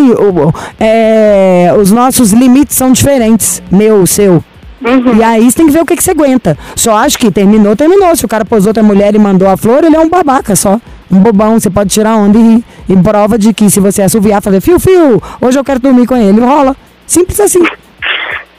é, 0.79 1.75
os 1.79 1.91
nossos 1.91 2.33
limites 2.33 2.77
são 2.77 2.93
diferentes. 2.93 3.63
Meu, 3.71 4.07
seu. 4.07 4.43
E 5.17 5.23
aí 5.23 5.51
você 5.51 5.57
tem 5.57 5.67
que 5.67 5.73
ver 5.73 5.81
o 5.81 5.87
que, 5.87 5.97
que 5.97 6.05
você 6.05 6.13
aguenta. 6.13 6.57
Só 6.77 6.97
acho 6.97 7.19
que 7.19 7.31
terminou, 7.31 7.75
terminou. 7.75 8.15
Se 8.15 8.25
o 8.25 8.29
cara 8.29 8.45
pôs 8.45 8.67
outra 8.67 8.83
mulher 8.83 9.15
e 9.15 9.19
mandou 9.19 9.49
a 9.49 9.57
flor, 9.57 9.83
ele 9.83 9.97
é 9.97 10.01
um 10.01 10.09
babaca 10.09 10.55
só. 10.55 10.81
Um 11.11 11.19
bobão, 11.19 11.59
você 11.59 11.69
pode 11.69 11.91
tirar 11.91 12.17
onda 12.17 12.39
e 12.39 12.43
rir. 12.43 12.65
E 12.89 12.97
prova 12.97 13.37
de 13.37 13.53
que 13.53 13.69
se 13.69 13.81
você 13.81 14.03
assoviar, 14.03 14.41
fazer 14.41 14.61
fio, 14.61 14.79
fio, 14.79 15.21
hoje 15.41 15.59
eu 15.59 15.65
quero 15.65 15.81
dormir 15.81 16.07
com 16.07 16.17
ele, 16.17 16.41
rola. 16.41 16.77
Simples 17.07 17.41
assim. 17.41 17.63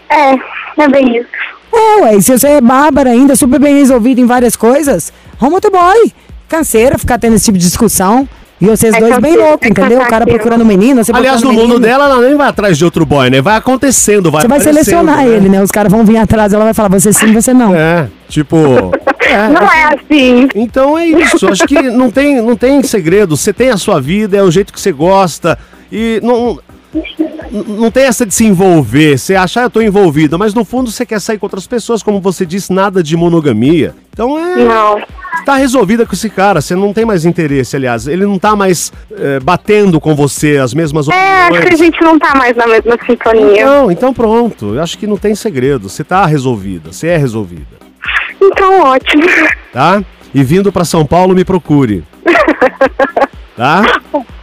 É, 0.10 0.84
é 0.84 0.88
bem 0.88 1.18
isso. 1.18 1.30
É, 1.72 2.01
ué, 2.01 2.16
e 2.16 2.22
se 2.22 2.38
você 2.38 2.47
é 2.47 2.62
bárbara 2.62 3.12
ainda, 3.12 3.36
super 3.36 3.60
bem 3.60 3.76
resolvida 3.76 4.20
em 4.20 4.26
várias 4.26 4.55
coisas, 4.55 5.14
arruma 5.39 5.55
outro 5.55 5.72
boy. 5.72 6.12
Canseira 6.47 6.97
ficar 6.97 7.20
tendo 7.20 7.36
esse 7.36 7.45
tipo 7.45 7.57
de 7.57 7.66
discussão. 7.66 8.28
E 8.62 8.66
vocês 8.66 8.93
É 8.93 8.99
dois 8.99 9.18
bem 9.20 9.38
loucos, 9.38 9.66
é 9.66 9.70
entendeu? 9.70 10.01
O 10.01 10.07
cara 10.07 10.26
procurando 10.26 10.66
menino, 10.66 11.01
você 11.01 11.14
Aliás, 11.16 11.41
no 11.41 11.53
mundo 11.53 11.80
dela, 11.80 12.05
ela 12.05 12.22
nem 12.22 12.36
vai 12.36 12.49
atrás 12.49 12.78
de 12.78 12.84
outro 12.84 13.05
boy, 13.05 13.30
né? 13.30 13.41
Vai 13.41 13.55
acontecendo, 13.55 14.30
vai 14.30 14.41
Você 14.41 14.47
vai 14.49 14.60
selecionar 14.60 15.20
né? 15.20 15.30
ele, 15.30 15.47
né? 15.47 15.64
Os 15.64 15.72
caras 15.72 15.89
vão 15.89 16.03
vir 16.03 16.18
atrás, 16.18 16.51
ela 16.51 16.66
vai 16.66 16.74
falar, 16.74 16.89
você 16.89 17.14
sim, 17.14 17.32
você 17.32 17.53
não. 17.53 17.74
É, 17.74 18.10
tipo. 18.28 18.57
é, 19.26 19.47
Não 19.47 19.62
é 19.62 19.95
assim. 19.95 20.49
Então 20.53 20.97
é 20.97 21.05
isso. 21.07 21.47
Acho 21.47 21.66
que 21.66 21.82
não 21.84 22.12
tem, 22.12 22.41
não 22.41 22.57
tem 22.57 22.84
segredo. 22.84 23.38
Você 23.38 23.53
tem 23.53 23.70
a 23.70 23.78
sua 23.78 24.01
vida, 24.01 24.36
é 24.36 24.43
o 24.43 24.51
jeito 24.51 24.74
que 24.74 24.82
você 24.82 24.91
gosta. 24.91 25.57
E 25.89 26.20
não, 26.22 26.60
não- 27.52 27.92
tem 27.92 28.04
essa 28.04 28.26
de 28.26 28.34
se 28.34 28.46
envolver. 28.46 29.18
Você 29.18 29.36
achar, 29.36 29.62
ah, 29.62 29.64
eu 29.66 29.70
tô 29.70 29.82
envolvida, 29.82 30.38
mas 30.38 30.54
no 30.54 30.64
fundo 30.66 30.92
você 30.92 31.06
quer 31.06 31.20
sair 31.20 31.38
com 31.38 31.46
outras 31.46 31.68
pessoas, 31.68 32.02
como 32.04 32.20
você 32.20 32.46
disse, 32.46 32.72
nada 32.74 33.02
de 33.04 33.16
monogamia. 33.18 33.94
Então 34.14 34.38
é. 34.38 34.56
Não. 34.64 35.02
Tá 35.46 35.56
resolvida 35.56 36.06
com 36.06 36.14
esse 36.14 36.30
cara, 36.30 36.60
você 36.62 36.76
não 36.76 36.94
tem 36.94 37.06
mais 37.06 37.26
interesse, 37.26 37.76
aliás. 37.76 38.08
Ele 38.08 38.26
não 38.26 38.38
tá 38.38 38.56
mais 38.56 38.92
eh, 39.12 39.40
batendo 39.40 40.00
com 40.00 40.14
você 40.14 40.58
as 40.58 40.74
mesmas 40.74 41.08
É, 41.08 41.12
acho 41.14 41.50
que 41.52 41.56
a 41.56 41.60
opiniões. 41.60 41.80
gente 41.80 42.02
não 42.02 42.20
tá 42.20 42.36
mais 42.36 42.56
na 42.58 42.68
mesma 42.68 42.98
sintonia. 43.06 43.66
Não, 43.66 43.90
então 43.92 44.14
pronto. 44.14 44.76
Eu 44.76 44.84
acho 44.84 44.98
que 44.98 45.08
não 45.08 45.18
tem 45.18 45.34
segredo. 45.36 45.88
Você 45.90 46.04
tá 46.04 46.26
resolvida, 46.26 46.92
você 46.92 47.08
é 47.08 47.18
resolvida. 47.18 47.80
Então, 48.42 48.82
ótimo. 48.82 49.24
tá? 49.72 50.04
E 50.34 50.44
vindo 50.44 50.72
pra 50.72 50.86
São 50.86 51.06
Paulo, 51.06 51.34
me 51.34 51.44
procure. 51.46 52.04
Tá? 53.56 53.84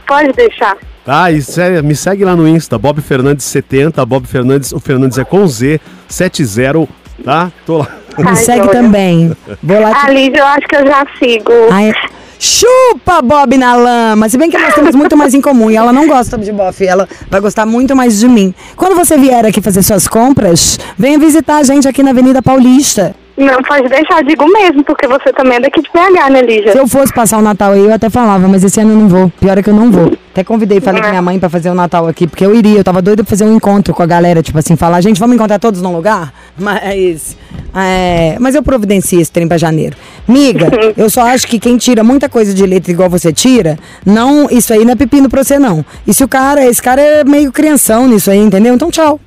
Pode 0.07 0.31
deixar. 0.35 0.77
Tá? 1.07 1.31
E 1.31 1.41
se- 1.41 1.81
me 1.83 1.95
segue 1.95 2.25
lá 2.25 2.35
no 2.37 2.47
Insta, 2.49 2.77
Bob 2.77 3.01
Fernandes 3.01 3.47
70, 3.47 4.05
Bob 4.05 4.27
Fernandes, 4.27 4.73
o 4.73 4.81
Fernandes 4.81 5.17
é 5.17 5.25
com 5.25 5.47
Z, 5.47 5.81
70, 6.09 6.89
tá? 7.25 7.51
Tô 7.65 7.79
lá. 7.79 7.89
Me 8.19 8.25
Ai, 8.29 8.37
segue 8.37 8.59
Júlia. 8.65 8.73
também. 8.73 9.37
Vou 9.63 9.79
lá 9.81 9.91
A 9.93 10.07
te... 10.07 10.13
Lídia, 10.15 10.41
eu 10.41 10.47
acho 10.47 10.67
que 10.69 10.77
eu 10.77 10.87
já 10.87 11.07
sigo. 11.19 11.53
Ai, 11.71 11.93
Chupa 12.39 13.23
Bob 13.23 13.57
na 13.57 13.75
lama. 13.77 14.29
Se 14.29 14.37
bem 14.37 14.51
que 14.51 14.59
nós 14.59 14.75
temos 14.75 14.95
muito 14.95 15.17
mais 15.17 15.33
em 15.33 15.41
comum 15.41 15.71
e 15.71 15.77
ela 15.77 15.93
não 15.93 16.07
gosta 16.07 16.37
de 16.37 16.53
bofe, 16.53 16.87
ela 16.87 17.09
vai 17.31 17.41
gostar 17.41 17.65
muito 17.65 17.95
mais 17.97 18.19
de 18.19 18.29
mim. 18.29 18.55
Quando 18.77 18.95
você 18.95 19.17
vier 19.17 19.45
aqui 19.47 19.61
fazer 19.63 19.83
suas 19.83 20.07
compras, 20.09 20.79
venha 20.99 21.19
visitar 21.19 21.57
a 21.59 21.63
gente 21.63 21.87
aqui 21.89 22.03
na 22.03 22.11
Avenida 22.11 22.43
Paulista. 22.43 23.15
Não, 23.37 23.63
pode 23.63 23.89
deixar, 23.89 24.25
digo 24.25 24.51
mesmo, 24.51 24.83
porque 24.83 25.07
você 25.07 25.31
também 25.33 25.59
é 25.59 25.61
daqui 25.61 25.83
de 25.83 25.89
BH, 25.91 26.31
né, 26.31 26.41
Lígia? 26.41 26.73
Se 26.73 26.79
eu 26.79 26.89
fosse 26.89 27.13
passar 27.13 27.39
o 27.39 27.43
Natal 27.43 27.73
aí, 27.73 27.85
eu 27.85 27.93
até 27.93 28.09
falava, 28.09 28.49
mas 28.49 28.65
esse 28.65 28.81
ano 28.81 28.93
eu 28.93 28.97
não 28.97 29.09
vou. 29.09 29.33
Pior 29.39 29.59
é 29.59 29.63
que 29.63 29.69
eu 29.69 29.75
não 29.75 29.91
vou. 29.91 30.17
Até 30.33 30.43
convidei, 30.43 30.81
falei 30.81 31.03
com 31.03 31.09
minha 31.09 31.23
mãe 31.23 31.39
pra 31.39 31.49
fazer 31.51 31.69
o 31.71 31.75
Natal 31.75 32.07
aqui, 32.09 32.27
porque 32.27 32.45
eu 32.45 32.55
iria. 32.55 32.79
Eu 32.79 32.85
tava 32.85 33.03
doida 33.03 33.23
pra 33.23 33.29
fazer 33.31 33.45
um 33.45 33.55
encontro 33.55 33.93
com 33.93 34.03
a 34.03 34.07
galera, 34.07 34.43
tipo 34.43 34.59
assim, 34.59 34.75
falar, 34.75 35.03
gente, 35.03 35.21
vamos 35.21 35.37
encontrar 35.37 35.59
todos 35.59 35.83
num 35.83 35.95
lugar? 35.95 36.33
Mas. 36.59 37.37
é, 37.75 38.37
mas 38.41 38.55
eu 38.55 38.63
providencio 38.63 39.21
esse 39.21 39.31
trem 39.31 39.47
pra 39.47 39.59
janeiro. 39.59 39.97
Miga, 40.27 40.71
eu 40.97 41.11
só 41.11 41.23
acho 41.23 41.47
que 41.47 41.59
quem 41.59 41.77
tira 41.77 42.03
muita 42.03 42.29
coisa 42.29 42.55
de 42.55 42.65
letra 42.65 42.91
igual 42.91 43.11
você 43.11 43.33
tira, 43.33 43.79
não. 44.05 44.49
Isso 44.51 44.73
aí 44.73 44.85
não 44.85 44.93
é 44.93 44.97
pepino 44.97 45.29
pra 45.29 45.45
você, 45.45 45.59
não. 45.59 45.85
E 46.07 46.15
se 46.15 46.25
o 46.25 46.29
cara, 46.29 46.65
esse 46.65 46.83
cara 46.83 47.01
é 47.01 47.25
meio 47.25 47.53
crianção 47.53 48.09
nisso 48.09 48.31
aí, 48.31 48.39
entendeu? 48.39 48.75
Então 48.75 48.91
tchau. 48.91 49.21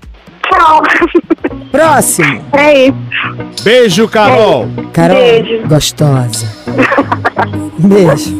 Tchau. 0.50 0.82
Próximo. 1.72 2.42
É 2.54 2.88
isso. 2.88 3.64
Beijo, 3.64 4.08
Carol. 4.08 4.68
Carol, 4.94 5.16
Beijo. 5.18 5.68
gostosa. 5.68 6.48
Beijo. 7.80 8.40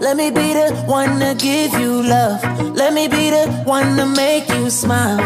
Let 0.00 0.16
me 0.18 0.30
be 0.30 0.52
the 0.52 0.84
one 0.86 1.18
to 1.20 1.34
give 1.38 1.72
you 1.80 2.02
love. 2.02 2.42
Let 2.76 2.92
me 2.92 3.08
be 3.08 3.30
the 3.30 3.46
one 3.64 3.96
to 3.96 4.06
make 4.06 4.48
you 4.50 4.68
smile. 4.70 5.18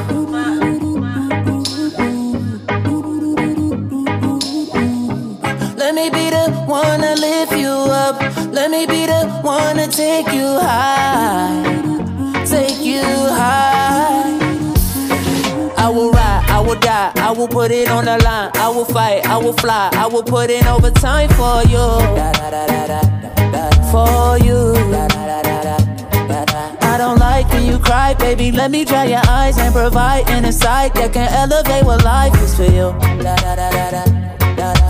Me 5.98 6.10
be 6.10 6.30
the 6.30 6.50
one 6.66 7.00
to 7.00 7.14
lift 7.14 7.52
you 7.56 7.74
up. 8.04 8.20
Let 8.52 8.70
me 8.70 8.86
be 8.86 9.06
the 9.06 9.22
one 9.42 9.76
to 9.76 9.88
take 9.88 10.30
you 10.32 10.48
high. 10.66 11.64
Take 12.46 12.80
you 12.90 13.02
high. 13.40 14.38
I 15.76 15.88
will 15.88 16.10
ride, 16.12 16.44
I 16.48 16.60
will 16.60 16.78
die, 16.78 17.12
I 17.16 17.32
will 17.32 17.48
put 17.48 17.70
it 17.70 17.88
on 17.88 18.04
the 18.04 18.18
line. 18.18 18.50
I 18.54 18.68
will 18.68 18.84
fight, 18.84 19.26
I 19.26 19.38
will 19.38 19.54
fly, 19.54 19.90
I 19.92 20.06
will 20.06 20.22
put 20.22 20.50
in 20.50 20.64
overtime 20.66 21.30
for 21.40 21.62
you. 21.72 21.86
For 23.92 24.38
you. 24.46 24.60
I 26.90 26.94
don't 26.98 27.18
like 27.18 27.48
when 27.52 27.64
you 27.66 27.78
cry, 27.78 28.14
baby. 28.14 28.52
Let 28.52 28.70
me 28.70 28.84
dry 28.84 29.04
your 29.04 29.22
eyes 29.28 29.58
and 29.58 29.74
provide 29.74 30.28
an 30.30 30.44
insight 30.44 30.94
that 30.94 31.12
can 31.12 31.28
elevate 31.32 31.84
what 31.84 32.04
life 32.04 32.34
is 32.42 32.54
for 32.54 32.70
you. 32.78 32.88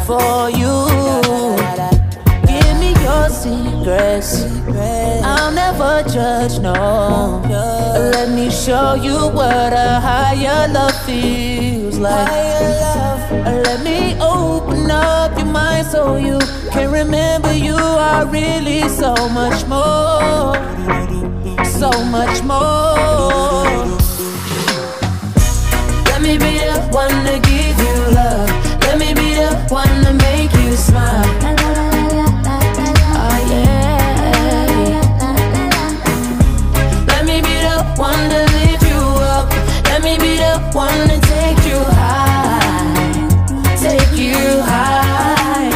For 0.06 0.50
you. 0.50 0.74
Give 2.46 2.74
me 2.80 2.90
your 3.02 3.28
secrets. 3.28 4.44
I'll 5.24 5.52
never 5.52 6.02
judge, 6.08 6.58
no. 6.60 7.42
Let 7.48 8.30
me 8.30 8.50
show 8.50 8.94
you 8.94 9.28
what 9.28 9.72
a 9.72 10.00
higher 10.00 10.68
love 10.68 10.94
feels 11.04 11.98
like. 11.98 13.30
Let 13.30 13.82
me 13.82 14.16
open 14.20 14.90
up 14.90 15.36
your 15.36 15.46
mind 15.46 15.86
so 15.86 16.16
you 16.16 16.38
can 16.72 16.90
remember 16.90 17.52
you 17.52 17.76
are 17.76 18.26
really 18.26 18.88
so 18.88 19.14
much 19.28 19.66
more. 19.66 20.54
So 21.64 21.90
much 22.04 22.42
more. 22.42 23.64
Let 26.06 26.20
me 26.22 26.36
be 26.38 26.58
the 26.58 26.88
one 26.90 27.24
to 27.26 27.38
give 27.48 27.78
you 27.78 28.14
love. 28.14 28.57
Make 29.08 30.52
you 30.52 30.76
smile. 30.76 31.24
Oh, 33.14 33.38
yeah. 33.50 33.98
Let 37.06 37.24
me 37.24 37.40
lift 37.40 38.82
you 38.82 39.00
up. 39.24 39.46
Let 39.84 40.02
me 40.02 40.18
take 41.20 41.64
you 41.66 41.80
high. 41.96 43.28
Take 43.80 44.16
you 44.16 44.62
high. 44.62 45.70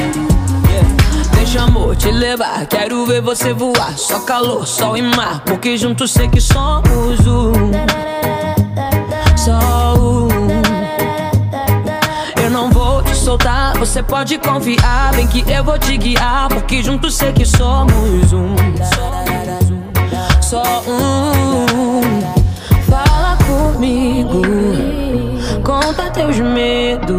Deixa 1.35 1.63
amor 1.63 1.97
te 1.97 2.13
levar, 2.13 2.67
quero 2.67 3.07
ver 3.07 3.23
você 3.23 3.53
voar. 3.55 3.97
Só 3.97 4.21
calor, 4.21 4.67
sol 4.67 4.97
e 4.97 5.03
mar, 5.03 5.43
porque 5.47 5.77
juntos 5.79 6.11
sei 6.13 6.29
que 6.29 6.41
somos 6.41 7.27
um. 7.27 7.73
Soltar, 13.33 13.77
você 13.79 14.03
pode 14.03 14.37
confiar. 14.39 15.13
Bem 15.15 15.27
que 15.27 15.43
eu 15.51 15.65
vou 15.65 15.79
te 15.79 15.97
guiar, 15.97 16.49
porque 16.49 16.83
juntos 16.83 17.17
sei 17.17 17.33
que 17.33 17.47
somos 17.47 18.33
um. 18.33 18.55
Só 20.41 20.63
um. 20.87 22.03
Fala 22.91 23.39
comigo, 23.47 24.43
conta 25.65 26.11
teus 26.11 26.39
medos. 26.39 27.17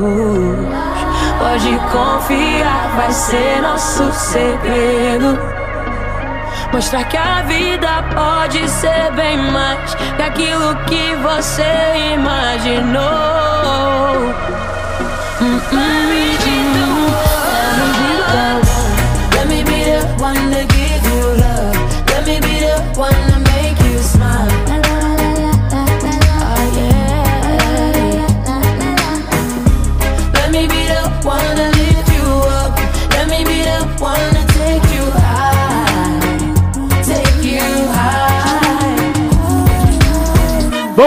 Pode 1.39 1.79
confiar, 1.91 2.95
vai 2.95 3.11
ser 3.11 3.61
nosso 3.61 4.11
segredo. 4.11 5.39
Mostrar 6.71 7.03
que 7.05 7.17
a 7.17 7.41
vida 7.43 8.03
pode 8.13 8.69
ser 8.69 9.11
bem 9.15 9.37
mais 9.51 9.95
que 9.95 10.21
aquilo 10.21 10.75
que 10.85 11.15
você 11.17 12.13
imaginou. 12.13 13.03
Hum, 15.43 16.22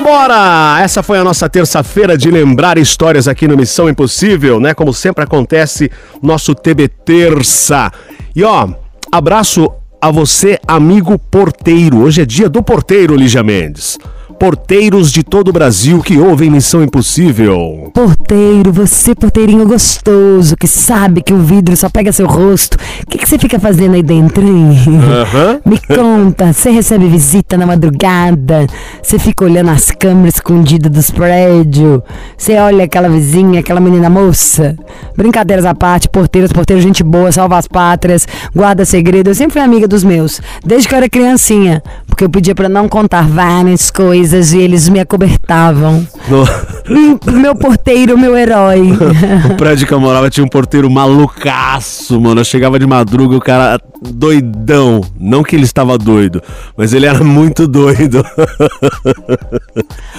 Vambora! 0.06 0.78
Essa 0.80 1.02
foi 1.02 1.18
a 1.18 1.24
nossa 1.24 1.48
terça-feira 1.48 2.16
de 2.16 2.30
lembrar 2.30 2.78
histórias 2.78 3.26
aqui 3.26 3.48
no 3.48 3.56
Missão 3.56 3.88
Impossível, 3.88 4.60
né? 4.60 4.72
Como 4.72 4.94
sempre 4.94 5.24
acontece, 5.24 5.90
nosso 6.22 6.54
TB 6.54 6.86
Terça. 7.04 7.90
E 8.32 8.44
ó, 8.44 8.68
abraço 9.10 9.68
a 10.00 10.12
você, 10.12 10.60
amigo 10.64 11.18
porteiro. 11.18 12.02
Hoje 12.02 12.22
é 12.22 12.24
dia 12.24 12.48
do 12.48 12.62
porteiro, 12.62 13.16
Lígia 13.16 13.42
Mendes. 13.42 13.98
Porteiros 14.38 15.10
de 15.10 15.22
todo 15.22 15.48
o 15.48 15.52
Brasil 15.52 16.02
que 16.02 16.18
ouvem 16.18 16.50
Missão 16.50 16.82
Impossível. 16.82 17.90
Porteiro, 17.94 18.70
você 18.70 19.14
porteirinho 19.14 19.66
gostoso, 19.66 20.56
que 20.58 20.66
sabe 20.68 21.22
que 21.22 21.32
o 21.32 21.38
vidro 21.38 21.74
só 21.74 21.88
pega 21.88 22.12
seu 22.12 22.26
rosto. 22.26 22.76
O 23.02 23.06
que, 23.06 23.16
que 23.16 23.26
você 23.26 23.38
fica 23.38 23.58
fazendo 23.58 23.94
aí 23.94 24.02
dentro, 24.02 24.46
hein? 24.46 24.76
Aham. 25.22 25.60
Me 25.64 25.78
conta, 25.78 26.52
você 26.52 26.68
recebe 26.68 27.08
visita 27.08 27.56
na 27.56 27.64
madrugada? 27.64 28.66
Você 29.02 29.18
fica 29.18 29.44
olhando 29.44 29.70
as 29.70 29.90
câmeras 29.90 30.34
escondidas 30.34 30.92
dos 30.92 31.10
prédios? 31.10 32.02
Você 32.36 32.56
olha 32.58 32.84
aquela 32.84 33.08
vizinha, 33.08 33.60
aquela 33.60 33.80
menina 33.80 34.10
moça? 34.10 34.76
Brincadeiras 35.16 35.64
à 35.64 35.74
parte, 35.74 36.10
porteiros, 36.10 36.52
porteiros, 36.52 36.84
gente 36.84 37.02
boa, 37.02 37.32
salva 37.32 37.56
as 37.56 37.66
pátrias, 37.66 38.28
guarda 38.54 38.84
segredo. 38.84 39.30
Eu 39.30 39.34
sempre 39.34 39.54
fui 39.54 39.62
amiga 39.62 39.88
dos 39.88 40.04
meus, 40.04 40.42
desde 40.64 40.86
que 40.86 40.94
eu 40.94 40.98
era 40.98 41.08
criancinha, 41.08 41.82
porque 42.06 42.24
eu 42.24 42.28
pedia 42.28 42.54
pra 42.54 42.68
não 42.68 42.86
contar 42.86 43.26
várias 43.26 43.90
coisas 43.90 44.25
e 44.32 44.58
eles 44.58 44.88
me 44.88 45.00
acobertavam. 45.00 46.06
No, 46.28 46.44
Hum, 46.88 47.18
meu 47.32 47.54
porteiro, 47.54 48.16
meu 48.16 48.36
herói. 48.36 48.92
o 49.50 49.56
prédio 49.56 49.86
que 49.86 49.92
eu 49.92 50.00
morava 50.00 50.30
tinha 50.30 50.44
um 50.44 50.48
porteiro 50.48 50.88
malucaço, 50.88 52.20
mano. 52.20 52.40
Eu 52.40 52.44
chegava 52.44 52.78
de 52.78 52.86
madruga, 52.86 53.36
o 53.36 53.40
cara 53.40 53.80
doidão. 54.00 55.00
Não 55.18 55.42
que 55.42 55.56
ele 55.56 55.64
estava 55.64 55.98
doido, 55.98 56.40
mas 56.76 56.92
ele 56.94 57.06
era 57.06 57.24
muito 57.24 57.66
doido. 57.66 58.24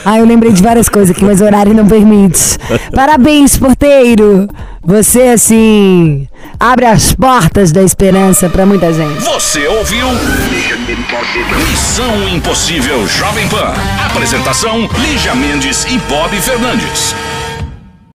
Ah, 0.04 0.18
eu 0.18 0.26
lembrei 0.26 0.52
de 0.52 0.62
várias 0.62 0.90
coisas 0.90 1.16
aqui, 1.16 1.24
mas 1.24 1.40
o 1.40 1.46
horário 1.46 1.74
não 1.74 1.88
permite. 1.88 2.58
Parabéns, 2.94 3.58
porteiro! 3.58 4.48
Você, 4.84 5.24
assim, 5.24 6.28
abre 6.60 6.86
as 6.86 7.14
portas 7.14 7.72
da 7.72 7.84
esperança 7.84 8.50
pra 8.50 8.66
muita 8.66 8.92
gente. 8.94 9.22
Você 9.22 9.68
ouviu? 9.68 10.08
Missão 11.70 12.30
Impossível 12.30 13.06
Jovem 13.10 13.46
Pan. 13.50 13.74
Apresentação: 14.06 14.88
Lígia 15.00 15.36
Mendes 15.36 15.84
e 15.84 15.98
Bob 15.98 16.34
Fernandes. 16.40 17.14